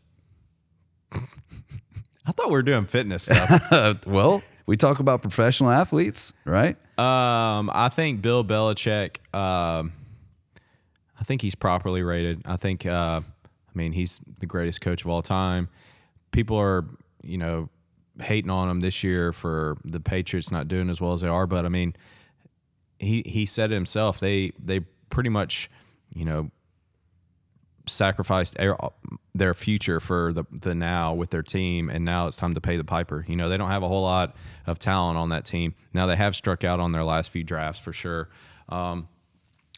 I 1.14 2.32
thought 2.32 2.48
we 2.48 2.54
were 2.54 2.64
doing 2.64 2.86
fitness 2.86 3.24
stuff. 3.24 4.06
well, 4.06 4.44
we 4.66 4.78
talk 4.78 5.00
about 5.00 5.22
professional 5.22 5.72
athletes, 5.72 6.34
right? 6.46 6.78
um, 7.00 7.72
I 7.74 7.90
think 7.92 8.22
Bill 8.22 8.44
Belichick. 8.44 9.18
Um, 9.36 9.92
I 11.20 11.24
think 11.24 11.42
he's 11.42 11.56
properly 11.56 12.04
rated. 12.04 12.42
I 12.46 12.56
think. 12.58 12.86
Uh, 12.86 13.22
I 13.24 13.78
mean, 13.78 13.92
he's 13.92 14.20
the 14.40 14.46
greatest 14.46 14.82
coach 14.82 15.04
of 15.04 15.10
all 15.10 15.24
time. 15.24 15.68
People 16.32 16.58
are, 16.58 16.86
you 17.24 17.40
know, 17.40 17.70
hating 18.22 18.52
on 18.52 18.70
him 18.70 18.80
this 18.80 19.04
year 19.04 19.32
for 19.32 19.78
the 19.84 20.00
Patriots 20.00 20.52
not 20.52 20.68
doing 20.68 20.90
as 20.90 21.02
well 21.02 21.14
as 21.14 21.22
they 21.22 21.28
are. 21.28 21.48
But 21.48 21.66
I 21.66 21.70
mean, 21.70 21.96
he 23.00 23.24
he 23.26 23.46
said 23.46 23.72
himself. 23.72 24.20
They 24.20 24.52
they 24.60 24.82
pretty 25.10 25.30
much, 25.30 25.70
you 26.14 26.26
know, 26.26 26.52
sacrificed 27.86 28.58
their, 28.58 28.78
their 29.36 29.54
future 29.54 30.00
for 30.00 30.32
the 30.34 30.46
the 30.52 30.76
now 30.76 31.14
with 31.14 31.30
their 31.30 31.42
team, 31.42 31.90
and 31.90 32.06
now 32.06 32.28
it's 32.28 32.38
time 32.38 32.54
to 32.54 32.62
pay 32.62 32.78
the 32.78 32.84
piper. 32.84 33.26
You 33.28 33.36
know, 33.36 33.50
they 33.50 33.58
don't 33.58 33.70
have 33.70 33.84
a 33.84 33.88
whole 33.88 34.04
lot 34.04 34.36
of 34.66 34.80
talent 34.80 35.18
on 35.18 35.30
that 35.30 35.46
team. 35.46 35.76
Now 35.94 36.06
they 36.06 36.16
have 36.16 36.36
struck 36.36 36.64
out 36.64 36.80
on 36.80 36.92
their 36.92 37.04
last 37.04 37.30
few 37.30 37.44
drafts 37.44 37.82
for 37.82 37.94
sure. 37.94 38.30
Um, 38.70 39.08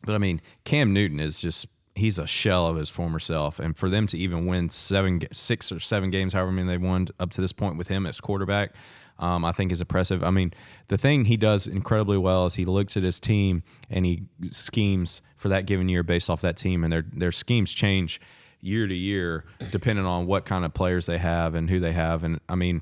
but 0.06 0.14
I 0.14 0.20
mean, 0.20 0.42
Cam 0.64 0.94
Newton 0.94 1.20
is 1.20 1.42
just 1.42 1.68
he's 1.96 2.20
a 2.20 2.28
shell 2.28 2.68
of 2.68 2.76
his 2.76 2.90
former 2.90 3.20
self, 3.20 3.60
and 3.60 3.78
for 3.78 3.90
them 3.90 4.06
to 4.08 4.18
even 4.18 4.46
win 4.46 4.70
seven, 4.70 5.22
six 5.32 5.72
or 5.72 5.80
seven 5.80 6.12
games, 6.12 6.34
however 6.34 6.52
many 6.52 6.68
they 6.68 6.78
won 6.78 7.08
up 7.20 7.32
to 7.32 7.42
this 7.42 7.54
point 7.54 7.78
with 7.78 7.88
him 7.88 8.06
as 8.06 8.20
quarterback, 8.20 8.74
um, 9.18 9.46
I 9.46 9.54
think 9.54 9.72
is 9.72 9.80
impressive. 9.80 10.24
I 10.24 10.30
mean, 10.30 10.54
the 10.90 10.98
thing 10.98 11.26
he 11.26 11.38
does 11.38 11.68
incredibly 11.68 12.18
well 12.18 12.46
is 12.46 12.56
he 12.56 12.66
looks 12.66 12.98
at 12.98 13.04
his 13.04 13.20
team 13.20 13.64
and 13.90 14.06
he 14.06 14.24
schemes 14.50 15.22
for 15.38 15.50
that 15.50 15.66
given 15.66 15.88
year 15.88 16.04
based 16.04 16.30
off 16.30 16.42
that 16.42 16.58
team, 16.58 16.84
and 16.84 16.92
their 16.92 17.06
their 17.14 17.32
schemes 17.32 17.74
change 17.74 18.20
year 18.62 18.88
to 18.88 18.96
year 18.96 19.46
depending 19.72 20.06
on 20.06 20.26
what 20.26 20.44
kind 20.44 20.66
of 20.66 20.74
players 20.74 21.06
they 21.06 21.20
have 21.20 21.56
and 21.56 21.70
who 21.70 21.80
they 21.80 21.94
have, 21.94 22.24
and 22.24 22.40
I 22.50 22.56
mean 22.56 22.82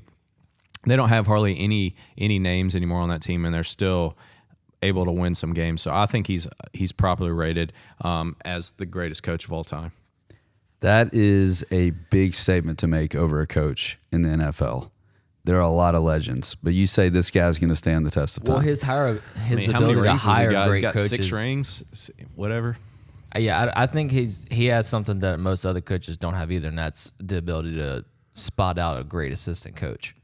they 0.86 0.96
don't 0.96 1.08
have 1.08 1.26
hardly 1.26 1.58
any 1.58 1.94
any 2.18 2.38
names 2.38 2.74
anymore 2.74 3.00
on 3.00 3.10
that 3.10 3.22
team, 3.22 3.44
and 3.44 3.54
they're 3.54 3.62
still 3.62 4.18
able 4.84 5.04
to 5.04 5.12
win 5.12 5.34
some 5.34 5.52
games. 5.54 5.82
So 5.82 5.92
I 5.92 6.06
think 6.06 6.26
he's 6.26 6.46
he's 6.72 6.92
properly 6.92 7.30
rated 7.30 7.72
um, 8.02 8.36
as 8.44 8.72
the 8.72 8.86
greatest 8.86 9.22
coach 9.22 9.44
of 9.44 9.52
all 9.52 9.64
time. 9.64 9.92
That 10.80 11.14
is 11.14 11.64
a 11.70 11.90
big 12.10 12.34
statement 12.34 12.78
to 12.80 12.86
make 12.86 13.14
over 13.14 13.38
a 13.38 13.46
coach 13.46 13.98
in 14.12 14.22
the 14.22 14.28
NFL. 14.28 14.90
There 15.44 15.56
are 15.56 15.60
a 15.60 15.68
lot 15.68 15.94
of 15.94 16.02
legends, 16.02 16.54
but 16.54 16.72
you 16.72 16.86
say 16.86 17.08
this 17.08 17.30
guy's 17.30 17.58
going 17.58 17.70
to 17.70 17.76
stand 17.76 18.06
the 18.06 18.10
test 18.10 18.36
of 18.38 18.44
time. 18.44 18.54
Well, 18.54 18.62
his 18.62 18.82
hire, 18.82 19.20
his 19.46 19.68
I 19.68 19.72
mean, 19.72 19.76
ability 19.76 19.94
to 19.94 20.00
rings 20.02 20.22
he 20.24 20.30
hire 20.30 20.50
got? 20.50 20.66
He's 20.66 20.72
great 20.74 20.82
got 20.82 20.94
coaches. 20.94 21.08
six 21.10 21.32
rings, 21.32 22.10
whatever. 22.34 22.76
Uh, 23.34 23.38
Yeah, 23.40 23.72
I, 23.74 23.84
I 23.84 23.86
think 23.86 24.10
he's 24.10 24.46
he 24.50 24.66
has 24.66 24.88
something 24.88 25.20
that 25.20 25.38
most 25.40 25.64
other 25.66 25.80
coaches 25.80 26.16
don't 26.16 26.34
have 26.34 26.52
either, 26.52 26.68
and 26.68 26.78
that's 26.78 27.12
the 27.18 27.38
ability 27.38 27.76
to 27.76 28.04
spot 28.32 28.78
out 28.78 29.00
a 29.00 29.04
great 29.04 29.32
assistant 29.32 29.76
coach. 29.76 30.14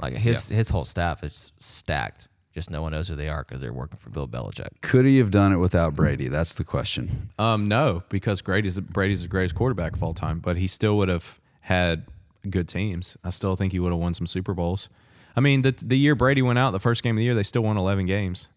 Like 0.00 0.14
his 0.14 0.48
his 0.48 0.70
whole 0.70 0.86
staff 0.86 1.22
is 1.22 1.52
stacked. 1.58 2.28
Just 2.52 2.70
no 2.70 2.82
one 2.82 2.92
knows 2.92 3.08
who 3.08 3.14
they 3.14 3.28
are 3.28 3.44
because 3.44 3.60
they're 3.60 3.72
working 3.72 3.98
for 3.98 4.10
Bill 4.10 4.26
Belichick. 4.26 4.80
Could 4.80 5.06
he 5.06 5.18
have 5.18 5.30
done 5.30 5.52
it 5.52 5.58
without 5.58 5.94
Brady? 5.94 6.28
That's 6.28 6.56
the 6.56 6.64
question. 6.64 7.08
Um, 7.38 7.68
no, 7.68 8.02
because 8.08 8.42
Brady's 8.42 8.80
Brady's 8.80 9.22
the 9.22 9.28
greatest 9.28 9.54
quarterback 9.54 9.94
of 9.94 10.02
all 10.02 10.14
time, 10.14 10.40
but 10.40 10.56
he 10.56 10.66
still 10.66 10.96
would 10.96 11.08
have 11.08 11.38
had 11.60 12.06
good 12.48 12.68
teams. 12.68 13.16
I 13.22 13.30
still 13.30 13.54
think 13.54 13.72
he 13.72 13.78
would 13.78 13.92
have 13.92 14.00
won 14.00 14.14
some 14.14 14.26
Super 14.26 14.52
Bowls. 14.52 14.88
I 15.36 15.40
mean, 15.40 15.62
the 15.62 15.72
the 15.84 15.96
year 15.96 16.16
Brady 16.16 16.42
went 16.42 16.58
out, 16.58 16.72
the 16.72 16.80
first 16.80 17.02
game 17.04 17.14
of 17.16 17.18
the 17.18 17.24
year, 17.24 17.34
they 17.34 17.44
still 17.44 17.62
won 17.62 17.76
eleven 17.76 18.06
games. 18.06 18.48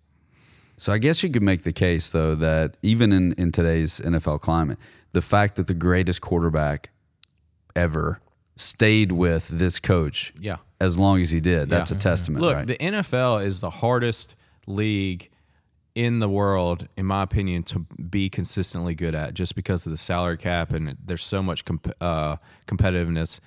So 0.78 0.92
I 0.92 0.98
guess 0.98 1.22
you 1.24 1.30
could 1.30 1.44
make 1.44 1.64
the 1.64 1.72
case, 1.72 2.10
though, 2.10 2.34
that 2.36 2.78
even 2.82 3.12
in, 3.14 3.34
in 3.34 3.52
today's 3.52 4.00
NFL 4.00 4.42
climate, 4.42 4.80
the 5.12 5.22
fact 5.22 5.56
that 5.56 5.68
the 5.68 5.76
greatest 5.76 6.22
quarterback 6.22 6.90
ever 7.76 8.20
stayed 8.56 9.12
with 9.12 9.48
this 9.48 9.80
coach 9.80 10.34
Yeah. 10.40 10.58
as 10.80 10.98
long 10.98 11.22
as 11.22 11.32
he 11.32 11.40
did, 11.40 11.70
that's 11.70 11.92
a 11.92 11.96
testament, 11.96 12.42
Look, 12.44 12.56
right? 12.56 12.68
the 12.68 12.76
NFL 12.78 13.44
is 13.46 13.62
the 13.62 13.70
hardest 13.70 14.36
league 14.68 15.30
in 15.96 16.20
the 16.20 16.30
world, 16.30 16.88
in 16.98 17.06
my 17.06 17.22
opinion, 17.24 17.62
to 17.64 17.80
be 17.80 18.30
consistently 18.30 18.96
good 18.96 19.14
at, 19.16 19.34
just 19.36 19.56
because 19.56 19.86
of 19.86 19.92
the 19.92 19.98
salary 19.98 20.38
cap 20.38 20.72
and 20.74 20.98
there's 21.06 21.24
so 21.24 21.42
much 21.44 21.66
comp- 21.66 21.94
uh, 22.02 22.36
competitiveness. 22.68 23.40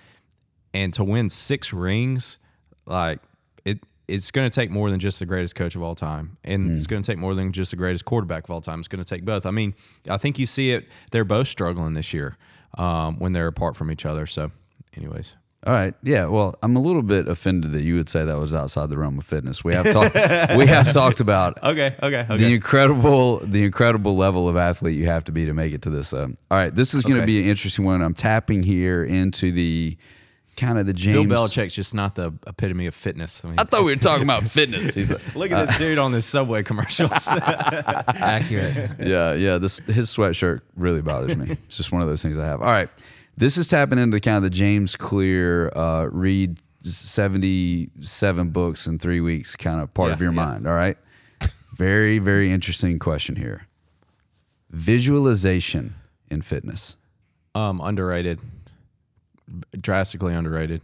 And 0.75 0.93
to 0.95 1.05
win 1.05 1.31
six 1.31 1.73
rings, 1.73 2.39
like 2.85 3.21
it, 3.65 3.81
it's 4.09 4.31
going 4.31 4.49
to 4.49 4.55
take 4.55 4.71
more 4.71 4.91
than 4.91 5.01
just 5.01 5.19
the 5.19 5.27
greatest 5.27 5.55
coach 5.57 5.75
of 5.75 5.83
all 5.83 5.95
time, 5.95 6.37
and 6.45 6.77
it's 6.77 6.87
going 6.87 7.03
to 7.03 7.07
take 7.11 7.19
more 7.19 7.35
than 7.35 7.51
just 7.51 7.71
the 7.71 7.77
greatest 7.79 8.05
quarterback 8.05 8.45
of 8.45 8.51
all 8.51 8.61
time. 8.61 8.79
It's 8.81 8.89
going 8.89 9.03
to 9.03 9.09
take 9.09 9.25
both. 9.25 9.47
I 9.47 9.51
mean, 9.53 9.75
I 10.11 10.19
think 10.19 10.39
you 10.39 10.45
see 10.47 10.73
it; 10.73 10.87
they're 11.13 11.25
both 11.25 11.49
struggling 11.49 11.95
this 11.95 12.13
year 12.13 12.37
um, 12.77 13.19
when 13.19 13.33
they're 13.33 13.47
apart 13.49 13.75
from 13.75 13.91
each 13.91 14.05
other. 14.05 14.27
So, 14.27 14.53
anyways. 14.97 15.37
All 15.67 15.73
right. 15.73 15.95
Yeah. 16.05 16.27
Well, 16.27 16.55
I'm 16.63 16.77
a 16.77 16.81
little 16.81 17.03
bit 17.03 17.27
offended 17.27 17.73
that 17.73 17.83
you 17.83 17.97
would 17.97 18.09
say 18.09 18.25
that 18.25 18.37
was 18.39 18.55
outside 18.55 18.89
the 18.89 18.97
realm 18.97 19.19
of 19.19 19.25
fitness. 19.25 19.65
We 19.65 19.75
have 19.75 19.91
talked. 19.93 20.15
we 20.57 20.67
have 20.67 20.93
talked 20.93 21.19
about 21.19 21.59
Okay, 21.65 21.95
okay, 22.01 22.21
okay. 22.21 22.37
the 22.37 22.55
incredible, 22.55 23.39
the 23.39 23.65
incredible 23.65 24.17
level 24.17 24.49
of 24.49 24.57
athlete 24.57 24.97
you 24.97 25.07
have 25.07 25.25
to 25.25 25.33
be 25.33 25.47
to 25.47 25.55
make 25.55 25.73
it 25.73 25.83
to 25.83 25.91
this. 25.91 26.13
Uh, 26.13 26.29
all 26.51 26.59
right. 26.59 26.73
This 26.73 26.95
is 26.95 27.03
going 27.03 27.17
to 27.17 27.23
Okay. 27.23 27.27
be 27.27 27.43
an 27.43 27.49
interesting 27.49 27.85
one. 27.85 28.01
I'm 28.01 28.15
tapping 28.15 28.63
here 28.63 29.03
into 29.05 29.51
the 29.51 29.97
kind 30.57 30.79
of 30.79 30.87
the 30.87 30.93
James. 30.93 31.27
Bill 31.27 31.49
James. 31.49 31.57
Belichick's 31.73 31.75
just 31.75 31.95
not 31.97 32.15
the 32.15 32.33
epitome 32.47 32.87
of 32.87 32.95
fitness. 32.95 33.45
I 33.45 33.49
mean, 33.49 33.59
I 33.59 33.65
thought 33.65 33.83
we 33.85 33.91
were 33.91 33.97
talking 33.97 34.23
about 34.23 34.43
fitness. 34.47 34.95
He's 34.95 35.13
like, 35.13 35.35
look 35.35 35.51
at 35.51 35.67
this 35.67 35.77
dude 35.79 35.99
on 35.99 36.13
this 36.13 36.27
Subway 36.27 36.63
commercials. 36.63 37.27
Accurate. 37.31 38.91
yeah, 39.01 39.33
yeah. 39.35 39.59
This 39.59 39.79
his 39.81 40.09
sweatshirt 40.15 40.61
really 40.77 41.03
bothers 41.03 41.37
me. 41.37 41.47
It's 41.51 41.77
just 41.77 41.93
one 41.93 42.03
of 42.03 42.09
those 42.09 42.23
things 42.23 42.39
I 42.39 42.47
have. 42.47 42.61
All 42.63 42.71
right, 42.71 42.89
this 43.37 43.59
is 43.59 43.69
tapping 43.69 43.99
into 43.99 44.19
kind 44.21 44.37
of 44.39 44.43
the 44.43 44.51
James 44.51 44.97
Clear 44.97 45.69
uh, 45.77 46.09
read 46.13 46.59
seventy 46.83 47.91
seven 48.01 48.51
books 48.51 48.87
in 48.87 48.99
three 48.99 49.21
weeks 49.21 49.57
kind 49.57 49.81
of 49.81 49.93
part 49.95 50.09
Yeah, 50.09 50.15
of 50.15 50.21
your 50.23 50.33
yeah. 50.33 50.45
mind. 50.47 50.67
All 50.67 50.75
right, 50.75 50.97
very 51.75 52.19
very 52.19 52.51
interesting 52.51 52.99
question 52.99 53.37
here. 53.37 53.67
Visualization 54.71 55.95
in 56.31 56.43
fitness. 56.43 56.97
um, 57.55 57.81
underrated, 57.81 58.41
drastically 59.81 60.35
underrated. 60.35 60.83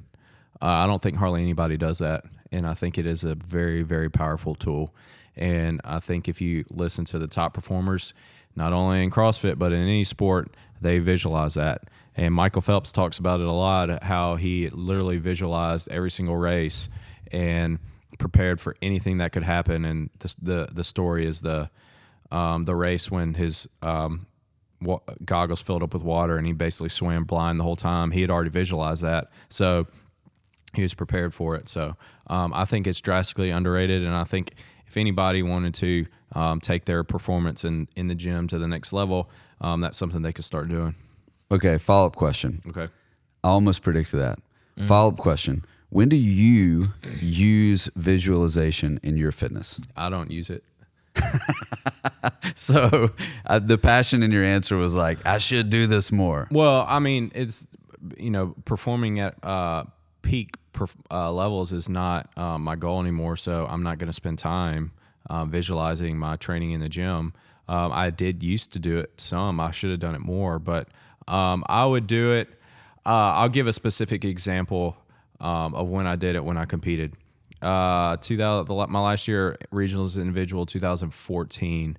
Uh, 0.63 0.67
I 0.67 0.87
don't 0.87 1.03
think 1.03 1.17
hardly 1.17 1.43
anybody 1.43 1.77
does 1.77 1.99
that, 1.99 2.25
and 2.53 2.67
I 2.67 2.75
think 2.75 2.97
it 2.97 3.05
is 3.05 3.25
a 3.25 3.35
very, 3.35 3.83
very 3.83 4.09
powerful 4.09 4.55
tool. 4.55 4.95
And 5.37 5.81
I 5.85 5.99
think 5.99 6.29
if 6.29 6.41
you 6.41 6.65
listen 6.71 7.05
to 7.07 7.19
the 7.19 7.27
top 7.27 7.53
performers, 7.55 8.15
not 8.55 8.73
only 8.73 9.03
in 9.03 9.11
CrossFit 9.11 9.59
but 9.59 9.73
in 9.73 9.81
any 9.81 10.05
sport, 10.05 10.51
they 10.81 10.99
visualize 11.01 11.55
that. 11.55 11.83
And 12.17 12.35
Michael 12.35 12.63
Phelps 12.63 12.93
talks 12.93 13.19
about 13.19 13.41
it 13.41 13.47
a 13.47 13.53
lot, 13.53 14.03
how 14.03 14.37
he 14.37 14.69
literally 14.69 15.19
visualized 15.19 15.91
every 15.91 16.11
single 16.11 16.37
race 16.37 16.89
and 17.31 17.79
prepared 18.19 18.61
for 18.61 18.75
anything 18.83 19.19
that 19.19 19.33
could 19.33 19.43
happen. 19.43 19.85
And 19.85 20.11
the 20.43 20.69
the, 20.73 20.85
story 20.85 21.27
is 21.27 21.41
the 21.41 21.71
um, 22.31 22.65
the 22.65 22.75
race 22.75 23.11
when 23.11 23.35
his 23.35 23.67
um, 23.81 24.27
wa- 24.81 25.01
goggles 25.25 25.63
filled 25.63 25.83
up 25.83 25.95
with 25.95 26.03
water 26.03 26.37
and 26.37 26.47
he 26.47 26.53
basically 26.53 26.91
swam 26.91 27.25
blind 27.25 27.59
the 27.59 27.65
whole 27.65 27.77
time. 27.77 28.11
He 28.11 28.21
had 28.21 28.31
already 28.31 28.51
visualized 28.51 29.03
that, 29.03 29.31
so 29.49 29.87
he 30.75 30.83
was 30.83 30.95
prepared 30.95 31.35
for 31.35 31.57
it. 31.57 31.69
So 31.69 31.97
um, 32.27 32.53
I 32.55 32.67
think 32.67 32.87
it's 32.87 33.01
drastically 33.01 33.51
underrated, 33.51 34.03
and 34.03 34.15
I 34.15 34.25
think 34.25 34.53
if 34.87 34.99
anybody 34.99 35.43
wanted 35.43 35.75
to 35.75 36.07
um, 36.35 36.61
take 36.61 36.85
their 36.85 37.05
performance 37.05 37.65
in 37.65 37.89
in 37.97 38.09
the 38.09 38.15
gym 38.15 38.49
to 38.49 38.59
the 38.59 38.69
next 38.69 38.93
level, 38.93 39.31
um, 39.63 39.81
that's 39.81 39.97
something 39.97 40.21
they 40.21 40.33
could 40.33 40.45
start 40.45 40.69
doing. 40.69 40.95
Okay, 41.53 41.79
follow 41.79 42.07
up 42.07 42.17
question. 42.17 42.61
Okay. 42.67 42.87
I 43.45 43.49
almost 43.49 43.83
predicted 43.83 44.21
that. 44.21 44.39
Mm. 44.79 44.87
Follow 44.87 45.11
up 45.11 45.19
question. 45.19 45.65
When 45.91 46.09
do 46.09 46.17
you 46.17 46.89
use 47.21 47.91
visualization 47.95 48.99
in 49.03 49.19
your 49.19 49.33
fitness? 49.33 49.79
I 49.97 50.09
don't 50.09 50.31
use 50.31 50.51
it. 50.51 50.65
So 52.55 53.11
uh, 53.47 53.59
the 53.61 53.79
passion 53.79 54.23
in 54.23 54.31
your 54.31 54.45
answer 54.45 54.77
was 54.77 54.95
like, 54.95 55.25
I 55.27 55.39
should 55.39 55.71
do 55.71 55.87
this 55.87 56.13
more. 56.13 56.49
Well, 56.51 56.85
I 56.89 56.99
mean, 56.99 57.33
it's 57.35 57.67
you 58.19 58.31
know, 58.31 58.55
performing 58.65 59.21
at 59.21 59.43
uh, 59.43 59.85
peak 60.23 60.57
perf- 60.73 60.95
uh, 61.11 61.33
levels 61.33 61.73
is 61.73 61.89
not 61.89 62.31
uh, 62.37 62.59
my 62.59 62.77
goal 62.77 63.01
anymore. 63.01 63.37
So 63.37 63.67
I'm 63.69 63.83
not 63.83 63.99
going 63.99 64.09
to 64.09 64.13
spend 64.13 64.39
time 64.39 64.93
uh, 65.31 65.45
visualizing 65.45 66.19
my 66.19 66.37
training 66.37 66.73
in 66.73 66.81
the 66.81 66.89
gym. 66.89 67.33
Um, 67.69 67.93
I 67.93 68.11
did 68.11 68.43
used 68.43 68.73
to 68.73 68.79
do 68.79 68.99
it 68.99 69.13
some. 69.19 69.61
I 69.61 69.71
should 69.71 69.91
have 69.91 70.01
done 70.01 70.15
it 70.15 70.21
more, 70.21 70.59
but 70.59 70.89
um, 71.33 71.65
I 71.67 71.85
would 71.85 72.07
do 72.07 72.33
it. 72.33 72.49
Uh, 73.05 73.35
I'll 73.35 73.49
give 73.49 73.67
a 73.67 73.73
specific 73.73 74.25
example 74.25 74.97
um, 75.41 75.75
of 75.75 75.89
when 75.89 76.07
I 76.07 76.17
did 76.17 76.37
it 76.37 76.45
when 76.45 76.57
I 76.57 76.65
competed. 76.65 77.15
Uh, 77.61 78.17
2000, 78.17 78.67
the, 78.67 78.87
my 78.89 79.01
last 79.01 79.29
year 79.29 79.57
regionals 79.73 80.21
individual 80.21 80.67
2014 80.67 81.97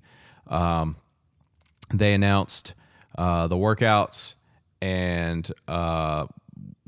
they 1.92 2.14
announced 2.14 2.74
uh, 3.16 3.46
the 3.46 3.56
workouts, 3.56 4.34
and 4.80 5.50
uh, 5.68 6.26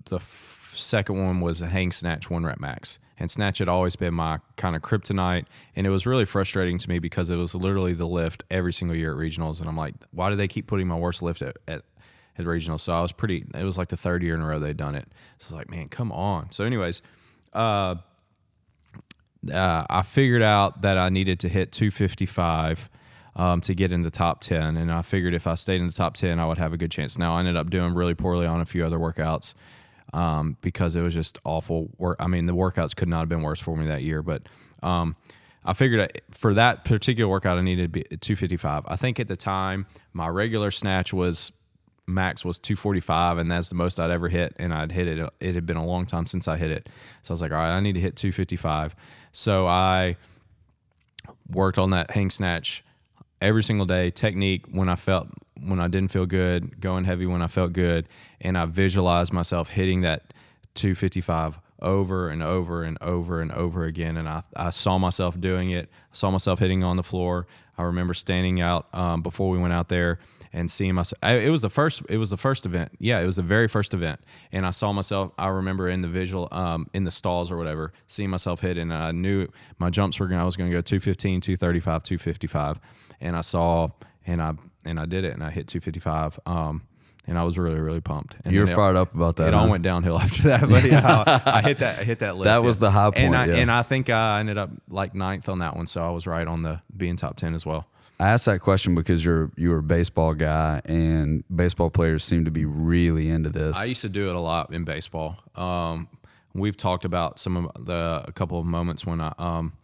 the 0.07 0.17
f- 0.17 0.73
second 0.75 1.23
one 1.23 1.41
was 1.41 1.63
a 1.63 1.67
hang 1.67 1.93
snatch 1.93 2.31
one 2.31 2.45
rep 2.45 2.61
max. 2.61 2.99
And 3.19 3.31
snatch 3.31 3.59
had 3.59 3.69
always 3.69 3.97
been 3.97 4.13
my 4.13 4.41
kind 4.57 4.77
of 4.77 4.83
kryptonite, 4.83 5.47
and 5.75 5.87
it 5.87 5.91
was 5.91 6.07
really 6.07 6.27
frustrating 6.27 6.77
to 6.79 6.89
me 6.89 6.99
because 6.99 7.31
it 7.31 7.37
was 7.37 7.55
literally 7.55 7.95
the 7.95 8.07
lift 8.07 8.45
every 8.51 8.75
single 8.75 8.97
year 8.97 9.13
at 9.13 9.19
regionals, 9.19 9.61
and 9.61 9.69
I'm 9.69 9.77
like, 9.77 9.95
why 10.11 10.29
do 10.29 10.37
they 10.37 10.49
keep 10.49 10.67
putting 10.67 10.87
my 10.87 10.99
worst 10.99 11.23
lift 11.23 11.41
at, 11.41 11.57
at 11.67 11.83
at 12.39 12.45
regionals? 12.45 12.81
So 12.81 12.95
I 12.95 13.01
was 13.01 13.13
pretty. 13.13 13.45
It 13.55 13.65
was 13.65 13.79
like 13.79 13.89
the 13.89 13.97
third 13.97 14.23
year 14.23 14.35
in 14.35 14.41
a 14.41 14.47
row 14.47 14.59
they'd 14.59 14.77
done 14.77 14.95
it. 14.95 15.07
So 15.39 15.55
I 15.55 15.59
was 15.59 15.59
like, 15.67 15.71
man, 15.71 15.89
come 15.89 16.13
on. 16.13 16.51
So, 16.53 16.65
anyways, 16.65 17.03
uh, 17.53 17.97
I 19.53 20.03
figured 20.05 20.43
out 20.43 20.83
that 20.83 20.99
I 20.99 21.09
needed 21.09 21.41
to 21.41 21.49
hit 21.49 21.73
255 21.73 22.91
um, 23.37 23.61
to 23.63 23.75
get 23.75 23.93
in 23.93 24.03
the 24.03 24.11
top 24.11 24.41
10. 24.41 24.77
And 24.77 24.91
I 24.91 25.03
figured 25.03 25.35
if 25.35 25.47
I 25.47 25.55
stayed 25.55 25.81
in 25.81 25.87
the 25.87 25.93
top 25.93 26.15
10, 26.15 26.41
I 26.41 26.47
would 26.47 26.59
have 26.59 26.73
a 26.73 26.77
good 26.77 26.91
chance. 26.91 27.19
Now, 27.19 27.37
I 27.37 27.41
ended 27.41 27.57
up 27.57 27.71
doing 27.71 27.95
really 27.95 28.15
poorly 28.15 28.47
on 28.47 28.61
a 28.61 28.65
few 28.65 28.85
other 28.85 28.99
workouts 28.99 29.55
um, 30.13 30.57
because 30.63 30.97
it 30.97 31.03
was 31.03 31.15
just 31.15 31.39
awful 31.45 31.91
work. 31.99 32.17
I 32.19 32.27
mean, 32.27 32.47
the 32.47 32.55
workouts 32.55 32.97
could 32.97 33.09
not 33.09 33.21
have 33.21 33.29
been 33.29 33.43
worse 33.43 33.61
for 33.61 33.77
me 33.77 33.87
that 33.87 34.03
year, 34.03 34.23
but 34.23 34.43
um, 34.83 35.15
I 35.65 35.75
figured 35.75 36.23
for 36.31 36.55
that 36.55 36.85
particular 36.85 37.29
workout, 37.31 37.59
I 37.59 37.61
needed 37.61 37.83
to 37.83 37.89
be 37.89 38.03
255. 38.03 38.85
I 38.87 38.97
think 38.97 39.21
at 39.21 39.29
the 39.29 39.37
time, 39.37 39.87
my 40.13 40.29
regular 40.29 40.71
snatch 40.71 41.13
was 41.13 41.53
max 42.07 42.45
was 42.45 42.59
245 42.59 43.39
and 43.39 43.51
that's 43.51 43.69
the 43.69 43.75
most 43.75 43.99
I'd 43.99 44.11
ever 44.11 44.29
hit 44.29 44.55
and 44.59 44.73
I'd 44.73 44.93
hit 44.93 45.09
it 45.09 45.29
it 45.41 45.55
had 45.55 45.67
been 45.67 45.77
a 45.77 45.85
long 45.85 46.07
time 46.07 46.27
since 46.27 46.47
I 46.47 46.57
hit 46.57 46.71
it. 46.71 46.89
So 47.23 47.33
I 47.33 47.35
was 47.35 47.43
like 47.43 47.53
all 47.53 47.59
right 47.59 47.77
I 47.77 47.81
need 47.81 47.95
to 47.95 48.01
hit 48.01 48.17
255 48.17 48.95
so 49.33 49.67
I 49.67 50.17
worked 51.51 51.79
on 51.79 51.91
that 51.91 52.11
hang 52.11 52.31
snatch 52.31 52.85
every 53.41 53.63
single 53.63 53.87
day. 53.87 54.11
Technique 54.11 54.65
when 54.71 54.89
I 54.89 54.97
felt 54.97 55.29
when 55.67 55.81
I 55.81 55.89
didn't 55.89 56.11
feel 56.11 56.27
good 56.27 56.81
going 56.81 57.05
heavy 57.05 57.27
when 57.27 57.43
I 57.43 57.49
felt 57.49 57.73
good 57.73 58.07
and 58.41 58.57
I 58.57 58.67
visualized 58.67 59.33
myself 59.33 59.71
hitting 59.71 60.03
that 60.03 60.33
255 60.75 61.59
over 61.81 62.29
and 62.29 62.43
over 62.43 62.85
and 62.85 62.99
over 63.01 63.41
and 63.41 63.53
over 63.53 63.85
again 63.85 64.17
and 64.17 64.29
I, 64.29 64.43
I 64.57 64.71
saw 64.71 64.99
myself 64.99 65.39
doing 65.41 65.71
it. 65.71 65.91
I 65.91 66.15
saw 66.15 66.31
myself 66.31 66.61
hitting 66.61 66.85
on 66.85 66.97
the 66.97 67.03
floor. 67.03 67.47
I 67.77 67.83
remember 67.83 68.15
standing 68.15 68.61
out 68.61 68.87
um, 68.95 69.23
before 69.23 69.51
we 69.51 69.59
went 69.59 69.73
out 69.73 69.89
there 69.89 70.19
and 70.53 70.71
seeing 70.71 70.95
myself 70.95 71.19
I, 71.23 71.35
it 71.39 71.51
was 71.51 71.63
the 71.63 71.71
first 71.71 72.03
it 72.09 72.19
was 72.19 72.31
the 72.31 72.37
first 72.37 72.67
event 72.67 72.93
yeah 72.99 73.21
it 73.21 73.27
was 73.27 73.37
the 73.37 73.43
very 73.43 73.69
first 73.69 73.95
event 73.95 74.21
and 74.53 74.67
i 74.67 74.71
saw 74.71 74.93
myself 74.93 75.33
i 75.39 75.49
remember 75.49 75.89
in 75.89 76.03
the 76.03 76.09
visual 76.09 76.49
um, 76.53 76.89
in 76.95 77.05
the 77.05 77.11
stalls 77.11 77.51
or 77.51 77.57
whatever 77.57 77.93
seeing 78.07 78.31
myself 78.31 78.61
hit 78.61 78.79
and 78.79 78.93
i 78.93 79.11
knew 79.13 79.47
my 79.79 79.91
jumps 79.91 80.19
were 80.21 80.27
going 80.27 80.41
i 80.41 80.45
was 80.45 80.57
going 80.57 80.71
to 80.71 80.75
go 80.77 80.81
215 80.81 81.41
235 81.41 82.03
255 82.03 82.81
and 83.21 83.37
i 83.37 83.41
saw 83.41 83.89
and 84.27 84.41
i 84.43 84.53
and 84.85 84.99
i 85.01 85.07
did 85.07 85.25
it 85.25 85.33
and 85.35 85.43
i 85.43 85.51
hit 85.51 85.67
255 85.69 86.39
um, 86.47 86.83
and 87.27 87.39
i 87.39 87.43
was 87.43 87.59
really 87.59 87.81
really 87.81 88.01
pumped 88.01 88.37
and 88.45 88.55
You're 88.55 88.67
then 88.67 88.73
it- 88.73 88.77
fired 88.77 88.97
up 88.97 89.15
about 89.15 89.37
that. 89.37 89.49
it 89.49 89.55
all 89.55 89.69
went 89.69 89.83
downhill 89.83 90.19
after 90.27 90.43
that, 90.45 90.61
but 90.69 90.85
yeah, 90.85 91.25
I, 91.27 91.59
I 91.59 91.63
hit 91.63 91.79
that. 91.81 91.99
I 91.99 92.05
hit 92.05 92.21
that. 92.21 92.35
Lift, 92.37 92.45
That 92.45 92.63
was 92.63 92.77
yeah. 92.77 92.81
the 92.87 92.91
high 92.93 93.07
and 93.07 93.15
point, 93.15 93.35
I 93.35 93.45
yeah. 93.47 93.55
and 93.57 93.71
I 93.71 93.83
think 93.83 94.11
I 94.11 94.39
ended 94.41 94.59
up 94.59 94.71
like 94.89 95.15
ninth 95.15 95.49
on 95.49 95.59
that 95.59 95.75
one, 95.75 95.87
so 95.89 96.03
I 96.07 96.11
was 96.11 96.27
right 96.27 96.47
on 96.47 96.63
the 96.63 96.81
being 96.97 97.17
top 97.17 97.37
ten 97.37 97.55
as 97.55 97.67
well. 97.67 97.89
I 98.19 98.29
asked 98.31 98.47
that 98.47 98.61
question 98.61 98.95
because 98.95 99.25
you're 99.25 99.51
you're 99.57 99.79
a 99.79 99.83
baseball 99.83 100.35
guy, 100.35 100.81
and 100.87 101.45
baseball 101.55 101.91
players 101.91 102.25
seem 102.25 102.47
to 102.47 102.51
be 102.51 102.65
really 102.65 103.29
into 103.29 103.51
this. 103.51 103.77
I 103.77 103.85
used 103.85 104.03
to 104.03 104.09
do 104.09 104.29
it 104.31 104.35
a 104.35 104.41
lot 104.41 104.73
in 104.73 104.85
baseball. 104.85 105.39
Um, 105.55 106.09
we've 106.55 106.77
talked 106.77 107.05
about 107.05 107.39
some 107.39 107.57
of 107.67 107.85
the 107.85 108.25
a 108.27 108.33
couple 108.33 108.59
of 108.59 108.65
moments 108.65 109.05
when 109.05 109.21
I 109.21 109.35
um, 109.39 109.75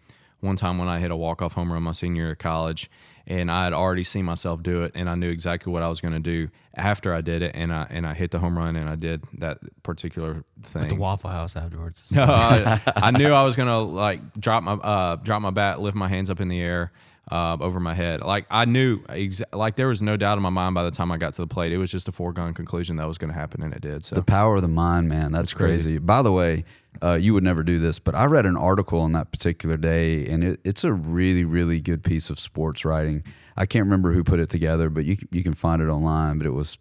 one 0.41 0.57
time 0.57 0.79
when 0.79 0.89
I 0.89 0.99
hit 0.99 1.11
a 1.11 1.17
walk 1.17 1.43
off 1.43 1.55
home 1.55 1.73
run 1.73 1.83
my 1.83 1.93
senior 1.93 2.23
year 2.23 2.33
of 2.33 2.39
college, 2.39 2.91
and 3.27 3.51
I 3.51 3.65
had 3.65 3.75
already 3.75 4.05
seen 4.05 4.25
myself 4.25 4.63
do 4.63 4.83
it, 4.85 4.93
and 4.95 5.11
I 5.11 5.15
knew 5.15 5.29
exactly 5.29 5.71
what 5.71 5.83
I 5.83 5.89
was 5.89 6.01
going 6.01 6.15
to 6.15 6.21
do 6.21 6.49
after 6.75 7.13
I 7.13 7.21
did 7.21 7.43
it, 7.43 7.55
and 7.55 7.71
I 7.71 7.87
and 7.91 8.07
I 8.07 8.15
hit 8.15 8.31
the 8.31 8.39
home 8.39 8.57
run, 8.57 8.77
and 8.77 8.89
I 8.89 8.97
did 8.97 9.25
that 9.41 9.59
particular 9.83 10.43
thing. 10.63 10.85
At 10.85 10.89
The 10.89 10.95
Waffle 10.95 11.29
House 11.31 11.55
afterwards. 11.55 12.13
No, 12.17 12.25
I, 12.25 12.81
I 12.97 13.11
knew 13.11 13.31
I 13.31 13.45
was 13.45 13.57
gonna 13.57 13.81
like 13.81 14.33
drop 14.41 14.63
my 14.63 14.73
uh, 14.73 15.17
drop 15.17 15.43
my 15.43 15.51
bat, 15.51 15.81
lift 15.83 15.97
my 15.97 16.09
hands 16.09 16.31
up 16.31 16.41
in 16.41 16.49
the 16.49 16.61
air 16.63 16.93
uh, 17.33 17.57
over 17.61 17.81
my 17.81 17.95
head. 17.95 18.21
Like 18.21 18.45
I 18.51 18.67
knew, 18.67 19.01
exa- 19.05 19.55
like 19.55 19.77
there 19.77 19.89
was 19.89 20.03
no 20.03 20.19
doubt 20.19 20.37
in 20.37 20.43
my 20.43 20.51
mind 20.51 20.75
by 20.75 20.85
the 20.85 20.91
time 20.91 21.11
I 21.11 21.17
got 21.17 21.33
to 21.35 21.43
the 21.43 21.49
plate. 21.49 21.73
It 21.73 21.79
was 21.79 21.91
just 21.91 22.07
a 22.07 22.13
foregone 22.13 22.53
conclusion 22.53 22.97
that 22.97 23.09
was 23.09 23.17
going 23.17 23.33
to 23.33 23.39
happen, 23.39 23.63
and 23.63 23.73
it 23.73 23.81
did. 23.81 24.05
So 24.05 24.17
the 24.17 24.23
power 24.23 24.57
of 24.57 24.63
the 24.63 24.69
mind, 24.69 25.09
man. 25.09 25.33
That's 25.33 25.55
crazy. 25.55 25.93
crazy. 25.93 25.99
By 25.99 26.21
the 26.21 26.31
way, 26.31 26.65
uh, 27.03 27.15
you 27.15 27.33
would 27.33 27.43
never 27.43 27.63
do 27.63 27.79
this, 27.79 27.99
but 27.99 28.15
I 28.15 28.27
read 28.27 28.45
an 28.45 28.59
article 28.59 29.01
on 29.01 29.13
that 29.13 29.33
particular 29.33 29.79
day, 29.79 30.27
and 30.27 30.45
it, 30.45 30.61
it's 30.63 30.85
a 30.85 30.93
really, 30.93 31.45
really 31.45 31.81
good 31.81 32.05
piece 32.05 32.29
of 32.29 32.39
sports 32.39 32.85
writing. 32.85 33.25
I 33.57 33.65
can't 33.65 33.85
remember 33.87 34.13
who 34.13 34.23
put 34.25 34.39
it 34.39 34.51
together, 34.51 34.91
but 34.91 35.07
you 35.07 35.17
you 35.31 35.43
can 35.43 35.55
find 35.55 35.81
it 35.81 35.89
online. 35.89 36.37
But 36.37 36.47
it 36.47 36.53
was, 36.53 36.77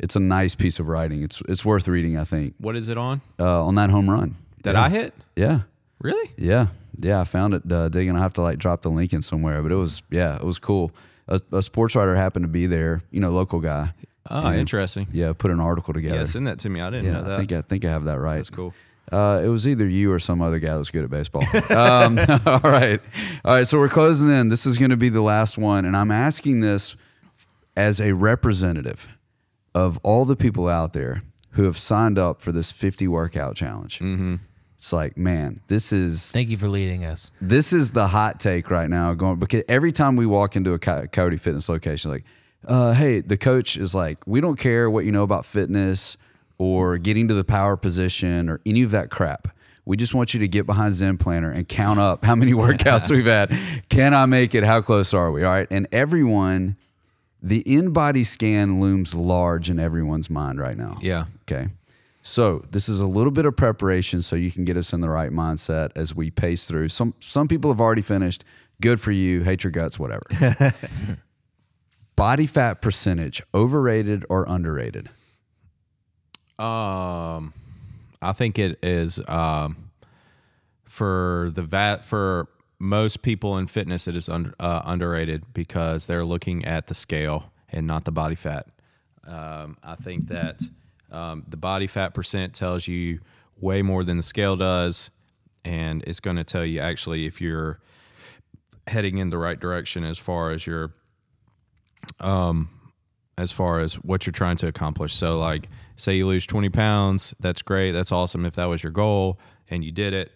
it's 0.00 0.16
a 0.16 0.20
nice 0.20 0.56
piece 0.56 0.80
of 0.80 0.88
writing. 0.88 1.22
It's 1.22 1.40
it's 1.48 1.64
worth 1.64 1.86
reading. 1.86 2.18
I 2.18 2.24
think 2.24 2.54
what 2.58 2.74
is 2.74 2.88
it 2.88 2.98
on 2.98 3.20
uh, 3.38 3.64
on 3.64 3.76
that 3.76 3.90
home 3.90 4.10
run 4.10 4.34
that 4.64 4.74
yeah. 4.74 4.82
I 4.82 4.88
hit? 4.88 5.14
Yeah, 5.36 5.60
Really? 6.02 6.30
yeah, 6.36 6.66
yeah. 6.96 7.20
I 7.20 7.24
found 7.24 7.54
it 7.54 7.70
uh, 7.72 7.88
digging. 7.88 8.16
I 8.16 8.20
have 8.20 8.32
to 8.34 8.42
like 8.42 8.58
drop 8.58 8.82
the 8.82 8.90
link 8.90 9.12
in 9.12 9.22
somewhere, 9.22 9.62
but 9.62 9.72
it 9.72 9.76
was 9.76 10.02
yeah, 10.10 10.36
it 10.36 10.44
was 10.44 10.58
cool. 10.58 10.90
A, 11.28 11.40
a 11.52 11.62
sports 11.62 11.94
writer 11.96 12.14
happened 12.16 12.44
to 12.44 12.48
be 12.48 12.66
there. 12.66 13.02
You 13.10 13.20
know, 13.20 13.30
local 13.30 13.60
guy. 13.60 13.92
Oh, 14.30 14.46
And, 14.48 14.56
interesting. 14.58 15.06
Yeah, 15.12 15.32
put 15.32 15.50
an 15.50 15.60
article 15.60 15.94
together. 15.94 16.16
Yeah, 16.18 16.24
send 16.24 16.46
that 16.46 16.58
to 16.60 16.68
me. 16.70 16.80
I 16.80 16.90
didn't 16.90 17.06
Yeah, 17.06 17.12
know 17.12 17.22
that. 17.22 17.32
I 17.32 17.36
think 17.38 17.52
I 17.52 17.60
think 17.62 17.84
I 17.84 17.88
have 17.90 18.04
that 18.04 18.18
right. 18.20 18.36
That's 18.36 18.50
cool. 18.50 18.74
Uh, 19.10 19.42
it 19.44 19.48
was 19.48 19.66
either 19.68 19.86
you 19.86 20.10
or 20.12 20.18
some 20.18 20.40
other 20.40 20.58
guy 20.58 20.72
that 20.72 20.78
was 20.78 20.90
good 20.90 21.04
at 21.04 21.10
baseball. 21.10 21.42
um, 21.76 22.18
all 22.46 22.60
right, 22.62 23.00
all 23.44 23.54
right. 23.56 23.66
So 23.66 23.78
we're 23.78 23.88
closing 23.88 24.30
in. 24.30 24.48
This 24.48 24.64
is 24.64 24.78
going 24.78 24.90
to 24.90 24.96
be 24.96 25.08
the 25.08 25.20
last 25.22 25.58
one, 25.58 25.84
and 25.84 25.96
I'm 25.96 26.10
asking 26.10 26.60
this 26.60 26.96
as 27.76 28.00
a 28.00 28.12
representative 28.14 29.08
of 29.74 29.98
all 30.02 30.24
the 30.24 30.36
people 30.36 30.68
out 30.68 30.92
there 30.92 31.22
who 31.52 31.64
have 31.64 31.76
signed 31.76 32.18
up 32.18 32.40
for 32.40 32.52
this 32.52 32.70
50 32.72 33.06
workout 33.08 33.56
challenge. 33.56 33.98
Mm-hmm. 33.98 34.36
It's 34.82 34.92
like, 34.92 35.16
man, 35.16 35.60
this 35.68 35.92
is 35.92 36.32
Thank 36.32 36.48
you 36.50 36.56
for 36.56 36.66
leading 36.66 37.04
us. 37.04 37.30
this 37.40 37.72
is 37.72 37.92
the 37.92 38.08
hot 38.08 38.40
take 38.40 38.68
right 38.68 38.90
now 38.90 39.14
going 39.14 39.38
because 39.38 39.62
every 39.68 39.92
time 39.92 40.16
we 40.16 40.26
walk 40.26 40.56
into 40.56 40.72
a 40.72 40.78
Co- 40.80 41.06
Coyote 41.06 41.36
Fitness 41.36 41.68
location, 41.68 42.10
like, 42.10 42.24
uh, 42.66 42.92
hey, 42.92 43.20
the 43.20 43.36
coach 43.36 43.76
is 43.76 43.94
like, 43.94 44.26
we 44.26 44.40
don't 44.40 44.58
care 44.58 44.90
what 44.90 45.04
you 45.04 45.12
know 45.12 45.22
about 45.22 45.46
fitness 45.46 46.16
or 46.58 46.98
getting 46.98 47.28
to 47.28 47.34
the 47.34 47.44
power 47.44 47.76
position 47.76 48.48
or 48.48 48.60
any 48.66 48.82
of 48.82 48.90
that 48.90 49.08
crap. 49.08 49.46
We 49.84 49.96
just 49.96 50.14
want 50.16 50.34
you 50.34 50.40
to 50.40 50.48
get 50.48 50.66
behind 50.66 50.94
Zen 50.94 51.16
Planner 51.16 51.52
and 51.52 51.68
count 51.68 52.00
up 52.00 52.24
how 52.24 52.34
many 52.34 52.52
workouts 52.64 53.08
we've 53.08 53.24
had. 53.24 53.56
Can 53.88 54.14
I 54.14 54.26
make 54.26 54.52
it? 54.56 54.64
How 54.64 54.80
close 54.80 55.14
are 55.14 55.30
we? 55.30 55.44
All 55.44 55.52
right. 55.52 55.68
And 55.70 55.86
everyone, 55.92 56.74
the 57.40 57.60
in 57.60 57.92
body 57.92 58.24
scan 58.24 58.80
looms 58.80 59.14
large 59.14 59.70
in 59.70 59.78
everyone's 59.78 60.28
mind 60.28 60.58
right 60.58 60.76
now. 60.76 60.98
Yeah. 61.00 61.26
Okay. 61.48 61.68
So 62.22 62.64
this 62.70 62.88
is 62.88 63.00
a 63.00 63.06
little 63.06 63.32
bit 63.32 63.46
of 63.46 63.56
preparation 63.56 64.22
so 64.22 64.36
you 64.36 64.50
can 64.50 64.64
get 64.64 64.76
us 64.76 64.92
in 64.92 65.00
the 65.00 65.10
right 65.10 65.32
mindset 65.32 65.90
as 65.96 66.14
we 66.14 66.30
pace 66.30 66.68
through. 66.68 66.88
Some 66.88 67.14
some 67.20 67.48
people 67.48 67.70
have 67.70 67.80
already 67.80 68.02
finished. 68.02 68.44
Good 68.80 69.00
for 69.00 69.10
you. 69.12 69.42
Hate 69.42 69.64
your 69.64 69.72
guts, 69.72 69.98
whatever. 69.98 70.22
Body 72.16 72.46
fat 72.46 72.80
percentage, 72.80 73.42
overrated 73.52 74.24
or 74.28 74.44
underrated? 74.48 75.08
Um, 76.58 77.52
I 78.20 78.32
think 78.32 78.58
it 78.58 78.78
is 78.82 79.20
um, 79.28 79.90
for 80.84 81.50
the 81.54 81.62
vat 81.62 82.04
for 82.04 82.48
most 82.78 83.22
people 83.22 83.58
in 83.58 83.66
fitness. 83.66 84.06
It 84.06 84.16
is 84.16 84.28
under, 84.28 84.54
uh, 84.60 84.82
underrated 84.84 85.54
because 85.54 86.06
they're 86.06 86.24
looking 86.24 86.64
at 86.64 86.86
the 86.86 86.94
scale 86.94 87.50
and 87.70 87.86
not 87.86 88.04
the 88.04 88.12
body 88.12 88.34
fat. 88.34 88.66
Um, 89.26 89.76
I 89.82 89.94
think 89.94 90.28
that 90.28 90.60
um, 91.12 91.44
the 91.46 91.56
body 91.56 91.86
fat 91.86 92.14
percent 92.14 92.54
tells 92.54 92.88
you 92.88 93.20
way 93.60 93.82
more 93.82 94.02
than 94.02 94.16
the 94.16 94.22
scale 94.22 94.56
does, 94.56 95.10
and 95.64 96.02
it's 96.06 96.20
going 96.20 96.36
to 96.36 96.44
tell 96.44 96.64
you 96.64 96.80
actually 96.80 97.26
if 97.26 97.40
you're 97.40 97.80
heading 98.88 99.18
in 99.18 99.30
the 99.30 99.38
right 99.38 99.60
direction 99.60 100.02
as 100.02 100.18
far 100.18 100.50
as 100.50 100.66
your 100.66 100.92
um 102.18 102.68
as 103.38 103.52
far 103.52 103.80
as 103.80 103.94
what 103.94 104.26
you're 104.26 104.32
trying 104.32 104.56
to 104.56 104.68
accomplish. 104.68 105.14
So, 105.14 105.38
like, 105.38 105.68
say 105.96 106.16
you 106.16 106.26
lose 106.26 106.46
20 106.46 106.68
pounds, 106.68 107.34
that's 107.40 107.62
great. 107.62 107.92
That's 107.92 108.12
awesome 108.12 108.44
if 108.44 108.54
that 108.54 108.66
was 108.66 108.82
your 108.82 108.92
goal 108.92 109.40
and 109.70 109.82
you 109.82 109.90
did 109.90 110.12
it. 110.12 110.30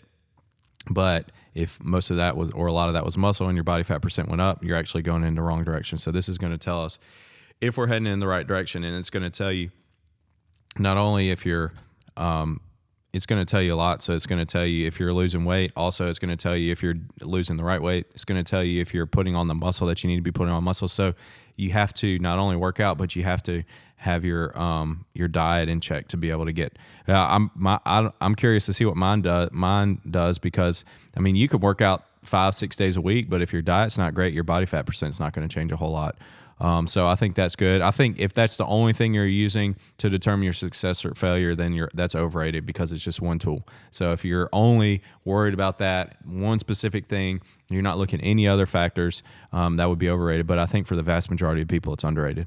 But 0.90 1.30
if 1.54 1.82
most 1.82 2.10
of 2.10 2.16
that 2.18 2.36
was, 2.36 2.50
or 2.52 2.66
a 2.66 2.72
lot 2.72 2.88
of 2.88 2.94
that 2.94 3.04
was 3.04 3.18
muscle 3.18 3.48
and 3.48 3.56
your 3.56 3.64
body 3.64 3.82
fat 3.82 4.00
percent 4.00 4.28
went 4.28 4.40
up, 4.40 4.64
you're 4.64 4.76
actually 4.76 5.02
going 5.02 5.24
in 5.24 5.34
the 5.34 5.42
wrong 5.42 5.64
direction. 5.64 5.98
So, 5.98 6.10
this 6.10 6.28
is 6.28 6.38
going 6.38 6.52
to 6.52 6.58
tell 6.58 6.82
us 6.82 6.98
if 7.60 7.76
we're 7.76 7.88
heading 7.88 8.06
in 8.06 8.20
the 8.20 8.28
right 8.28 8.46
direction. 8.46 8.84
And 8.84 8.96
it's 8.96 9.10
going 9.10 9.24
to 9.24 9.30
tell 9.30 9.52
you 9.52 9.70
not 10.78 10.96
only 10.96 11.30
if 11.30 11.46
you're, 11.46 11.72
um, 12.16 12.60
it's 13.12 13.26
going 13.26 13.40
to 13.40 13.50
tell 13.50 13.62
you 13.62 13.74
a 13.74 13.76
lot. 13.76 14.02
So 14.02 14.14
it's 14.14 14.26
going 14.26 14.38
to 14.38 14.46
tell 14.46 14.66
you 14.66 14.86
if 14.86 15.00
you're 15.00 15.12
losing 15.12 15.44
weight. 15.44 15.72
Also, 15.74 16.08
it's 16.08 16.18
going 16.18 16.30
to 16.30 16.36
tell 16.36 16.56
you 16.56 16.70
if 16.70 16.82
you're 16.82 16.96
losing 17.22 17.56
the 17.56 17.64
right 17.64 17.80
weight. 17.80 18.06
It's 18.10 18.24
going 18.24 18.42
to 18.42 18.48
tell 18.48 18.62
you 18.62 18.82
if 18.82 18.92
you're 18.92 19.06
putting 19.06 19.34
on 19.34 19.48
the 19.48 19.54
muscle 19.54 19.86
that 19.86 20.04
you 20.04 20.08
need 20.08 20.16
to 20.16 20.22
be 20.22 20.32
putting 20.32 20.52
on 20.52 20.62
muscle. 20.64 20.88
So 20.88 21.14
you 21.56 21.70
have 21.72 21.92
to 21.94 22.18
not 22.18 22.38
only 22.38 22.56
work 22.56 22.78
out, 22.78 22.98
but 22.98 23.16
you 23.16 23.24
have 23.24 23.42
to 23.44 23.64
have 23.96 24.24
your 24.24 24.56
um, 24.58 25.06
your 25.14 25.28
diet 25.28 25.68
in 25.68 25.80
check 25.80 26.08
to 26.08 26.16
be 26.16 26.30
able 26.30 26.44
to 26.44 26.52
get. 26.52 26.78
Uh, 27.08 27.14
I'm 27.14 27.50
my 27.54 27.80
I, 27.84 28.10
I'm 28.20 28.34
curious 28.34 28.66
to 28.66 28.72
see 28.72 28.84
what 28.84 28.96
mine 28.96 29.22
does. 29.22 29.50
Mine 29.52 30.00
does 30.08 30.38
because 30.38 30.84
I 31.16 31.20
mean 31.20 31.34
you 31.34 31.48
could 31.48 31.62
work 31.62 31.80
out 31.80 32.04
five 32.22 32.54
six 32.54 32.76
days 32.76 32.96
a 32.96 33.00
week, 33.00 33.30
but 33.30 33.40
if 33.40 33.52
your 33.52 33.62
diet's 33.62 33.96
not 33.96 34.14
great, 34.14 34.34
your 34.34 34.44
body 34.44 34.66
fat 34.66 34.84
percent's 34.84 35.18
not 35.18 35.32
going 35.32 35.48
to 35.48 35.52
change 35.52 35.72
a 35.72 35.76
whole 35.76 35.92
lot. 35.92 36.16
Um, 36.58 36.86
so 36.86 37.06
I 37.06 37.16
think 37.16 37.34
that's 37.36 37.54
good. 37.54 37.82
I 37.82 37.90
think 37.90 38.18
if 38.18 38.32
that's 38.32 38.56
the 38.56 38.64
only 38.64 38.92
thing 38.92 39.12
you're 39.12 39.26
using 39.26 39.76
to 39.98 40.08
determine 40.08 40.44
your 40.44 40.54
success 40.54 41.04
or 41.04 41.14
failure, 41.14 41.54
then 41.54 41.72
you're 41.72 41.88
that's 41.94 42.14
overrated 42.14 42.64
because 42.64 42.92
it's 42.92 43.04
just 43.04 43.20
one 43.20 43.38
tool. 43.38 43.66
So 43.90 44.12
if 44.12 44.24
you're 44.24 44.48
only 44.52 45.02
worried 45.24 45.54
about 45.54 45.78
that 45.78 46.16
one 46.24 46.58
specific 46.58 47.06
thing, 47.06 47.42
you're 47.68 47.82
not 47.82 47.98
looking 47.98 48.20
at 48.20 48.26
any 48.26 48.48
other 48.48 48.64
factors, 48.64 49.22
um, 49.52 49.76
that 49.76 49.88
would 49.88 49.98
be 49.98 50.08
overrated. 50.08 50.46
But 50.46 50.58
I 50.58 50.66
think 50.66 50.86
for 50.86 50.96
the 50.96 51.02
vast 51.02 51.30
majority 51.30 51.62
of 51.62 51.68
people, 51.68 51.92
it's 51.92 52.04
underrated. 52.04 52.46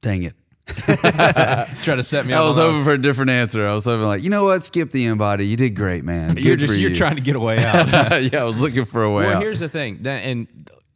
Dang 0.00 0.24
it. 0.24 0.34
Try 1.82 1.96
to 1.96 2.02
set 2.02 2.26
me 2.26 2.34
I 2.34 2.40
was 2.40 2.58
hoping 2.58 2.84
for 2.84 2.92
a 2.92 2.98
different 2.98 3.30
answer. 3.30 3.66
I 3.66 3.72
was 3.72 3.86
hoping 3.86 4.04
like, 4.04 4.22
you 4.22 4.28
know 4.28 4.44
what? 4.44 4.62
Skip 4.62 4.90
the 4.90 5.06
in 5.06 5.16
body. 5.16 5.46
You 5.46 5.56
did 5.56 5.74
great, 5.74 6.04
man. 6.04 6.34
that. 6.34 6.44
You're 6.44 6.56
just 6.56 6.78
you're 6.78 6.90
you. 6.90 6.96
trying 6.96 7.16
to 7.16 7.22
get 7.22 7.36
a 7.36 7.40
way 7.40 7.58
out. 7.64 7.86
yeah, 8.22 8.42
I 8.42 8.44
was 8.44 8.60
looking 8.60 8.84
for 8.84 9.02
a 9.02 9.10
way 9.10 9.24
well, 9.24 9.36
out. 9.36 9.42
here's 9.42 9.60
the 9.60 9.68
thing, 9.68 10.06
and 10.06 10.46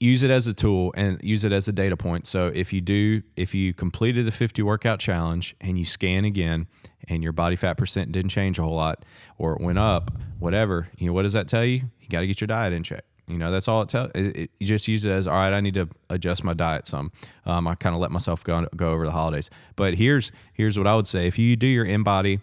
use 0.03 0.23
it 0.23 0.31
as 0.31 0.47
a 0.49 0.53
tool 0.55 0.93
and 0.97 1.21
use 1.23 1.45
it 1.45 1.53
as 1.53 1.69
a 1.69 1.73
data 1.73 1.97
point. 1.97 2.27
So 2.27 2.49
if 2.49 2.73
you 2.73 2.81
do, 2.81 3.23
if 3.37 3.55
you 3.55 3.73
completed 3.73 4.27
the 4.27 4.33
50 4.33 4.63
workout 4.63 4.99
challenge 4.99 5.55
and 5.61 5.79
you 5.79 5.85
scan 5.85 6.25
again, 6.25 6.67
and 7.09 7.23
your 7.23 7.33
body 7.33 7.57
fat 7.57 7.77
percent 7.77 8.13
didn't 8.13 8.31
change 8.31 8.59
a 8.59 8.63
whole 8.63 8.77
lot, 8.77 9.05
or 9.39 9.55
it 9.55 9.61
went 9.61 9.79
up, 9.79 10.11
whatever, 10.39 10.89
you 10.99 11.07
know, 11.07 11.13
what 11.13 11.23
does 11.23 11.33
that 11.33 11.49
tell 11.49 11.65
you? 11.65 11.83
You 12.01 12.09
got 12.09 12.21
to 12.21 12.27
get 12.27 12.41
your 12.41 12.47
diet 12.47 12.73
in 12.73 12.83
check. 12.83 13.05
You 13.27 13.39
know, 13.39 13.51
that's 13.51 13.69
all 13.69 13.83
it 13.83 13.89
tells. 13.89 14.11
You 14.15 14.49
just 14.61 14.89
use 14.89 15.05
it 15.05 15.11
as 15.11 15.27
all 15.27 15.35
right. 15.35 15.53
I 15.53 15.61
need 15.61 15.75
to 15.75 15.89
adjust 16.11 16.45
my 16.45 16.55
diet 16.55 16.87
some. 16.87 17.11
Um, 17.47 17.67
I 17.67 17.75
kind 17.75 17.95
of 17.95 18.01
let 18.01 18.11
myself 18.11 18.45
go 18.45 18.67
go 18.77 18.89
over 18.89 19.07
the 19.07 19.13
holidays. 19.13 19.49
But 19.77 19.95
here's 19.95 20.33
here's 20.53 20.77
what 20.77 20.87
I 20.87 20.95
would 20.97 21.07
say: 21.07 21.29
if 21.29 21.39
you 21.39 21.57
do 21.57 21.67
your 21.67 21.85
in 21.85 22.03
body 22.03 22.41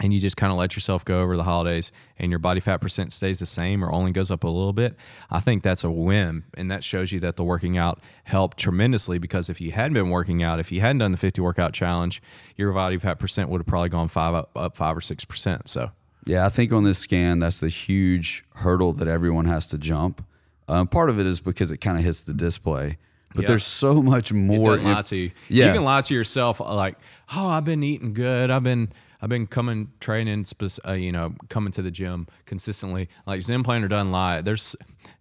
and 0.00 0.12
you 0.12 0.20
just 0.20 0.36
kind 0.36 0.52
of 0.52 0.58
let 0.58 0.76
yourself 0.76 1.04
go 1.04 1.20
over 1.22 1.36
the 1.36 1.42
holidays 1.42 1.90
and 2.18 2.30
your 2.30 2.38
body 2.38 2.60
fat 2.60 2.76
percent 2.80 3.12
stays 3.12 3.40
the 3.40 3.46
same 3.46 3.82
or 3.84 3.90
only 3.92 4.12
goes 4.12 4.30
up 4.30 4.44
a 4.44 4.48
little 4.48 4.72
bit, 4.72 4.96
I 5.30 5.40
think 5.40 5.62
that's 5.62 5.82
a 5.84 5.90
win. 5.90 6.44
And 6.56 6.70
that 6.70 6.84
shows 6.84 7.10
you 7.10 7.18
that 7.20 7.36
the 7.36 7.42
working 7.44 7.76
out 7.76 8.00
helped 8.24 8.58
tremendously 8.58 9.18
because 9.18 9.50
if 9.50 9.60
you 9.60 9.72
hadn't 9.72 9.94
been 9.94 10.10
working 10.10 10.42
out, 10.42 10.60
if 10.60 10.70
you 10.70 10.80
hadn't 10.80 10.98
done 10.98 11.10
the 11.12 11.18
50 11.18 11.40
workout 11.40 11.72
challenge, 11.72 12.22
your 12.56 12.72
body 12.72 12.96
fat 12.98 13.18
percent 13.18 13.48
would 13.50 13.58
have 13.58 13.66
probably 13.66 13.88
gone 13.88 14.08
five 14.08 14.34
up, 14.34 14.50
up 14.56 14.76
five 14.76 14.96
or 14.96 15.00
6%. 15.00 15.66
So 15.66 15.90
Yeah, 16.24 16.46
I 16.46 16.48
think 16.48 16.72
on 16.72 16.84
this 16.84 16.98
scan, 16.98 17.38
that's 17.40 17.58
the 17.60 17.68
huge 17.68 18.44
hurdle 18.56 18.92
that 18.94 19.08
everyone 19.08 19.46
has 19.46 19.66
to 19.68 19.78
jump. 19.78 20.24
Um, 20.68 20.86
part 20.86 21.08
of 21.10 21.18
it 21.18 21.26
is 21.26 21.40
because 21.40 21.72
it 21.72 21.78
kind 21.78 21.96
of 21.98 22.04
hits 22.04 22.20
the 22.20 22.34
display, 22.34 22.98
but 23.34 23.42
Yeah. 23.42 23.48
there's 23.48 23.64
so 23.64 24.02
much 24.02 24.32
more. 24.32 24.76
Don't 24.76 24.84
lie 24.84 25.02
to 25.02 25.16
you. 25.16 25.30
Yeah. 25.48 25.66
You 25.68 25.72
can 25.72 25.84
lie 25.84 26.02
to 26.02 26.14
yourself 26.14 26.60
like, 26.60 26.96
oh, 27.34 27.48
I've 27.48 27.64
been 27.64 27.82
eating 27.82 28.12
good. 28.12 28.50
I've 28.50 28.62
been 28.62 28.92
I've 29.20 29.28
been 29.28 29.46
coming 29.46 29.90
training, 29.98 30.44
uh, 30.86 30.92
you 30.92 31.10
know, 31.10 31.34
coming 31.48 31.72
to 31.72 31.82
the 31.82 31.90
gym 31.90 32.26
consistently. 32.46 33.08
Like 33.26 33.42
Zen 33.42 33.64
Planner 33.64 33.88
doesn't 33.88 34.12
lie. 34.12 34.42
There's 34.42 34.76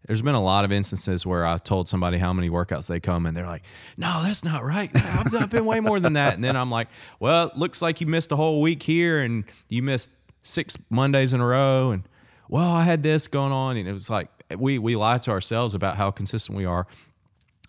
there's 0.06 0.22
been 0.22 0.36
a 0.36 0.42
lot 0.42 0.66
of 0.66 0.72
instances 0.72 1.26
where 1.26 1.46
I've 1.46 1.64
told 1.64 1.88
somebody 1.88 2.18
how 2.18 2.32
many 2.32 2.50
workouts 2.50 2.88
they 2.88 3.00
come, 3.00 3.26
and 3.26 3.36
they're 3.36 3.48
like, 3.48 3.64
"No, 3.98 4.22
that's 4.24 4.44
not 4.44 4.64
right. 4.64 4.90
I've, 4.96 5.36
I've 5.36 5.50
been 5.50 5.66
way 5.66 5.80
more 5.80 6.00
than 6.00 6.14
that." 6.14 6.36
And 6.36 6.44
then 6.44 6.56
I'm 6.56 6.70
like, 6.70 6.90
"Well, 7.20 7.52
looks 7.56 7.82
like 7.82 8.00
you 8.00 8.08
missed 8.08 8.32
a 8.32 8.36
whole 8.36 8.62
week 8.62 8.84
here, 8.84 9.22
and 9.22 9.44
you 9.70 9.82
missed 9.82 10.12
six 10.44 10.78
Mondays 10.90 11.34
in 11.34 11.42
a 11.42 11.46
row, 11.46 11.92
and 11.92 12.04
well, 12.50 12.72
I 12.72 12.84
had 12.84 13.02
this 13.02 13.28
going 13.28 13.52
on, 13.52 13.78
and 13.78 13.88
it 13.88 13.94
was 13.94 14.10
like 14.10 14.30
we 14.58 14.78
we 14.78 14.96
lie 14.96 15.18
to 15.20 15.32
ourselves 15.32 15.74
about 15.74 15.98
how 15.98 16.12
consistent 16.12 16.58
we 16.58 16.66
are." 16.66 16.88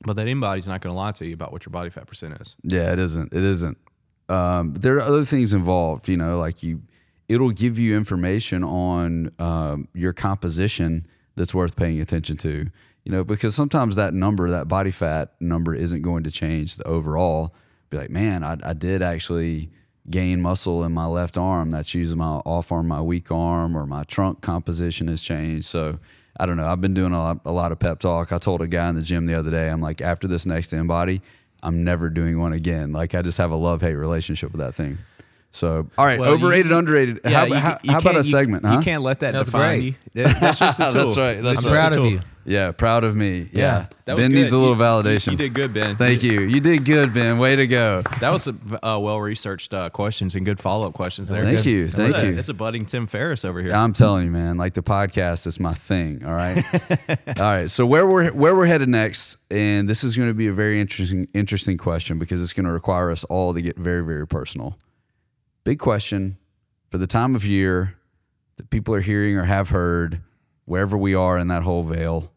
But 0.04 0.14
that 0.14 0.22
anybody's 0.22 0.68
not 0.68 0.80
going 0.80 0.94
to 0.94 0.96
lie 0.96 1.10
to 1.10 1.26
you 1.26 1.34
about 1.34 1.50
what 1.50 1.66
your 1.66 1.72
body 1.72 1.90
fat 1.90 2.06
percent 2.06 2.40
is. 2.40 2.54
Yeah, 2.62 2.92
it 2.92 3.00
isn't. 3.00 3.32
It 3.32 3.42
isn't. 3.42 3.76
Um, 4.28 4.74
there 4.74 4.96
are 4.96 5.02
other 5.02 5.24
things 5.24 5.52
involved. 5.52 6.08
You 6.08 6.16
know, 6.16 6.38
like 6.38 6.62
you, 6.62 6.82
it'll 7.28 7.50
give 7.50 7.78
you 7.78 7.96
information 7.96 8.64
on 8.64 9.32
um, 9.38 9.88
your 9.94 10.12
composition 10.12 11.06
that's 11.36 11.54
worth 11.54 11.76
paying 11.76 12.00
attention 12.00 12.36
to. 12.38 12.66
You 13.04 13.12
know, 13.12 13.24
because 13.24 13.54
sometimes 13.54 13.96
that 13.96 14.12
number, 14.12 14.50
that 14.50 14.68
body 14.68 14.90
fat 14.90 15.32
number, 15.40 15.74
isn't 15.74 16.02
going 16.02 16.24
to 16.24 16.30
change 16.30 16.76
the 16.76 16.86
overall. 16.86 17.54
Be 17.90 17.96
like, 17.96 18.10
man, 18.10 18.44
I, 18.44 18.58
I 18.62 18.74
did 18.74 19.00
actually 19.00 19.70
gain 20.10 20.42
muscle 20.42 20.84
in 20.84 20.92
my 20.92 21.06
left 21.06 21.38
arm. 21.38 21.70
That's 21.70 21.94
using 21.94 22.18
my 22.18 22.26
off 22.44 22.70
arm, 22.70 22.88
my 22.88 23.00
weak 23.00 23.30
arm, 23.30 23.76
or 23.76 23.86
my 23.86 24.02
trunk 24.04 24.42
composition 24.42 25.08
has 25.08 25.22
changed. 25.22 25.66
So 25.66 25.98
I 26.38 26.46
don't 26.46 26.56
know. 26.56 26.66
I've 26.66 26.80
been 26.80 26.94
doing 26.94 27.12
a 27.12 27.18
lot, 27.18 27.40
a 27.44 27.52
lot 27.52 27.72
of 27.72 27.78
pep 27.78 27.98
talk. 27.98 28.30
I 28.32 28.38
told 28.38 28.62
a 28.62 28.66
guy 28.66 28.88
in 28.88 28.94
the 28.94 29.02
gym 29.02 29.26
the 29.26 29.34
other 29.34 29.50
day, 29.50 29.70
I'm 29.70 29.80
like, 29.80 30.00
after 30.00 30.28
this 30.28 30.46
next 30.46 30.72
in 30.72 30.86
body, 30.86 31.22
I'm 31.62 31.84
never 31.84 32.10
doing 32.10 32.38
one 32.38 32.52
again. 32.52 32.92
Like 32.92 33.14
I 33.14 33.22
just 33.22 33.38
have 33.38 33.50
a 33.50 33.56
love 33.56 33.80
hate 33.80 33.94
relationship 33.94 34.52
with 34.52 34.60
that 34.60 34.74
thing. 34.74 34.98
So, 35.50 35.88
all 35.96 36.04
right, 36.04 36.18
Well, 36.18 36.28
you- 36.28 36.34
overrated, 36.34 36.72
underrated. 36.72 37.20
how, 37.24 37.44
you- 37.44 37.54
how, 37.54 37.78
you 37.82 37.92
how 37.92 37.98
about 37.98 38.16
a 38.16 38.22
segment? 38.22 38.64
You, 38.64 38.68
huh? 38.68 38.76
you 38.76 38.82
can't 38.82 39.02
let 39.02 39.20
that 39.20 39.32
That's 39.32 39.46
define 39.46 39.80
great. 39.80 39.94
you. 40.14 40.24
That's 40.24 40.58
just 40.58 40.76
a 40.78 40.82
That's 40.82 40.92
tool. 40.92 41.14
right, 41.16 41.42
that's 41.42 41.42
It's 41.42 41.44
right. 41.44 41.54
just 41.64 41.66
a 41.66 41.70
Proud 41.70 41.92
of 41.92 41.96
tool. 41.98 42.10
you. 42.10 42.20
Yeah, 42.44 42.72
proud 42.72 43.04
of 43.04 43.14
me. 43.16 43.40
Yeah, 43.40 43.46
Yeah, 43.52 43.86
That 44.06 44.16
was 44.16 44.22
Ben 44.24 44.30
good. 44.30 44.36
needs 44.40 44.52
a 44.52 44.58
little 44.58 44.74
You- 44.76 44.80
validation. 44.82 45.32
You 45.32 45.36
did 45.38 45.54
good, 45.54 45.72
Ben. 45.74 45.96
Thank 45.96 46.22
you. 46.22 46.42
You 46.42 46.60
did 46.60 46.84
good, 46.84 47.12
Ben. 47.14 47.38
Way 47.38 47.56
to 47.56 47.66
go. 47.66 48.02
That 48.20 48.30
was 48.30 48.46
a 48.48 48.54
uh, 48.86 48.98
well 48.98 49.20
researched 49.20 49.72
uh, 49.74 49.88
questions 49.90 50.34
and 50.34 50.44
good 50.46 50.58
follow 50.60 50.86
up 50.86 50.94
questions 50.94 51.28
there. 51.28 51.42
Thank 51.44 51.64
you. 51.66 51.88
That's 51.88 52.08
Thank 52.10 52.24
a, 52.24 52.26
you. 52.28 52.34
That's 52.34 52.48
a 52.50 52.54
budding 52.54 52.84
Tim 52.86 53.06
Ferriss 53.06 53.44
over 53.44 53.60
here. 53.60 53.72
I'm 53.72 53.92
telling 53.94 54.26
you, 54.26 54.30
man. 54.30 54.56
Like 54.58 54.72
the 54.74 54.82
podcast 54.82 55.46
is 55.46 55.58
my 55.60 55.74
thing. 55.74 56.24
All 56.24 56.32
right. 56.32 56.56
all 57.40 57.46
right. 57.46 57.70
So 57.70 57.84
where 57.86 58.06
we're 58.06 58.30
where 58.32 58.54
we're 58.56 58.66
headed 58.66 58.88
next, 58.88 59.36
and 59.50 59.86
this 59.88 60.02
is 60.04 60.16
going 60.16 60.28
to 60.28 60.34
be 60.34 60.46
a 60.46 60.52
very 60.52 60.80
interesting 60.80 61.26
interesting 61.34 61.76
question 61.76 62.18
because 62.18 62.42
it's 62.42 62.52
going 62.54 62.66
to 62.66 62.72
require 62.72 63.10
us 63.10 63.24
all 63.24 63.52
to 63.54 63.60
get 63.60 63.76
very 63.78 64.02
very 64.04 64.26
personal. 64.26 64.76
Big 65.68 65.78
question 65.78 66.38
for 66.88 66.96
the 66.96 67.06
time 67.06 67.34
of 67.34 67.44
year 67.44 67.94
that 68.56 68.70
people 68.70 68.94
are 68.94 69.02
hearing 69.02 69.36
or 69.36 69.44
have 69.44 69.68
heard, 69.68 70.22
wherever 70.64 70.96
we 70.96 71.14
are 71.14 71.38
in 71.38 71.48
that 71.48 71.62
whole 71.62 71.82
veil. 71.82 72.32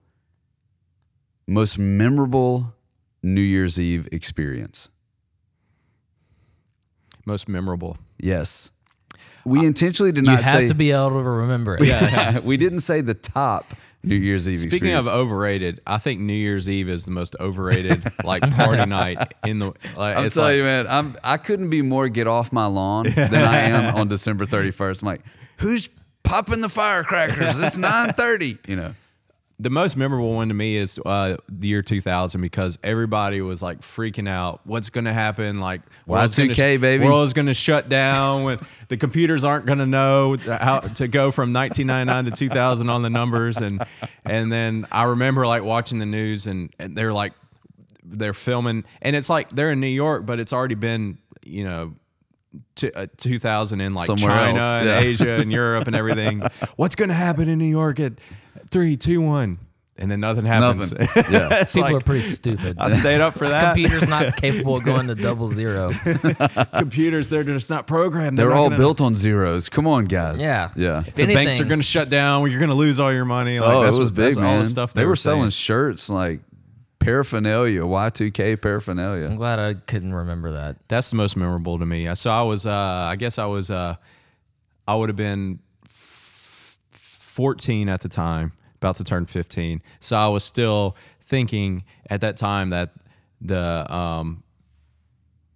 Most 1.47 1.79
memorable 1.79 2.75
New 3.23 3.39
Year's 3.39 3.79
Eve 3.79 4.09
experience. 4.11 4.89
most 7.25 7.47
memorable. 7.47 7.97
Yes. 8.19 8.71
We 9.45 9.65
intentionally 9.65 10.11
did 10.11 10.25
not 10.25 10.31
You 10.31 10.35
not 10.35 10.43
have 10.43 10.53
say 10.53 10.67
to 10.67 10.73
be 10.73 10.91
able 10.91 11.23
to 11.23 11.29
remember 11.29 11.77
it. 11.77 11.87
Yeah, 11.87 12.39
we 12.43 12.57
didn't 12.57 12.81
say 12.81 12.99
the 12.99 13.13
top 13.13 13.63
New 14.03 14.15
Year's 14.15 14.49
Eve 14.49 14.59
Speaking 14.59 14.77
experience. 14.77 15.07
of 15.07 15.13
overrated, 15.13 15.81
I 15.85 15.97
think 15.99 16.21
New 16.21 16.33
Year's 16.33 16.69
Eve 16.69 16.89
is 16.89 17.05
the 17.05 17.11
most 17.11 17.35
overrated 17.39 18.03
like 18.23 18.41
party 18.55 18.85
night 18.89 19.33
in 19.45 19.59
the. 19.59 19.73
Like, 19.95 20.17
I'm 20.17 20.29
telling 20.29 20.49
like, 20.49 20.57
you, 20.57 20.63
man, 20.63 20.87
I'm 20.87 21.17
I 21.23 21.37
couldn't 21.37 21.69
be 21.69 21.81
more 21.81 22.09
get 22.09 22.27
off 22.27 22.51
my 22.51 22.65
lawn 22.65 23.05
than 23.15 23.33
I 23.33 23.57
am 23.59 23.95
on 23.95 24.07
December 24.07 24.45
31st. 24.45 25.03
I'm 25.03 25.05
like, 25.07 25.21
who's 25.57 25.89
popping 26.23 26.61
the 26.61 26.69
firecrackers? 26.69 27.61
It's 27.61 27.77
9:30. 27.77 28.67
You 28.67 28.75
know, 28.75 28.93
The 29.61 29.69
most 29.69 29.95
memorable 29.95 30.33
one 30.33 30.47
to 30.47 30.55
me 30.55 30.75
is 30.75 30.99
uh, 31.05 31.37
the 31.47 31.67
year 31.67 31.83
2000 31.83 32.41
because 32.41 32.79
everybody 32.81 33.41
was 33.41 33.61
like 33.61 33.81
freaking 33.81 34.27
out. 34.27 34.61
What's 34.63 34.89
going 34.89 35.05
to 35.05 35.13
happen? 35.13 35.59
Like 35.59 35.81
world's 36.07 36.35
gonna 36.35 36.49
Y2K, 36.49 36.77
sh- 36.77 36.81
baby. 36.81 37.05
World's 37.05 37.33
going 37.33 37.45
to 37.45 37.53
shut 37.53 37.87
down. 37.87 38.43
When 38.43 38.57
the 38.87 38.97
computers 38.97 39.43
aren't 39.43 39.67
going 39.67 39.77
to 39.77 39.85
know 39.85 40.35
how 40.47 40.79
to 40.79 41.07
go 41.07 41.29
from 41.29 41.53
1999 41.53 42.25
to 42.25 42.31
2000 42.31 42.89
on 42.89 43.03
the 43.03 43.11
numbers. 43.11 43.57
And 43.57 43.85
and 44.25 44.51
then 44.51 44.87
I 44.91 45.03
remember 45.03 45.45
like 45.45 45.63
watching 45.63 45.99
the 45.99 46.07
news 46.07 46.47
and, 46.47 46.73
and 46.79 46.95
they're 46.95 47.13
like 47.13 47.33
they're 48.03 48.33
filming 48.33 48.83
and 49.03 49.15
it's 49.15 49.29
like 49.29 49.51
they're 49.51 49.71
in 49.71 49.79
New 49.79 49.87
York, 49.87 50.25
but 50.25 50.39
it's 50.39 50.53
already 50.53 50.75
been 50.75 51.19
you 51.45 51.63
know. 51.65 51.93
To, 52.75 52.97
uh, 52.97 53.07
2000 53.17 53.79
in 53.79 53.93
like 53.93 54.07
Somewhere 54.07 54.35
China 54.35 54.59
else, 54.59 54.75
and 54.75 54.87
yeah. 54.89 54.99
Asia 54.99 55.31
and 55.39 55.51
Europe 55.61 55.87
and 55.87 55.95
everything. 55.95 56.41
What's 56.75 56.95
going 56.95 57.09
to 57.09 57.15
happen 57.15 57.47
in 57.47 57.59
New 57.59 57.65
York 57.65 57.99
at 57.99 58.13
three, 58.71 58.97
two, 58.97 59.21
one, 59.21 59.59
and 59.97 60.09
then 60.11 60.19
nothing 60.19 60.45
happens. 60.45 60.91
nothing. 60.91 61.23
Yeah. 61.31 61.63
People 61.63 61.81
like, 61.81 61.95
are 61.95 61.99
pretty 62.05 62.23
stupid. 62.23 62.77
I 62.79 62.89
stayed 62.89 63.21
up 63.21 63.35
for 63.35 63.47
that. 63.47 63.75
Computer's 63.75 64.09
not 64.09 64.35
capable 64.41 64.77
of 64.77 64.83
going 64.83 65.07
to 65.07 65.15
double 65.15 65.47
zero. 65.47 65.91
Computers, 66.77 67.29
they're 67.29 67.43
just 67.43 67.69
not 67.69 67.87
programmed. 67.87 68.37
They're 68.37 68.49
not 68.49 68.57
all 68.57 68.69
gonna- 68.69 68.77
built 68.77 68.99
on 68.99 69.15
zeros. 69.15 69.69
Come 69.69 69.87
on, 69.87 70.05
guys. 70.05 70.41
Yeah. 70.41 70.71
Yeah. 70.75 70.99
If 71.05 71.13
The 71.15 71.27
banks 71.27 71.59
are 71.59 71.65
going 71.65 71.79
to 71.79 71.85
shut 71.85 72.09
down. 72.09 72.49
You're 72.49 72.59
going 72.59 72.69
to 72.69 72.75
lose 72.75 72.99
all 72.99 73.13
your 73.13 73.25
money. 73.25 73.59
Like, 73.59 73.69
oh, 73.69 73.83
that's 73.83 73.95
it 73.95 73.99
was 73.99 74.09
what- 74.09 74.15
big, 74.15 74.25
that's 74.25 74.37
man. 74.37 74.47
All 74.47 74.59
the 74.59 74.65
stuff 74.65 74.93
they, 74.93 75.05
were 75.05 75.15
selling 75.15 75.51
shirts 75.51 76.09
like 76.09 76.41
paraphernalia, 77.01 77.81
Y2K 77.81 78.61
paraphernalia. 78.61 79.25
I'm 79.27 79.35
glad 79.35 79.59
I 79.59 79.73
couldn't 79.73 80.13
remember 80.13 80.51
that. 80.51 80.77
That's 80.87 81.09
the 81.09 81.17
most 81.17 81.35
memorable 81.35 81.77
to 81.79 81.85
me. 81.85 82.07
So 82.15 82.31
I 82.31 82.43
was, 82.43 82.65
uh, 82.65 82.71
I 82.73 83.15
guess 83.17 83.37
I 83.37 83.45
was, 83.47 83.69
uh, 83.69 83.95
I 84.87 84.95
would 84.95 85.09
have 85.09 85.15
been 85.17 85.59
f- 85.85 86.77
14 86.91 87.89
at 87.89 88.01
the 88.01 88.09
time, 88.09 88.53
about 88.77 88.95
to 88.97 89.03
turn 89.03 89.25
15. 89.25 89.81
So 89.99 90.15
I 90.15 90.27
was 90.29 90.43
still 90.43 90.95
thinking 91.19 91.83
at 92.09 92.21
that 92.21 92.37
time 92.37 92.69
that 92.69 92.91
the 93.41 93.85
um, 93.93 94.43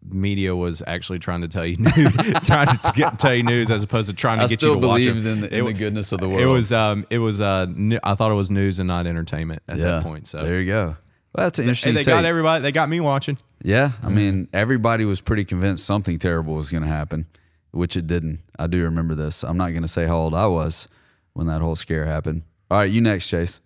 media 0.07 0.55
was 0.55 0.83
actually 0.85 1.19
trying 1.19 1.41
to 1.41 1.47
tell 1.47 1.65
you 1.65 1.77
news, 1.77 1.93
trying 2.43 2.67
to 2.67 2.91
get, 2.95 3.17
tell 3.19 3.33
you 3.33 3.43
news 3.43 3.71
as 3.71 3.83
opposed 3.83 4.09
to 4.09 4.15
trying 4.15 4.37
to 4.39 4.45
I 4.45 4.47
get 4.47 4.59
still 4.59 4.75
you 4.75 4.81
to 4.81 4.87
watch 4.87 5.01
it. 5.01 5.05
believed 5.13 5.25
in, 5.27 5.41
the, 5.41 5.47
in 5.57 5.61
It- 5.61 5.67
the 5.67 5.73
goodness 5.73 6.11
of 6.11 6.19
the 6.19 6.29
world. 6.29 6.41
It 6.41 6.45
was, 6.47 6.71
um, 6.73 7.05
it 7.09 7.19
was, 7.19 7.41
uh, 7.41 7.65
new, 7.65 7.99
I 8.03 8.15
thought 8.15 8.31
it 8.31 8.35
was 8.35 8.51
news 8.51 8.79
and 8.79 8.87
not 8.87 9.07
entertainment 9.07 9.61
at 9.67 9.79
that 9.79 10.03
point. 10.03 10.27
So 10.27 10.41
there 10.43 10.59
you 10.59 10.67
go. 10.71 10.95
Well, 11.35 11.47
that's 11.47 11.59
an 11.59 11.65
interesting. 11.65 11.93
Hey, 11.93 12.03
they 12.03 12.05
got 12.05 12.23
everybody. 12.23 12.61
They 12.61 12.71
got 12.71 12.87
me 12.87 13.01
watching. 13.01 13.37
Yeah, 13.61 13.91
I 14.01 14.09
mean, 14.09 14.47
everybody 14.53 15.03
was 15.03 15.19
pretty 15.19 15.43
convinced 15.43 15.85
something 15.85 16.17
terrible 16.17 16.53
was 16.53 16.69
going 16.71 16.83
to 16.83 16.89
happen, 16.89 17.25
which 17.71 17.97
it 17.97 18.07
didn't. 18.07 18.39
I 18.57 18.67
do 18.67 18.83
remember 18.83 19.15
this. 19.15 19.43
I'm 19.43 19.57
not 19.57 19.71
going 19.71 19.81
to 19.81 19.87
say 19.89 20.05
how 20.05 20.15
old 20.15 20.33
I 20.33 20.47
was 20.47 20.87
when 21.33 21.47
that 21.47 21.61
whole 21.61 21.75
scare 21.75 22.05
happened. 22.05 22.43
All 22.71 22.77
right, 22.77 22.89
you 22.89 23.01
next, 23.01 23.27
Chase. 23.27 23.59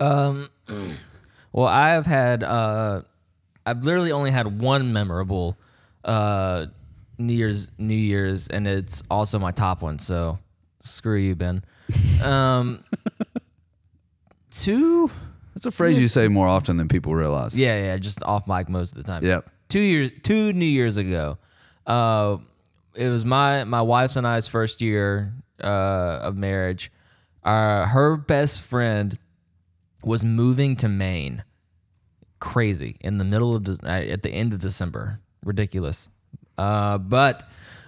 Um, 0.00 0.48
well, 1.52 1.66
I 1.66 1.90
have 1.90 2.06
had, 2.06 2.42
uh, 2.42 3.02
I've 3.64 3.84
literally 3.84 4.10
only 4.10 4.32
had 4.32 4.60
one 4.60 4.92
memorable 4.92 5.56
uh, 6.04 6.66
New 7.16 7.34
Year's, 7.34 7.70
New 7.78 7.94
Year's, 7.94 8.48
and 8.48 8.66
it's 8.66 9.04
also 9.08 9.38
my 9.38 9.52
top 9.52 9.82
one. 9.82 10.00
So 10.00 10.38
screw 10.80 11.16
you, 11.16 11.36
Ben. 11.36 11.62
Um, 12.22 12.82
two, 14.50 15.08
That's 15.58 15.66
a 15.66 15.76
phrase 15.76 16.00
you 16.00 16.06
say 16.06 16.28
more 16.28 16.46
often 16.46 16.76
than 16.76 16.86
people 16.86 17.16
realize. 17.16 17.58
yeah, 17.58 17.82
yeah, 17.82 17.96
just 17.96 18.22
off 18.22 18.46
mic 18.46 18.68
most 18.68 18.96
of 18.96 19.02
the 19.02 19.10
time. 19.10 19.24
Yep. 19.24 19.50
two 19.68 19.80
years 19.80 20.12
two 20.22 20.52
New 20.52 20.64
Years 20.64 20.98
ago. 20.98 21.36
Uh, 21.84 22.36
it 22.94 23.08
was 23.08 23.24
my 23.24 23.64
my 23.64 23.82
wife's 23.82 24.14
and 24.14 24.24
I's 24.24 24.46
first 24.46 24.80
year 24.80 25.32
uh, 25.60 26.20
of 26.22 26.36
marriage. 26.36 26.92
Uh, 27.42 27.86
her 27.86 28.16
best 28.16 28.64
friend 28.70 29.18
was 30.04 30.24
moving 30.24 30.76
to 30.76 30.88
Maine. 30.88 31.42
Crazy 32.38 32.96
in 33.00 33.18
the 33.18 33.24
middle 33.24 33.56
of 33.56 33.64
De- 33.64 33.80
uh, 33.84 34.12
at 34.12 34.22
the 34.22 34.30
end 34.30 34.54
of 34.54 34.60
December. 34.60 35.18
Ridiculous. 35.44 36.08
Uh, 36.56 36.98
but 36.98 37.42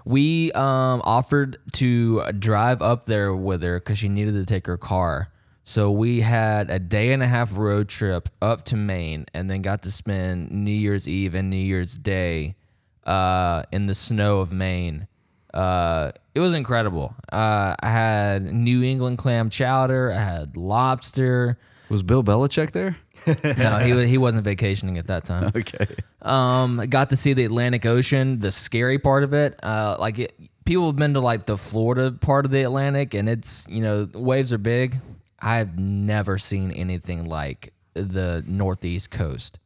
we 0.05 0.51
um, 0.55 1.03
offered 1.05 1.59
to 1.75 2.33
drive 2.33 2.83
up 2.83 3.05
there 3.05 3.33
with 3.33 3.63
her 3.63 3.79
because 3.79 3.99
she 3.99 4.09
needed 4.09 4.35
to 4.35 4.45
take 4.45 4.67
her 4.67 4.77
car. 4.77 5.31
So 5.65 5.91
we 5.91 6.21
had 6.21 6.71
a 6.71 6.79
day 6.79 7.13
and 7.13 7.23
a 7.23 7.27
half 7.27 7.57
road 7.57 7.89
trip 7.89 8.29
up 8.43 8.65
to 8.67 8.77
Maine, 8.77 9.27
and 9.35 9.49
then 9.49 9.63
got 9.63 9.83
to 9.83 9.91
spend 9.91 10.51
New 10.51 10.71
Year's 10.73 11.09
Eve 11.09 11.35
and 11.35 11.51
New 11.51 11.57
Year's 11.57 11.97
Day 11.97 12.57
uh, 13.05 13.63
in 13.71 13.87
the 13.87 13.95
snow 13.95 14.39
of 14.41 14.53
Maine. 14.53 15.07
Uh, 15.53 16.13
it 16.35 16.41
was 16.41 16.55
incredible. 16.55 17.15
Uh, 17.31 17.75
I 17.81 17.91
had 17.91 18.53
New 18.53 18.83
England 18.83 19.19
clam 19.19 19.49
chowder. 19.51 20.13
I 20.13 20.19
had 20.19 20.57
lobster. 20.57 21.59
Was 21.89 22.03
Bill 22.05 22.23
Belichick 22.23 22.71
there? 22.71 22.97
No, 23.59 23.79
he 23.79 24.07
he 24.07 24.17
wasn't 24.17 24.45
vacationing 24.45 24.97
at 24.97 25.09
that 25.09 25.25
time. 25.25 25.53
Okay. 25.55 25.87
Um, 26.23 26.79
got 26.89 27.11
to 27.11 27.17
see 27.17 27.35
the 27.35 27.45
Atlantic 27.45 27.85
Ocean, 27.85 28.39
the 28.39 28.51
scary 28.51 28.99
part 28.99 29.25
of 29.25 29.35
it. 29.35 29.59
Uh, 29.63 29.97
like 29.99 30.19
it, 30.19 30.35
people 30.65 30.87
have 30.87 30.97
been 30.97 31.15
to 31.15 31.21
like 31.21 31.45
the 31.45 31.57
Florida 31.59 32.13
part 32.13 32.45
of 32.47 32.51
the 32.51 32.63
Atlantic, 32.63 33.13
and 33.13 33.29
it's 33.29 33.69
you 33.69 33.83
know 33.83 34.09
waves 34.15 34.53
are 34.55 34.59
big. 34.59 34.97
I've 35.43 35.79
never 35.79 36.39
seen 36.39 36.71
anything 36.73 37.25
like 37.25 37.73
the 37.95 38.45
Northeast 38.47 39.11
coast 39.11 39.59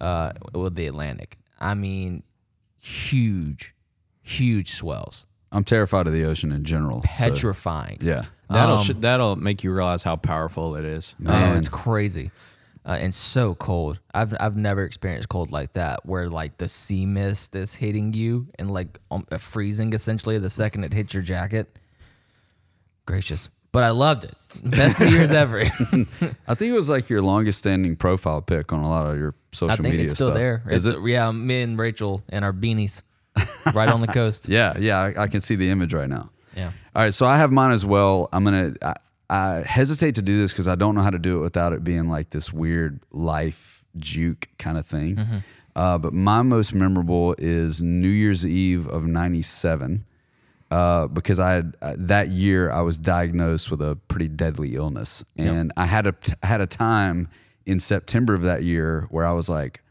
uh, 0.00 0.32
with 0.54 0.74
the 0.74 0.86
Atlantic. 0.86 1.38
I 1.60 1.74
mean, 1.74 2.22
huge, 2.80 3.74
huge 4.22 4.70
swells, 4.70 5.26
I'm 5.50 5.64
terrified 5.64 6.06
of 6.06 6.12
the 6.12 6.24
ocean 6.24 6.50
in 6.52 6.64
general. 6.64 7.02
so, 7.02 7.24
petrifying. 7.24 7.98
yeah. 8.00 8.22
That'll 8.50 8.76
Um, 8.78 8.84
sh- 8.84 8.90
that'll 8.98 9.36
make 9.36 9.64
you 9.64 9.72
realize 9.72 10.02
how 10.02 10.16
powerful 10.16 10.74
it 10.76 10.84
is. 10.84 11.14
Oh, 11.26 11.54
it's 11.56 11.68
crazy. 11.70 12.30
Uh, 12.84 12.98
and 13.00 13.14
so 13.14 13.54
cold. 13.54 14.00
I've 14.12 14.34
I've 14.40 14.56
never 14.56 14.82
experienced 14.84 15.28
cold 15.28 15.52
like 15.52 15.72
that, 15.74 16.04
where 16.04 16.28
like 16.28 16.58
the 16.58 16.68
sea 16.68 17.06
mist 17.06 17.54
is 17.56 17.74
hitting 17.74 18.12
you 18.12 18.48
and 18.58 18.70
like 18.70 18.98
um, 19.10 19.22
freezing 19.38 19.92
essentially 19.94 20.36
the 20.38 20.50
second 20.50 20.84
it 20.84 20.92
hits 20.92 21.14
your 21.14 21.22
jacket. 21.22 21.78
Gracious, 23.06 23.50
but 23.72 23.82
I 23.82 23.90
loved 23.90 24.24
it. 24.24 24.34
Best 24.64 25.00
New 25.00 25.06
Year's 25.08 25.32
ever. 25.32 25.60
I 26.46 26.54
think 26.54 26.70
it 26.70 26.72
was 26.72 26.90
like 26.90 27.08
your 27.08 27.22
longest 27.22 27.58
standing 27.58 27.96
profile 27.96 28.42
pic 28.42 28.72
on 28.72 28.82
a 28.82 28.88
lot 28.88 29.06
of 29.10 29.18
your 29.18 29.34
social 29.52 29.72
I 29.72 29.76
think 29.76 29.86
media 29.88 30.02
it's 30.04 30.12
still 30.12 30.26
stuff. 30.28 30.36
there. 30.38 30.62
Is 30.70 30.84
It's- 30.86 31.02
it? 31.02 31.08
Yeah, 31.08 31.30
me 31.32 31.62
and 31.62 31.78
Rachel 31.78 32.22
and 32.28 32.44
our 32.44 32.52
beanies, 32.52 33.02
right 33.74 33.88
on 33.88 34.00
the 34.02 34.06
coast. 34.20 34.48
Yeah, 34.48 34.76
yeah. 34.78 34.98
I, 34.98 35.22
I 35.22 35.28
can 35.28 35.40
see 35.40 35.56
the 35.56 35.70
image 35.70 35.94
right 35.94 36.08
now. 36.08 36.30
Yeah. 36.56 36.70
All 36.94 37.02
right, 37.02 37.14
so 37.14 37.24
I 37.24 37.38
have 37.38 37.50
mine 37.50 37.72
as 37.72 37.86
well. 37.86 38.28
I'm 38.32 38.44
gonna. 38.44 38.74
I, 38.82 38.94
I 39.30 39.62
hesitate 39.66 40.16
to 40.16 40.22
do 40.22 40.36
this 40.38 40.52
because 40.52 40.68
I 40.68 40.74
don't 40.74 40.94
know 40.94 41.00
how 41.00 41.08
to 41.08 41.18
do 41.18 41.38
it 41.38 41.40
without 41.40 41.72
it 41.72 41.82
being 41.82 42.08
like 42.08 42.28
this 42.28 42.52
weird 42.52 43.00
life 43.12 43.86
juke 43.96 44.46
kind 44.58 44.76
of 44.76 44.84
thing. 44.84 45.16
Uh, 45.74 45.96
but 45.96 46.12
my 46.12 46.42
most 46.42 46.74
memorable 46.74 47.34
is 47.38 47.80
New 47.80 48.08
Year's 48.10 48.46
Eve 48.46 48.86
of 48.88 49.06
'97 49.06 50.04
uh, 50.72 51.06
because 51.06 51.38
I 51.38 51.52
had 51.52 51.76
uh, 51.82 51.94
that 51.98 52.28
year 52.28 52.70
I 52.70 52.80
was 52.80 52.96
diagnosed 52.96 53.70
with 53.70 53.82
a 53.82 53.96
pretty 54.08 54.28
deadly 54.28 54.74
illness, 54.74 55.22
and 55.36 55.70
I 55.76 55.84
had 55.84 56.06
a 56.06 56.14
had 56.42 56.62
a 56.62 56.66
time 56.66 57.28
in 57.66 57.78
September 57.78 58.32
of 58.32 58.42
that 58.42 58.62
year 58.62 59.06
where 59.10 59.26
I 59.26 59.32
was 59.32 59.50
like, 59.50 59.82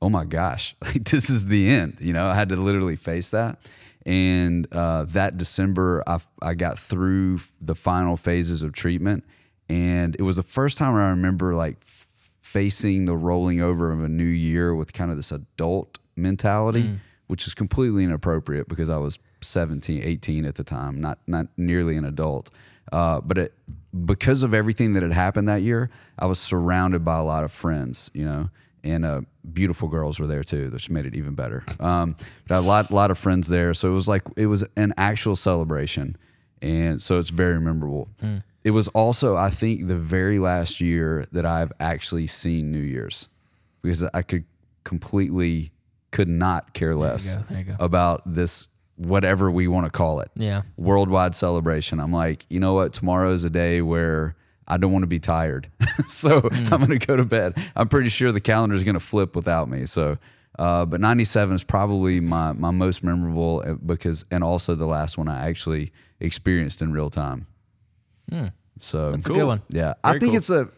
oh 0.00 0.08
my 0.08 0.24
gosh, 0.24 0.76
like 0.84 1.02
this 1.02 1.30
is 1.30 1.46
the 1.46 1.68
end. 1.68 1.96
You 2.00 2.12
know, 2.12 2.28
I 2.28 2.36
had 2.36 2.50
to 2.50 2.56
literally 2.56 2.94
face 2.94 3.32
that. 3.32 3.58
And 4.06 4.72
uh, 4.72 5.04
that 5.08 5.36
December, 5.36 6.04
I, 6.06 6.18
I 6.40 6.54
got 6.54 6.78
through 6.78 7.40
the 7.60 7.74
final 7.74 8.16
phases 8.16 8.62
of 8.62 8.72
treatment. 8.72 9.24
And 9.68 10.14
it 10.14 10.22
was 10.22 10.36
the 10.36 10.42
first 10.42 10.78
time 10.78 10.94
I 10.94 11.10
remember 11.10 11.54
like 11.54 11.76
f- 11.82 12.06
facing 12.40 13.04
the 13.04 13.16
rolling 13.16 13.60
over 13.60 13.90
of 13.92 14.00
a 14.02 14.08
new 14.08 14.22
year 14.24 14.76
with 14.76 14.92
kind 14.92 15.10
of 15.10 15.16
this 15.16 15.32
adult 15.32 15.98
mentality, 16.16 16.98
which 17.26 17.46
is 17.48 17.54
completely 17.54 18.04
inappropriate 18.04 18.68
because 18.68 18.88
I 18.88 18.96
was 18.96 19.18
17, 19.42 20.02
18 20.02 20.44
at 20.44 20.54
the 20.54 20.64
time, 20.64 21.00
not, 21.00 21.18
not 21.26 21.46
nearly 21.56 21.96
an 21.96 22.04
adult. 22.04 22.50
Uh, 22.92 23.20
but 23.20 23.38
it, 23.38 23.54
because 24.04 24.42
of 24.42 24.52
everything 24.54 24.94
that 24.94 25.02
had 25.02 25.12
happened 25.12 25.48
that 25.48 25.62
year, 25.62 25.90
I 26.18 26.26
was 26.26 26.38
surrounded 26.38 27.04
by 27.04 27.18
a 27.18 27.22
lot 27.22 27.44
of 27.44 27.52
friends, 27.52 28.10
you 28.14 28.24
know, 28.24 28.50
and 28.82 29.04
uh, 29.04 29.20
beautiful 29.52 29.88
girls 29.88 30.18
were 30.18 30.26
there 30.26 30.42
too, 30.42 30.70
which 30.70 30.90
made 30.90 31.06
it 31.06 31.14
even 31.14 31.34
better. 31.34 31.64
Um, 31.78 32.16
but 32.48 32.58
a 32.58 32.60
lot, 32.60 32.90
lot 32.90 33.10
of 33.10 33.18
friends 33.18 33.48
there, 33.48 33.74
so 33.74 33.90
it 33.90 33.94
was 33.94 34.08
like 34.08 34.22
it 34.36 34.46
was 34.46 34.66
an 34.76 34.92
actual 34.96 35.36
celebration, 35.36 36.16
and 36.62 37.00
so 37.00 37.18
it's 37.18 37.30
very 37.30 37.60
memorable. 37.60 38.08
It 38.62 38.72
was 38.72 38.88
also, 38.88 39.36
I 39.36 39.48
think, 39.48 39.86
the 39.86 39.96
very 39.96 40.38
last 40.38 40.80
year 40.80 41.26
that 41.32 41.46
I've 41.46 41.72
actually 41.80 42.26
seen 42.26 42.70
New 42.70 42.80
Year's 42.80 43.28
because 43.82 44.04
I 44.12 44.22
could 44.22 44.44
completely 44.84 45.72
could 46.10 46.28
not 46.28 46.74
care 46.74 46.94
less 46.94 47.36
go, 47.36 47.42
there 47.42 47.58
you 47.58 47.64
go. 47.64 47.76
about 47.78 48.22
this 48.26 48.66
whatever 49.06 49.50
we 49.50 49.66
want 49.68 49.86
to 49.86 49.90
call 49.92 50.20
it. 50.20 50.30
Yeah. 50.36 50.62
Worldwide 50.76 51.34
celebration. 51.34 52.00
I'm 52.00 52.12
like, 52.12 52.44
you 52.48 52.60
know 52.60 52.74
what? 52.74 52.92
Tomorrow 52.92 53.32
is 53.32 53.44
a 53.44 53.50
day 53.50 53.80
where 53.82 54.36
I 54.68 54.76
don't 54.76 54.92
want 54.92 55.02
to 55.04 55.06
be 55.08 55.18
tired. 55.18 55.68
so 56.06 56.40
Mm. 56.42 56.72
I'm 56.72 56.80
going 56.84 56.98
to 56.98 57.06
go 57.06 57.16
to 57.16 57.24
bed. 57.24 57.54
I'm 57.74 57.88
pretty 57.88 58.10
sure 58.10 58.30
the 58.32 58.40
calendar 58.40 58.74
is 58.76 58.84
going 58.84 58.94
to 58.94 59.00
flip 59.00 59.34
without 59.34 59.68
me. 59.68 59.86
So, 59.86 60.18
uh, 60.58 60.84
but 60.84 61.00
97 61.00 61.54
is 61.54 61.64
probably 61.64 62.20
my, 62.20 62.52
my 62.52 62.70
most 62.70 63.02
memorable 63.02 63.62
uh, 63.66 63.74
because, 63.74 64.24
and 64.30 64.44
also 64.44 64.74
the 64.74 64.86
last 64.86 65.16
one 65.18 65.28
I 65.28 65.48
actually 65.48 65.92
experienced 66.20 66.82
in 66.82 66.92
real 66.92 67.08
time. 67.10 67.46
So 68.78 69.12
It's 69.14 69.28
a 69.28 69.32
good 69.32 69.46
one. 69.46 69.62
yeah, 69.68 69.94
I 70.04 70.12
think 70.12 70.32
cool. 70.32 70.36
it's 70.36 70.50
a. 70.50 70.68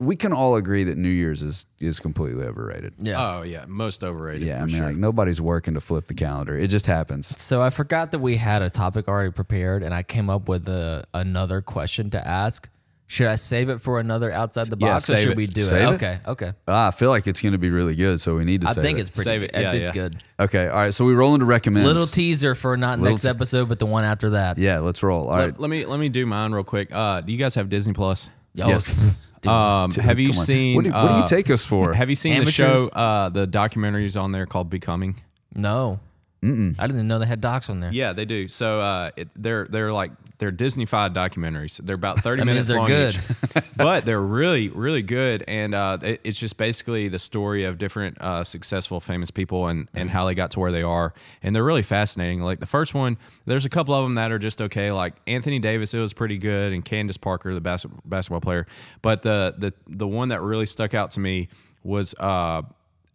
We 0.00 0.14
can 0.14 0.32
all 0.32 0.54
agree 0.56 0.84
that 0.84 0.96
New 0.96 1.08
Year's 1.08 1.42
is 1.42 1.66
is 1.80 1.98
completely 1.98 2.44
overrated. 2.44 2.94
Yeah. 2.98 3.14
Oh 3.18 3.42
yeah, 3.42 3.64
most 3.66 4.04
overrated. 4.04 4.46
Yeah, 4.46 4.58
for 4.58 4.62
I 4.62 4.66
mean, 4.66 4.76
sure. 4.76 4.86
like 4.86 4.96
nobody's 4.96 5.40
working 5.40 5.74
to 5.74 5.80
flip 5.80 6.06
the 6.06 6.14
calendar. 6.14 6.56
It 6.56 6.68
just 6.68 6.86
happens. 6.86 7.26
So 7.40 7.60
I 7.62 7.70
forgot 7.70 8.12
that 8.12 8.20
we 8.20 8.36
had 8.36 8.62
a 8.62 8.70
topic 8.70 9.08
already 9.08 9.32
prepared, 9.32 9.82
and 9.82 9.92
I 9.92 10.04
came 10.04 10.30
up 10.30 10.48
with 10.48 10.68
a, 10.68 11.04
another 11.14 11.60
question 11.60 12.10
to 12.10 12.26
ask. 12.26 12.68
Should 13.10 13.28
I 13.28 13.36
save 13.36 13.70
it 13.70 13.80
for 13.80 13.98
another 14.00 14.30
outside 14.30 14.66
the 14.66 14.76
Yeah, 14.78 14.88
box, 14.92 15.08
or 15.08 15.16
should 15.16 15.30
it. 15.30 15.36
we 15.38 15.46
do 15.46 15.62
Save 15.62 15.80
it? 15.80 15.92
it? 15.92 15.94
Okay, 15.94 16.18
okay. 16.28 16.52
Ah, 16.68 16.88
I 16.88 16.90
feel 16.90 17.08
like 17.08 17.26
it's 17.26 17.40
going 17.40 17.52
to 17.52 17.58
be 17.58 17.70
really 17.70 17.96
good, 17.96 18.20
so 18.20 18.36
we 18.36 18.44
need 18.44 18.60
to. 18.60 18.66
Save 18.68 18.76
it. 18.76 18.80
I 18.80 18.82
save 18.82 18.84
think 18.84 18.98
it. 18.98 19.00
it's 19.00 19.10
pretty. 19.10 19.24
Save 19.30 19.42
it. 19.44 19.52
good. 19.54 19.62
Yeah, 19.62 19.72
it's 19.72 19.88
yeah. 19.88 19.92
good. 19.94 20.16
okay. 20.40 20.68
All 20.68 20.76
right, 20.76 20.92
so 20.92 21.06
we 21.06 21.14
rolling 21.14 21.40
to 21.40 21.46
recommend. 21.46 21.86
Little 21.86 22.04
teaser 22.06 22.54
for 22.54 22.76
not 22.76 22.98
Little 22.98 23.14
next 23.14 23.22
te- 23.22 23.28
episode, 23.30 23.68
but 23.70 23.78
the 23.78 23.86
one 23.86 24.04
after 24.04 24.30
that. 24.30 24.58
yeah, 24.58 24.80
let's 24.80 25.02
roll. 25.02 25.28
All 25.30 25.36
right. 25.36 25.46
let, 25.46 25.58
let 25.58 25.70
me 25.70 25.86
let 25.86 25.98
me 25.98 26.10
do 26.10 26.26
mine 26.26 26.52
real 26.52 26.64
quick. 26.64 26.90
Uh, 26.92 27.22
do 27.22 27.32
you 27.32 27.38
guys 27.38 27.54
have 27.54 27.70
Disney 27.70 27.94
Plus? 27.94 28.30
Yo, 28.54 28.68
Yes. 28.68 29.16
Dude, 29.40 29.52
Um, 29.52 29.90
Dude, 29.90 30.04
have 30.04 30.18
you 30.18 30.32
seen? 30.32 30.76
What 30.76 30.84
do, 30.84 30.90
what 30.90 31.08
do 31.08 31.14
you 31.14 31.22
uh, 31.22 31.26
take 31.26 31.50
us 31.50 31.64
for? 31.64 31.92
Have 31.94 32.08
you 32.10 32.16
seen 32.16 32.34
Amateurs? 32.34 32.56
the 32.56 32.64
show? 32.64 32.88
Uh, 32.92 33.28
the 33.28 33.46
documentaries 33.46 34.20
on 34.20 34.32
there 34.32 34.46
called 34.46 34.70
Becoming. 34.70 35.16
no. 35.54 36.00
I 36.40 36.86
didn't 36.86 37.08
know 37.08 37.18
they 37.18 37.26
had 37.26 37.40
docs 37.40 37.68
on 37.68 37.80
there. 37.80 37.90
Yeah, 37.92 38.12
they 38.12 38.24
do. 38.24 38.46
So 38.46 38.80
uh, 38.80 39.10
it, 39.16 39.28
they're 39.34 39.66
they're 39.66 39.92
like 39.92 40.12
they're 40.38 40.52
Disney-fied 40.52 41.12
documentaries. 41.12 41.78
They're 41.78 41.96
about 41.96 42.20
thirty 42.20 42.40
That 42.44 42.46
means 42.46 42.68
minutes 42.68 42.68
they're 42.68 42.78
long 42.78 42.86
good. 42.88 43.14
each, 43.56 43.64
but 43.76 44.06
they're 44.06 44.20
really 44.20 44.68
really 44.68 45.02
good. 45.02 45.42
And 45.48 45.74
uh, 45.74 45.98
it, 46.00 46.20
it's 46.22 46.38
just 46.38 46.56
basically 46.56 47.08
the 47.08 47.18
story 47.18 47.64
of 47.64 47.78
different 47.78 48.20
uh, 48.20 48.44
successful, 48.44 49.00
famous 49.00 49.32
people 49.32 49.66
and 49.66 49.88
and 49.94 50.08
how 50.08 50.26
they 50.26 50.34
got 50.34 50.52
to 50.52 50.60
where 50.60 50.70
they 50.70 50.84
are. 50.84 51.12
And 51.42 51.56
they're 51.56 51.64
really 51.64 51.82
fascinating. 51.82 52.40
Like 52.40 52.60
the 52.60 52.66
first 52.66 52.94
one, 52.94 53.18
there's 53.44 53.64
a 53.64 53.70
couple 53.70 53.94
of 53.94 54.04
them 54.04 54.14
that 54.14 54.30
are 54.30 54.38
just 54.38 54.62
okay. 54.62 54.92
Like 54.92 55.14
Anthony 55.26 55.58
Davis, 55.58 55.92
it 55.92 55.98
was 55.98 56.12
pretty 56.12 56.38
good, 56.38 56.72
and 56.72 56.84
Candace 56.84 57.16
Parker, 57.16 57.52
the 57.52 57.60
bas- 57.60 57.86
basketball 58.04 58.40
player. 58.40 58.66
But 59.02 59.22
the 59.22 59.54
the 59.58 59.74
the 59.88 60.06
one 60.06 60.28
that 60.28 60.40
really 60.40 60.66
stuck 60.66 60.94
out 60.94 61.10
to 61.12 61.20
me 61.20 61.48
was 61.82 62.14
uh, 62.20 62.62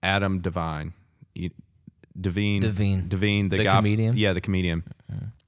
Adam 0.02 0.42
Devine. 0.42 0.92
You, 1.36 1.52
Devine, 2.20 2.62
Devine. 2.62 3.08
Devine, 3.08 3.50
the, 3.50 3.58
The 3.58 3.64
guy, 3.64 3.76
comedian? 3.78 4.16
yeah, 4.18 4.34
the 4.34 4.42
comedian. 4.42 4.84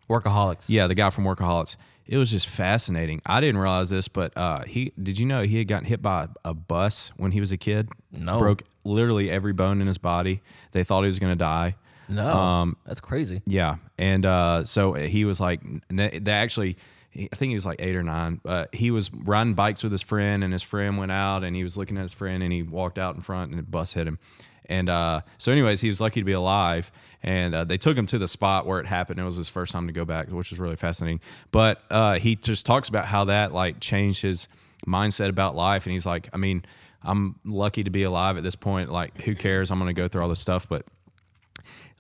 Workaholics. 0.10 0.70
Yeah, 0.70 0.88
the 0.88 0.96
guy 0.96 1.10
from 1.10 1.24
Workaholics. 1.26 1.78
It 2.08 2.18
was 2.18 2.30
just 2.30 2.48
fascinating. 2.48 3.22
I 3.26 3.42
didn't 3.42 3.58
realize 3.60 3.90
this, 3.90 4.08
but 4.08 4.32
uh, 4.38 4.62
he 4.64 4.92
did 5.02 5.18
you 5.18 5.26
know 5.26 5.42
he 5.42 5.58
had 5.58 5.68
gotten 5.68 5.88
hit 5.88 6.02
by 6.04 6.28
a 6.44 6.54
bus 6.54 7.12
when 7.18 7.32
he 7.32 7.40
was 7.40 7.52
a 7.52 7.58
kid? 7.58 7.90
No. 8.12 8.38
broke 8.38 8.62
literally 8.84 9.32
every 9.32 9.54
bone 9.54 9.82
in 9.82 9.88
his 9.88 9.98
body. 9.98 10.42
They 10.72 10.84
thought 10.84 11.02
he 11.02 11.08
was 11.08 11.18
going 11.18 11.32
to 11.32 11.38
die. 11.38 11.76
No. 12.08 12.30
Um, 12.30 12.78
that's 12.86 13.00
crazy. 13.02 13.42
Yeah, 13.48 13.78
and 13.98 14.24
uh, 14.24 14.64
so 14.66 14.94
he 14.94 15.26
was 15.26 15.42
like, 15.42 15.62
they, 15.90 16.20
they 16.22 16.32
actually, 16.32 16.78
I 17.16 17.28
think 17.36 17.50
he 17.50 17.56
was 17.56 17.66
like 17.66 17.82
eight 17.82 17.96
or 17.96 18.04
nine. 18.04 18.40
Uh, 18.46 18.66
he 18.72 18.92
was 18.92 19.12
riding 19.12 19.56
bikes 19.56 19.82
with 19.82 19.92
his 19.92 20.04
friend, 20.04 20.44
and 20.44 20.54
his 20.54 20.62
friend 20.62 21.00
went 21.00 21.12
out, 21.12 21.44
and 21.44 21.56
he 21.56 21.64
was 21.64 21.76
looking 21.76 21.98
at 21.98 22.04
his 22.04 22.14
friend, 22.14 22.44
and 22.44 22.54
he 22.54 22.62
walked 22.62 23.00
out 23.00 23.16
in 23.16 23.22
front, 23.22 23.50
and 23.50 23.58
the 23.58 23.64
bus 23.64 23.94
hit 23.94 24.06
him. 24.08 24.20
And 24.70 24.90
uh, 24.90 25.22
so, 25.38 25.52
anyways, 25.52 25.82
he 25.82 25.88
was 25.88 26.02
lucky 26.02 26.22
to 26.22 26.26
be 26.26 26.34
alive, 26.34 26.92
and 27.24 27.54
uh, 27.54 27.64
they 27.64 27.78
took 27.78 27.98
him 27.98 28.06
to 28.08 28.18
the 28.18 28.28
spot 28.28 28.66
where 28.66 28.80
it 28.80 28.86
happened. 28.86 29.20
It 29.20 29.24
was 29.24 29.36
his 29.36 29.50
first 29.50 29.72
time 29.72 29.88
to 29.88 29.94
go 29.94 30.06
back, 30.06 30.28
which 30.28 30.50
was 30.50 30.60
really 30.60 30.76
fascinating. 30.76 31.22
But 31.52 31.82
uh, 31.90 32.16
he 32.16 32.36
just 32.36 32.66
talks 32.66 32.90
about 32.90 33.06
how 33.06 33.26
that 33.26 33.54
like 33.54 33.80
changed 33.80 34.22
his 34.22 34.48
mindset 34.88 35.30
about 35.30 35.56
life, 35.56 35.86
and 35.86 35.94
he's 35.94 36.06
like, 36.06 36.30
I 36.34 36.38
mean, 36.38 36.64
I'm 37.04 37.36
lucky 37.46 37.84
to 37.84 37.90
be 37.90 38.04
alive 38.04 38.38
at 38.38 38.44
this 38.44 38.56
point. 38.56 38.92
Like, 38.92 39.22
who 39.22 39.36
cares? 39.36 39.72
I'm 39.72 39.80
going 39.80 39.94
to 39.94 40.00
go 40.00 40.08
through 40.08 40.22
all 40.22 40.30
this 40.30 40.40
stuff, 40.40 40.68
but 40.68 40.86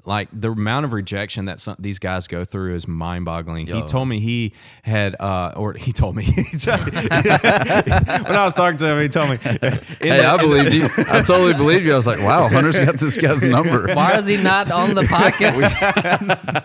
like 0.08 0.30
the 0.32 0.51
amount 0.51 0.86
of 0.86 0.93
rejection 0.93 1.45
that 1.45 1.60
some, 1.60 1.76
these 1.80 1.99
guys 1.99 2.28
go 2.28 2.43
through 2.45 2.76
is 2.76 2.88
mind-boggling. 2.88 3.68
He 3.68 3.82
told 3.84 4.08
me 4.08 4.20
he 4.20 4.53
had, 4.84 5.16
uh, 5.20 5.53
or 5.58 5.74
he 5.74 5.91
told 5.91 6.16
me 6.16 6.24
when 6.26 6.76
I 8.36 8.45
was 8.45 8.53
talking 8.53 8.78
to 8.78 8.88
him, 8.88 9.01
he 9.01 9.08
told 9.08 9.30
me. 9.32 9.38
Hey, 9.38 9.58
the- 9.60 10.26
I 10.28 10.38
believed 10.38 10.74
you. 10.74 10.88
I 11.12 11.22
totally 11.22 11.53
believed 11.53 11.86
you. 11.86 11.93
I 11.93 11.95
was 11.95 12.08
like, 12.08 12.20
wow, 12.20 12.47
Hunter's 12.47 12.78
got 12.84 12.95
this 12.95 13.18
guy's 13.18 13.43
number. 13.51 13.88
Why 13.93 14.18
is 14.18 14.28
he 14.28 14.38
not 14.41 14.72
on 14.72 14.95
the 14.95 15.01
podcast? 15.01 16.64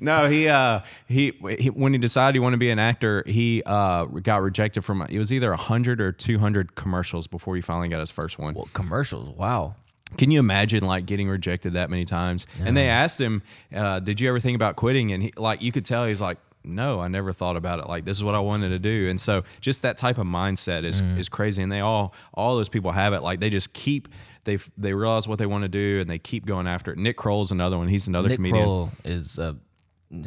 No, 0.00 0.26
he, 0.28 0.48
uh, 0.48 0.80
he 1.06 1.32
he 1.58 1.68
when 1.70 1.92
he 1.92 1.98
decided 1.98 2.34
he 2.34 2.40
wanted 2.40 2.56
to 2.56 2.60
be 2.60 2.70
an 2.70 2.78
actor, 2.78 3.22
he 3.26 3.62
uh, 3.66 4.06
got 4.06 4.42
rejected 4.42 4.82
from 4.82 5.02
it 5.02 5.18
was 5.18 5.32
either 5.32 5.52
hundred 5.54 6.00
or 6.00 6.12
two 6.12 6.38
hundred 6.38 6.74
commercials 6.74 7.26
before 7.26 7.54
he 7.56 7.60
finally 7.60 7.88
got 7.88 8.00
his 8.00 8.10
first 8.10 8.38
one. 8.38 8.54
well, 8.54 8.68
commercials. 8.72 9.36
Wow. 9.36 9.76
Can 10.18 10.30
you 10.30 10.40
imagine 10.40 10.84
like 10.84 11.06
getting 11.06 11.28
rejected 11.28 11.74
that 11.74 11.90
many 11.90 12.04
times? 12.04 12.46
And 12.62 12.76
they 12.76 12.88
asked 12.88 13.20
him, 13.20 13.42
uh, 13.74 14.00
"Did 14.00 14.20
you 14.20 14.28
ever 14.28 14.40
think 14.40 14.56
about 14.56 14.76
quitting?" 14.76 15.12
And 15.12 15.22
he, 15.22 15.32
like 15.36 15.62
you 15.62 15.72
could 15.72 15.84
tell, 15.84 16.06
he's 16.06 16.20
like, 16.20 16.38
"No, 16.64 17.00
I 17.00 17.08
never 17.08 17.32
thought 17.32 17.56
about 17.56 17.78
it. 17.78 17.86
Like 17.86 18.04
this 18.04 18.16
is 18.16 18.24
what 18.24 18.34
I 18.34 18.40
wanted 18.40 18.70
to 18.70 18.78
do." 18.78 19.08
And 19.08 19.20
so 19.20 19.44
just 19.60 19.82
that 19.82 19.96
type 19.96 20.18
of 20.18 20.26
mindset 20.26 20.84
is 20.84 21.00
is 21.00 21.28
crazy. 21.28 21.62
And 21.62 21.70
they 21.70 21.80
all 21.80 22.14
all 22.34 22.56
those 22.56 22.68
people 22.68 22.92
have 22.92 23.12
it. 23.12 23.22
Like 23.22 23.40
they 23.40 23.50
just 23.50 23.72
keep 23.72 24.08
they 24.44 24.58
they 24.76 24.94
realize 24.94 25.28
what 25.28 25.38
they 25.38 25.46
want 25.46 25.62
to 25.62 25.68
do 25.68 26.00
and 26.00 26.08
they 26.08 26.18
keep 26.18 26.46
going 26.46 26.66
after 26.66 26.92
it. 26.92 26.98
Nick 26.98 27.16
Kroll's 27.16 27.52
another 27.52 27.78
one. 27.78 27.88
He's 27.88 28.06
another 28.06 28.34
comedian. 28.34 28.54
Nick 28.54 28.62
comedian. 28.62 28.90
Kroll 29.04 29.16
is 29.16 29.38
a 29.38 29.56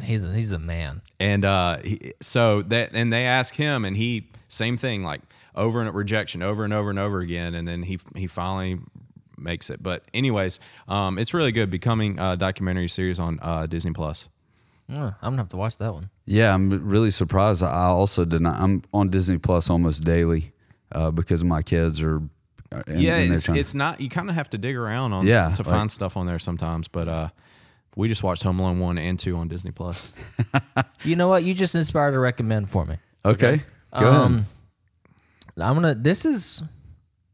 he's 0.02 0.24
a, 0.24 0.32
he's 0.32 0.52
a 0.52 0.58
man. 0.58 1.02
And 1.20 1.44
uh, 1.44 1.78
he, 1.78 2.12
so 2.20 2.62
that 2.62 2.94
and 2.94 3.12
they 3.12 3.26
ask 3.26 3.54
him, 3.54 3.84
and 3.84 3.96
he 3.96 4.30
same 4.48 4.76
thing, 4.76 5.02
like 5.02 5.20
over 5.54 5.80
and 5.80 5.92
rejection, 5.94 6.42
over 6.42 6.64
and 6.64 6.72
over 6.72 6.90
and 6.90 6.98
over 6.98 7.20
again, 7.20 7.54
and 7.54 7.66
then 7.66 7.82
he 7.82 7.98
he 8.16 8.26
finally 8.26 8.78
makes 9.38 9.70
it. 9.70 9.82
But 9.82 10.04
anyways, 10.14 10.60
um, 10.88 11.18
it's 11.18 11.34
really 11.34 11.52
good. 11.52 11.70
Becoming 11.70 12.18
a 12.18 12.36
documentary 12.36 12.88
series 12.88 13.18
on 13.18 13.38
uh, 13.42 13.66
Disney 13.66 13.92
Plus. 13.92 14.28
Uh, 14.92 15.12
I'm 15.22 15.32
gonna 15.32 15.38
have 15.38 15.48
to 15.50 15.56
watch 15.56 15.78
that 15.78 15.94
one. 15.94 16.10
Yeah, 16.26 16.52
I'm 16.54 16.68
really 16.70 17.10
surprised. 17.10 17.62
I 17.62 17.86
also 17.86 18.24
did 18.24 18.42
not. 18.42 18.56
I'm 18.60 18.82
on 18.92 19.08
Disney 19.08 19.38
Plus 19.38 19.70
almost 19.70 20.04
daily 20.04 20.52
uh, 20.92 21.10
because 21.10 21.42
my 21.42 21.62
kids 21.62 22.02
are. 22.02 22.18
uh, 22.70 22.82
In, 22.88 23.00
yeah, 23.00 23.16
in 23.16 23.32
it's, 23.32 23.48
it's 23.48 23.74
not. 23.74 24.00
You 24.00 24.10
kind 24.10 24.28
of 24.28 24.34
have 24.34 24.50
to 24.50 24.58
dig 24.58 24.76
around 24.76 25.12
on 25.14 25.26
Yeah, 25.26 25.50
to 25.50 25.62
like- 25.62 25.70
find 25.70 25.90
stuff 25.90 26.16
on 26.18 26.26
there 26.26 26.38
sometimes. 26.38 26.88
But 26.88 27.08
uh, 27.08 27.28
we 27.96 28.08
just 28.08 28.22
watched 28.22 28.42
Home 28.42 28.60
Alone 28.60 28.78
one 28.78 28.98
and 28.98 29.18
two 29.18 29.36
on 29.36 29.48
Disney 29.48 29.70
Plus. 29.70 30.12
You 31.04 31.16
know 31.16 31.28
what? 31.28 31.44
You 31.44 31.52
just 31.52 31.74
inspired 31.74 32.14
a 32.14 32.18
recommend 32.18 32.70
for 32.70 32.84
me. 32.86 32.96
okay. 33.26 33.60
Go 33.98 34.08
ahead. 34.08 34.20
Um, 34.22 34.44
I'm 35.58 35.74
gonna. 35.74 35.94
This 35.94 36.24
is 36.24 36.62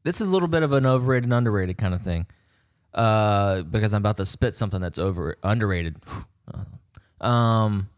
this 0.02 0.20
is 0.20 0.28
a 0.28 0.30
little 0.30 0.48
bit 0.48 0.62
of 0.62 0.72
an 0.72 0.86
overrated, 0.86 1.24
and 1.24 1.32
underrated 1.34 1.78
kind 1.78 1.94
of 1.94 2.02
thing. 2.02 2.26
Uh, 2.92 3.62
because 3.62 3.94
I'm 3.94 4.02
about 4.02 4.16
to 4.16 4.24
spit 4.24 4.54
something 4.54 4.80
that's 4.80 4.98
over 4.98 5.36
underrated. 5.42 5.96
um, 7.20 7.88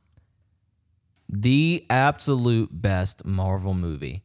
the 1.28 1.86
absolute 1.88 2.68
best 2.72 3.24
Marvel 3.24 3.72
movie 3.72 4.22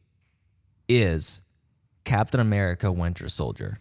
is 0.88 1.40
Captain 2.04 2.40
America: 2.40 2.92
Winter 2.92 3.28
Soldier. 3.28 3.80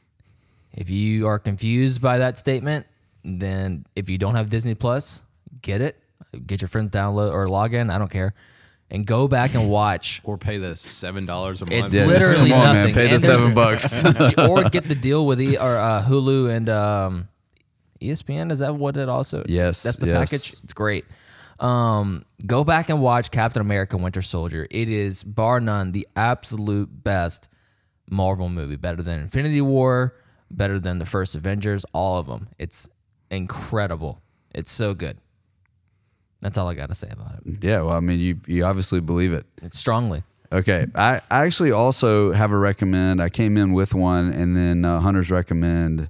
If 0.72 0.90
you 0.90 1.28
are 1.28 1.40
confused 1.40 2.02
by 2.02 2.20
that 2.20 2.38
statement, 2.38 2.86
then 3.24 3.86
if 3.96 4.10
you 4.10 4.18
don't 4.18 4.36
have 4.36 4.50
Disney 4.50 4.76
Plus, 4.76 5.22
get 5.62 5.82
it. 5.82 6.02
Get 6.46 6.62
your 6.62 6.68
friends 6.68 6.92
download 6.92 7.34
or 7.34 7.48
log 7.48 7.74
in. 7.74 7.90
I 7.90 7.98
don't 7.98 8.12
care, 8.12 8.34
and 8.90 9.06
go 9.06 9.28
back 9.28 9.54
and 9.56 9.70
watch 9.70 10.22
or 10.26 10.38
pay 10.38 10.58
the 10.58 10.76
seven 10.76 11.26
dollars 11.26 11.62
a 11.62 11.66
month. 11.66 11.86
it's 11.88 11.96
Yeah, 11.96 12.06
just 12.06 12.20
literally 12.22 12.50
come 12.52 12.60
on, 12.62 12.66
man. 12.68 12.76
nothing. 12.76 12.94
Pay 12.96 13.08
the 13.08 13.14
And 13.16 13.24
there's- 13.24 13.42
seven 13.42 13.54
bucks. 13.54 14.38
or 14.38 14.64
get 14.70 14.86
the 14.86 14.96
deal 14.96 15.26
with 15.26 15.42
e, 15.42 15.58
or 15.58 15.76
uh, 15.78 16.02
Hulu 16.08 16.50
and 16.50 16.70
um, 16.70 17.28
ESPN. 18.02 18.52
Is 18.52 18.60
that 18.60 18.76
what 18.76 18.96
it 18.98 19.10
also? 19.10 19.44
Yes, 19.48 19.84
that's 19.84 19.98
the 19.98 20.08
yes. 20.08 20.14
package. 20.32 20.56
It's 20.64 20.74
great. 20.74 21.06
Um, 21.60 22.24
go 22.46 22.64
back 22.64 22.90
and 22.90 23.02
watch 23.02 23.32
Captain 23.32 23.62
America: 23.62 23.98
Winter 23.98 24.22
Soldier. 24.22 24.68
It 24.70 24.90
is 24.90 25.24
bar 25.24 25.60
none 25.60 25.92
the 25.92 26.08
absolute 26.16 27.04
best 27.04 27.50
Marvel 28.10 28.48
movie. 28.48 28.76
Better 28.76 29.02
than 29.02 29.22
Infinity 29.22 29.62
War. 29.62 30.16
Better 30.52 30.80
than 30.80 31.00
the 31.00 31.06
first 31.06 31.36
Avengers. 31.36 31.84
All 31.94 32.20
of 32.20 32.28
them. 32.28 32.48
It's 32.60 32.88
incredible. 33.32 34.22
It's 34.54 34.72
so 34.72 34.94
good. 34.94 35.18
That's 36.42 36.58
all 36.58 36.68
I 36.68 36.76
got 36.76 36.90
to 36.90 36.96
say 36.96 37.10
about 37.12 37.34
it. 37.46 37.64
yeah. 37.64 37.82
Well, 37.82 37.96
I 37.96 38.00
mean, 38.00 38.20
you 38.20 38.40
you 38.48 38.64
obviously 38.66 39.00
believe 39.02 39.34
it. 39.34 39.46
It's 39.62 39.78
strongly. 39.80 40.24
Okay. 40.52 40.88
I, 40.96 41.20
I 41.30 41.46
actually 41.46 41.72
also 41.72 42.32
have 42.32 42.52
a 42.52 42.58
recommend. 42.58 43.22
I 43.22 43.30
came 43.30 43.58
in 43.58 43.74
with 43.74 43.94
one, 43.94 44.32
and 44.32 44.56
then 44.56 44.86
uh, 44.86 45.00
Hunter's 45.02 45.30
recommend 45.30 46.10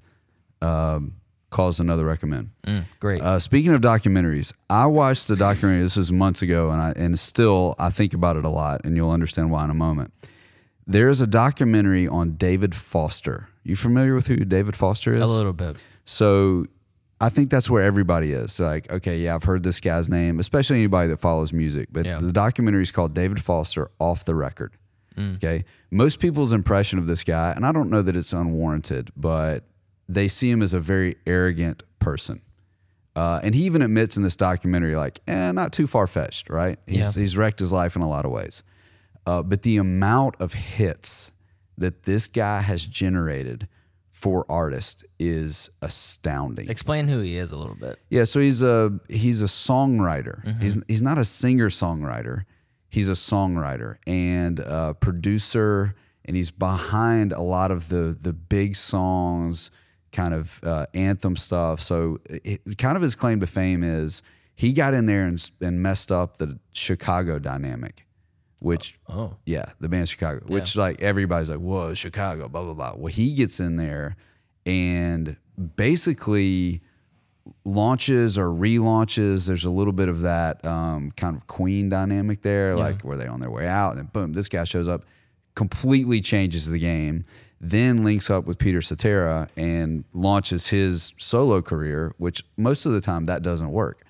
um, 0.62 1.16
caused 1.50 1.80
another 1.80 2.06
recommend. 2.06 2.52
Great. 3.00 3.22
Uh, 3.22 3.40
speaking 3.40 3.74
of 3.74 3.82
documentaries, 3.82 4.54
I 4.70 4.86
watched 4.88 5.30
a 5.30 5.36
documentary. 5.36 5.82
This 5.82 5.98
was 5.98 6.12
months 6.12 6.42
ago, 6.42 6.70
and 6.72 6.82
I 6.82 6.94
and 6.96 7.18
still 7.18 7.74
I 7.80 7.90
think 7.90 8.14
about 8.14 8.36
it 8.36 8.46
a 8.46 8.50
lot, 8.50 8.82
and 8.84 8.96
you'll 8.96 9.12
understand 9.12 9.50
why 9.50 9.64
in 9.64 9.70
a 9.70 9.74
moment. 9.76 10.14
There's 10.86 11.20
a 11.20 11.28
documentary 11.28 12.08
on 12.08 12.36
David 12.36 12.74
Foster. 12.76 13.50
You 13.64 13.76
familiar 13.76 14.16
with 14.16 14.28
who 14.28 14.38
David 14.38 14.76
Foster 14.76 15.12
is? 15.12 15.20
a 15.20 15.26
little 15.26 15.52
bit. 15.52 15.78
So 16.06 16.66
I 17.20 17.30
think 17.30 17.49
that's 17.49 17.70
where 17.70 17.84
everybody 17.84 18.32
is. 18.32 18.59
Like, 18.59 18.91
okay, 18.91 19.18
yeah, 19.18 19.34
I've 19.36 19.43
heard 19.43 19.63
this 19.63 19.80
guy's 19.80 20.07
name, 20.09 20.39
especially 20.39 20.78
anybody 20.78 21.07
that 21.09 21.18
follows 21.18 21.51
music. 21.51 21.89
But 21.91 22.05
Yeah. 22.05 22.20
the 22.20 22.32
documentary 22.32 22.84
is 22.84 22.91
called 22.91 23.13
David 23.15 23.41
Foster 23.41 23.89
Off 23.99 24.24
the 24.26 24.36
Record. 24.36 24.74
Mm. 25.18 25.38
Okay. 25.38 25.65
Most 25.89 26.20
people's 26.20 26.53
impression 26.53 26.99
of 26.99 27.07
this 27.07 27.24
guy, 27.24 27.53
and 27.55 27.65
I 27.65 27.72
don't 27.72 27.89
know 27.89 28.03
that 28.03 28.15
it's 28.15 28.34
unwarranted, 28.34 29.09
but 29.18 29.65
they 30.07 30.28
see 30.28 30.51
him 30.51 30.61
as 30.61 30.74
a 30.76 30.80
very 30.80 31.15
arrogant 31.26 31.82
person. 31.99 32.41
Uh, 33.15 33.39
and 33.41 33.55
he 33.55 33.63
even 33.63 33.82
admits 33.82 34.15
in 34.15 34.22
this 34.22 34.36
documentary, 34.36 34.95
like, 34.95 35.20
eh, 35.28 35.51
not 35.51 35.74
too 35.74 35.88
far 35.88 36.05
fetched, 36.05 36.51
right? 36.51 36.78
He's, 36.86 37.15
Yeah. 37.18 37.22
he's 37.22 37.36
wrecked 37.36 37.59
his 37.59 37.72
life 37.72 37.95
in 37.95 38.03
a 38.03 38.07
lot 38.07 38.26
of 38.26 38.32
ways. 38.32 38.61
Uh, 39.26 39.41
but 39.41 39.63
the 39.63 39.78
amount 39.78 40.36
of 40.39 40.53
hits 40.53 41.32
that 41.80 42.03
this 42.03 42.28
guy 42.28 42.61
has 42.61 42.86
generated 42.86 43.68
for 44.18 44.47
artists 44.49 45.03
is 45.20 45.70
astounding. 45.84 46.68
Explain 46.70 47.07
who 47.07 47.20
he 47.20 47.38
is 47.38 47.51
a 47.51 47.55
little 47.55 47.76
bit. 47.76 47.99
Yeah, 48.09 48.24
so 48.24 48.39
he's 48.39 48.63
a 48.63 48.99
he's 49.07 49.43
a 49.43 49.45
songwriter. 49.45 50.59
He's 50.59 50.82
he's 50.88 51.03
not 51.03 51.20
a 51.20 51.24
singer 51.24 51.70
songwriter. 51.70 52.45
He's 52.89 53.09
a 53.09 53.13
songwriter 53.13 53.97
and 54.07 54.59
a 54.59 54.95
producer, 54.95 55.93
and 56.26 56.36
he's 56.36 56.49
behind 56.49 57.32
a 57.32 57.41
lot 57.41 57.70
of 57.70 57.89
the 57.89 58.18
the 58.20 58.34
big 58.34 58.76
songs, 58.76 59.70
kind 60.11 60.34
of 60.34 60.59
uh, 60.63 60.88
anthem 60.95 61.36
stuff. 61.36 61.80
So, 61.80 62.18
it, 62.28 62.80
kind 62.80 62.95
of 62.95 63.03
his 63.03 63.13
claim 63.13 63.39
to 63.41 63.47
fame 63.47 63.84
is 63.84 64.24
he 64.55 64.74
got 64.74 64.95
in 64.95 65.05
there 65.05 65.28
and, 65.28 65.51
and 65.61 65.84
messed 65.84 66.11
up 66.11 66.38
the 66.38 66.57
Chicago 66.74 67.38
dynamic, 67.38 68.07
which 68.60 68.99
Oh, 69.08 69.38
yeah, 69.45 69.66
the 69.80 69.89
band 69.89 70.10
Chicago, 70.10 70.41
which 70.47 70.76
like 70.76 71.01
everybody's 71.01 71.49
like, 71.49 71.60
whoa, 71.60 71.93
Chicago, 71.93 72.47
blah, 72.47 72.64
blah, 72.64 72.74
blah. 72.74 72.93
Well, 72.95 73.14
he 73.14 73.34
gets 73.34 73.60
in 73.60 73.76
there 73.76 74.16
and 74.66 75.38
basically 75.76 76.82
launches 77.64 78.38
or 78.38 78.47
relaunches. 78.47 79.47
There's 79.47 79.66
a 79.66 79.70
little 79.70 79.93
bit 79.93 80.10
of 80.10 80.22
that 80.22 80.66
um, 80.66 81.12
kind 81.12 81.36
of 81.36 81.47
Queen 81.47 81.89
dynamic 81.89 82.41
there, 82.41 82.76
like 82.76 83.03
were 83.03 83.18
they 83.18 83.28
on 83.28 83.39
their 83.39 83.51
way 83.51 83.68
out? 83.68 83.91
And 83.91 83.99
then 83.99 84.05
boom, 84.08 84.34
this 84.34 84.47
guy 84.49 84.64
shows 84.64 84.88
up, 84.88 85.05
completely 85.55 86.20
changes 86.22 86.70
the 86.70 86.80
game, 86.80 87.26
then 87.62 88.03
links 88.03 88.30
up 88.30 88.45
with 88.45 88.60
Peter 88.60 88.82
Cetera 88.82 89.49
and 89.55 90.03
launches 90.14 90.68
his 90.68 91.14
solo 91.18 91.62
career, 91.62 92.14
which 92.18 92.43
most 92.58 92.86
of 92.86 92.91
the 92.91 93.01
time 93.01 93.26
that 93.26 93.41
doesn't 93.41 93.72
work. 93.72 94.01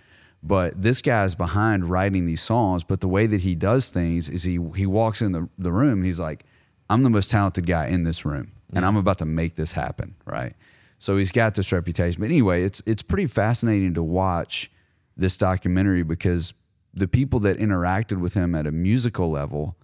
But 0.44 0.82
this 0.82 1.02
guy's 1.02 1.36
behind 1.36 1.86
writing 1.90 2.26
these 2.26 2.42
songs. 2.42 2.84
But 2.84 3.02
the 3.02 3.08
way 3.08 3.26
that 3.26 3.42
he 3.42 3.56
does 3.56 3.90
things 3.90 4.30
is 4.30 4.44
he 4.44 4.60
he 4.76 4.86
walks 4.86 5.22
in 5.22 5.32
the, 5.32 5.50
the 5.58 5.72
room 5.72 6.00
and 6.00 6.06
he's 6.06 6.20
like, 6.20 6.46
I'm 6.90 7.04
the 7.04 7.10
most 7.10 7.30
talented 7.30 7.66
guy 7.66 7.88
in 7.88 8.04
this 8.04 8.26
room. 8.26 8.52
And 8.74 8.86
I'm 8.86 8.98
about 8.98 9.18
to 9.20 9.26
make 9.26 9.56
this 9.56 9.72
happen. 9.72 10.16
Right. 10.26 10.54
So 11.00 11.18
he's 11.18 11.32
got 11.32 11.56
this 11.56 11.72
reputation. 11.72 12.22
But 12.22 12.26
anyway, 12.26 12.64
it's 12.64 12.82
it's 12.86 13.02
pretty 13.02 13.28
fascinating 13.28 13.94
to 13.96 14.04
watch 14.04 14.72
this 15.16 15.38
documentary 15.38 16.04
because 16.04 16.54
the 16.94 17.08
people 17.08 17.40
that 17.42 17.58
interacted 17.58 18.20
with 18.20 18.34
him 18.34 18.56
at 18.56 18.68
a 18.68 18.72
musical 18.72 19.30
level 19.30 19.76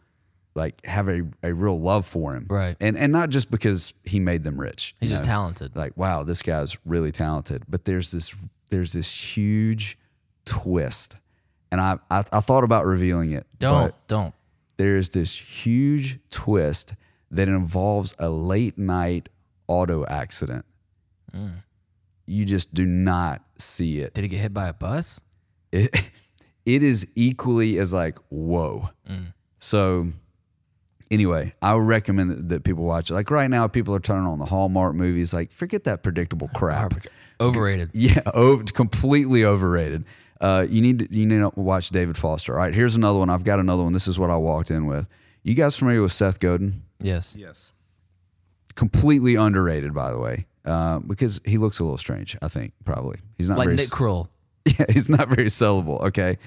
like 0.56 0.86
have 0.86 1.10
a, 1.10 1.24
a 1.42 1.54
real 1.54 1.80
love 1.80 2.06
for 2.06 2.36
him. 2.36 2.46
Right. 2.50 2.76
And 2.80 2.98
and 2.98 3.12
not 3.12 3.30
just 3.30 3.50
because 3.52 3.94
he 4.04 4.20
made 4.20 4.44
them 4.44 4.60
rich. 4.60 4.96
he's 5.00 5.10
you 5.10 5.16
just 5.16 5.26
know? 5.26 5.34
talented. 5.34 5.76
like 5.76 5.98
wow 5.98 6.24
this 6.24 6.42
guy's 6.42 6.78
really 6.86 7.12
talented 7.12 7.64
but 7.68 7.86
there's 7.86 8.12
this 8.12 8.36
there's 8.70 8.94
this 8.94 9.36
huge 9.36 9.98
twist 10.46 11.18
and 11.72 11.80
i 11.82 11.98
i, 12.10 12.24
I 12.32 12.40
thought 12.40 12.64
about 12.64 12.86
revealing 12.86 13.32
it 13.32 13.46
Don't, 13.60 13.94
don't. 14.08 14.34
there's 14.78 15.10
this 15.10 15.36
huge 15.36 16.20
twist 16.30 16.96
that 17.32 17.48
involves 17.48 18.14
a 18.20 18.30
late 18.30 18.78
night 18.78 19.30
auto 19.68 20.06
accident 20.06 20.66
mm. 21.36 21.52
you 22.26 22.46
just 22.46 22.74
do 22.74 22.86
not 22.86 23.42
see 23.58 24.00
it 24.00 24.14
Did 24.14 24.24
he 24.24 24.28
get 24.28 24.40
hit 24.40 24.54
by 24.54 24.68
a 24.70 24.74
bus? 24.74 25.20
it, 25.72 26.12
it 26.66 26.84
is 26.84 27.08
equally 27.16 27.78
as 27.80 27.94
like 27.94 28.18
whoa 28.30 28.90
mm. 29.10 29.34
so 29.60 30.08
anyway 31.12 31.54
i 31.62 31.74
would 31.74 31.88
recommend 31.88 32.30
that, 32.32 32.50
that 32.50 32.64
people 32.64 32.84
watch 32.84 33.10
it 33.10 33.14
like 33.14 33.30
right 33.32 33.50
now 33.50 33.68
people 33.68 33.94
are 33.96 34.00
turning 34.00 34.28
on 34.28 34.40
the 34.40 34.46
hallmark 34.46 34.96
movies 34.96 35.34
like 35.34 35.52
forget 35.52 35.84
that 35.86 36.04
predictable 36.04 36.50
crap 36.54 36.90
Garbage. 36.92 37.08
Overrated. 37.40 37.90
Yeah, 37.94 38.22
over, 38.34 38.64
completely 38.64 39.44
overrated. 39.44 40.06
Uh, 40.44 40.68
you 40.70 40.82
need 40.82 41.00
to, 41.00 41.08
you 41.18 41.26
need 41.26 41.40
to 41.40 41.52
watch 41.56 41.90
David 41.90 42.18
Foster. 42.18 42.52
All 42.54 42.60
right, 42.60 42.76
here's 42.76 42.96
another 42.98 43.18
one. 43.18 43.30
I've 43.30 43.46
got 43.46 43.60
another 43.60 43.82
one. 43.84 43.94
This 43.94 44.08
is 44.10 44.20
what 44.20 44.30
I 44.30 44.36
walked 44.36 44.70
in 44.72 44.86
with. 44.88 45.08
You 45.42 45.56
guys 45.56 45.78
familiar 45.78 46.02
with 46.02 46.12
Seth 46.12 46.40
Godin? 46.40 46.82
Yes. 47.00 47.36
Yes. 47.40 47.72
Completely 48.76 49.36
underrated, 49.36 49.94
by 49.94 50.12
the 50.12 50.20
way, 50.20 50.46
uh, 50.66 51.00
because 51.00 51.40
he 51.46 51.58
looks 51.58 51.80
a 51.80 51.84
little 51.84 51.98
strange. 51.98 52.36
I 52.42 52.48
think 52.50 52.74
probably 52.84 53.18
he's 53.38 53.48
not 53.50 53.58
Like 53.58 53.68
very 53.68 53.78
Nick 53.78 53.90
Kroll. 53.90 54.30
yeah, 54.66 54.86
he's 54.90 55.10
not 55.10 55.30
very 55.30 55.46
sellable. 55.48 56.02
Okay, 56.02 56.38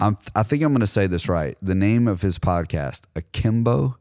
I'm, 0.00 0.16
I 0.34 0.42
think 0.42 0.62
I'm 0.62 0.70
going 0.72 0.80
to 0.80 0.86
say 0.86 1.06
this 1.06 1.28
right. 1.28 1.56
The 1.62 1.74
name 1.74 2.08
of 2.08 2.22
his 2.22 2.38
podcast, 2.38 3.06
Akimbo, 3.14 3.96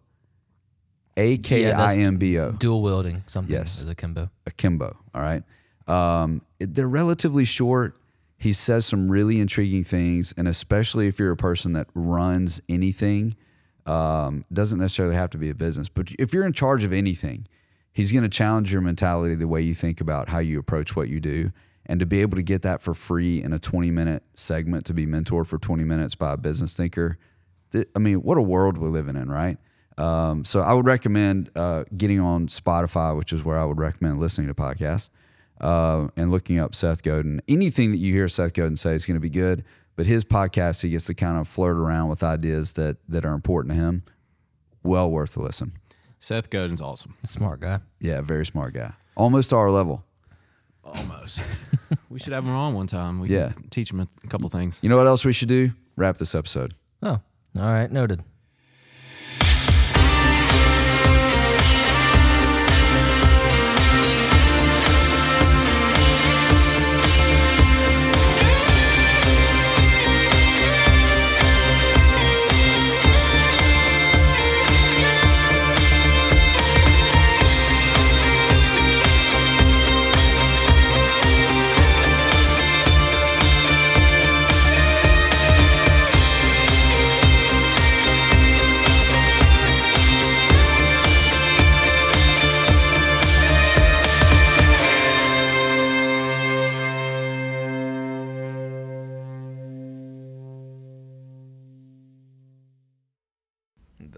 A 1.17 1.37
K 1.37 1.71
I 1.71 1.95
M 1.97 2.17
B 2.17 2.39
O. 2.39 2.53
Dual 2.53 2.81
wielding 2.81 3.23
something 3.27 3.53
Yes. 3.53 3.81
as 3.81 3.89
a 3.89 3.95
Kimbo. 3.95 4.29
akimbo. 4.47 4.95
All 5.13 5.21
right. 5.21 5.43
Um, 5.87 6.41
they're 6.59 6.87
relatively 6.87 7.45
short. 7.45 7.95
He 8.43 8.51
says 8.51 8.85
some 8.85 9.09
really 9.09 9.39
intriguing 9.39 9.85
things, 9.85 10.33
and 10.37 10.49
especially 10.49 11.07
if 11.07 11.17
you're 11.17 11.31
a 11.31 11.37
person 11.37 11.71
that 11.73 11.87
runs 11.93 12.59
anything, 12.67 13.37
um, 13.85 14.43
doesn't 14.51 14.79
necessarily 14.79 15.15
have 15.15 15.29
to 15.29 15.37
be 15.37 15.49
a 15.49 15.55
business, 15.55 15.87
but 15.87 16.09
if 16.19 16.33
you're 16.33 16.45
in 16.45 16.51
charge 16.51 16.83
of 16.83 16.91
anything, 16.91 17.47
he's 17.93 18.11
going 18.11 18.23
to 18.23 18.29
challenge 18.29 18.73
your 18.73 18.81
mentality, 18.81 19.35
the 19.35 19.47
way 19.47 19.61
you 19.61 19.73
think 19.73 20.01
about 20.01 20.27
how 20.27 20.39
you 20.39 20.59
approach 20.59 20.93
what 20.93 21.07
you 21.07 21.21
do, 21.21 21.51
and 21.85 22.01
to 22.01 22.05
be 22.05 22.19
able 22.19 22.35
to 22.35 22.43
get 22.43 22.63
that 22.63 22.81
for 22.81 22.93
free 22.93 23.41
in 23.41 23.53
a 23.53 23.59
20 23.59 23.91
minute 23.91 24.23
segment 24.33 24.83
to 24.87 24.93
be 24.93 25.07
mentored 25.07 25.47
for 25.47 25.57
20 25.57 25.85
minutes 25.85 26.13
by 26.13 26.33
a 26.33 26.37
business 26.37 26.75
thinker. 26.75 27.17
th- 27.71 27.87
I 27.95 27.99
mean, 27.99 28.23
what 28.23 28.37
a 28.37 28.41
world 28.41 28.77
we're 28.77 28.89
living 28.89 29.15
in, 29.15 29.31
right? 29.31 29.57
Um, 29.97 30.43
so 30.43 30.59
I 30.59 30.73
would 30.73 30.85
recommend 30.85 31.49
uh, 31.55 31.85
getting 31.95 32.19
on 32.19 32.47
Spotify, 32.47 33.17
which 33.17 33.31
is 33.31 33.45
where 33.45 33.57
I 33.57 33.63
would 33.63 33.79
recommend 33.79 34.19
listening 34.19 34.47
to 34.47 34.53
podcasts, 34.53 35.09
uh, 35.61 36.07
and 36.17 36.31
looking 36.31 36.59
up 36.59 36.75
Seth 36.75 37.03
Godin. 37.03 37.41
Anything 37.47 37.91
that 37.91 37.97
you 37.97 38.13
hear 38.13 38.27
Seth 38.27 38.53
Godin 38.53 38.75
say 38.75 38.93
is 38.95 39.05
going 39.05 39.15
to 39.15 39.21
be 39.21 39.29
good, 39.29 39.63
but 39.95 40.05
his 40.05 40.23
podcast, 40.25 40.81
he 40.81 40.89
gets 40.89 41.05
to 41.05 41.13
kind 41.13 41.37
of 41.39 41.47
flirt 41.47 41.77
around 41.77 42.09
with 42.09 42.23
ideas 42.23 42.73
that 42.73 42.97
that 43.09 43.25
are 43.25 43.33
important 43.33 43.73
to 43.73 43.79
him. 43.79 44.03
Well 44.83 45.09
worth 45.09 45.37
a 45.37 45.41
listen. 45.41 45.73
Seth 46.19 46.49
Godin's 46.49 46.81
awesome. 46.81 47.15
Smart 47.23 47.59
guy. 47.59 47.79
Yeah, 47.99 48.21
very 48.21 48.45
smart 48.45 48.73
guy. 48.73 48.93
Almost 49.15 49.49
to 49.51 49.55
our 49.57 49.69
level. 49.71 50.03
Almost. 50.83 51.41
we 52.09 52.19
should 52.19 52.33
have 52.33 52.45
him 52.45 52.51
on 52.55 52.73
one 52.73 52.87
time. 52.87 53.19
We 53.19 53.29
Yeah. 53.29 53.51
can 53.51 53.69
teach 53.69 53.91
him 53.91 53.99
a, 54.01 54.07
a 54.23 54.27
couple 54.27 54.49
things. 54.49 54.79
You 54.81 54.89
know 54.89 54.97
what 54.97 55.07
else 55.07 55.23
we 55.25 55.33
should 55.33 55.49
do? 55.49 55.71
Wrap 55.95 56.17
this 56.17 56.33
episode. 56.35 56.73
Oh, 57.01 57.09
all 57.09 57.21
right. 57.55 57.91
Noted. 57.91 58.23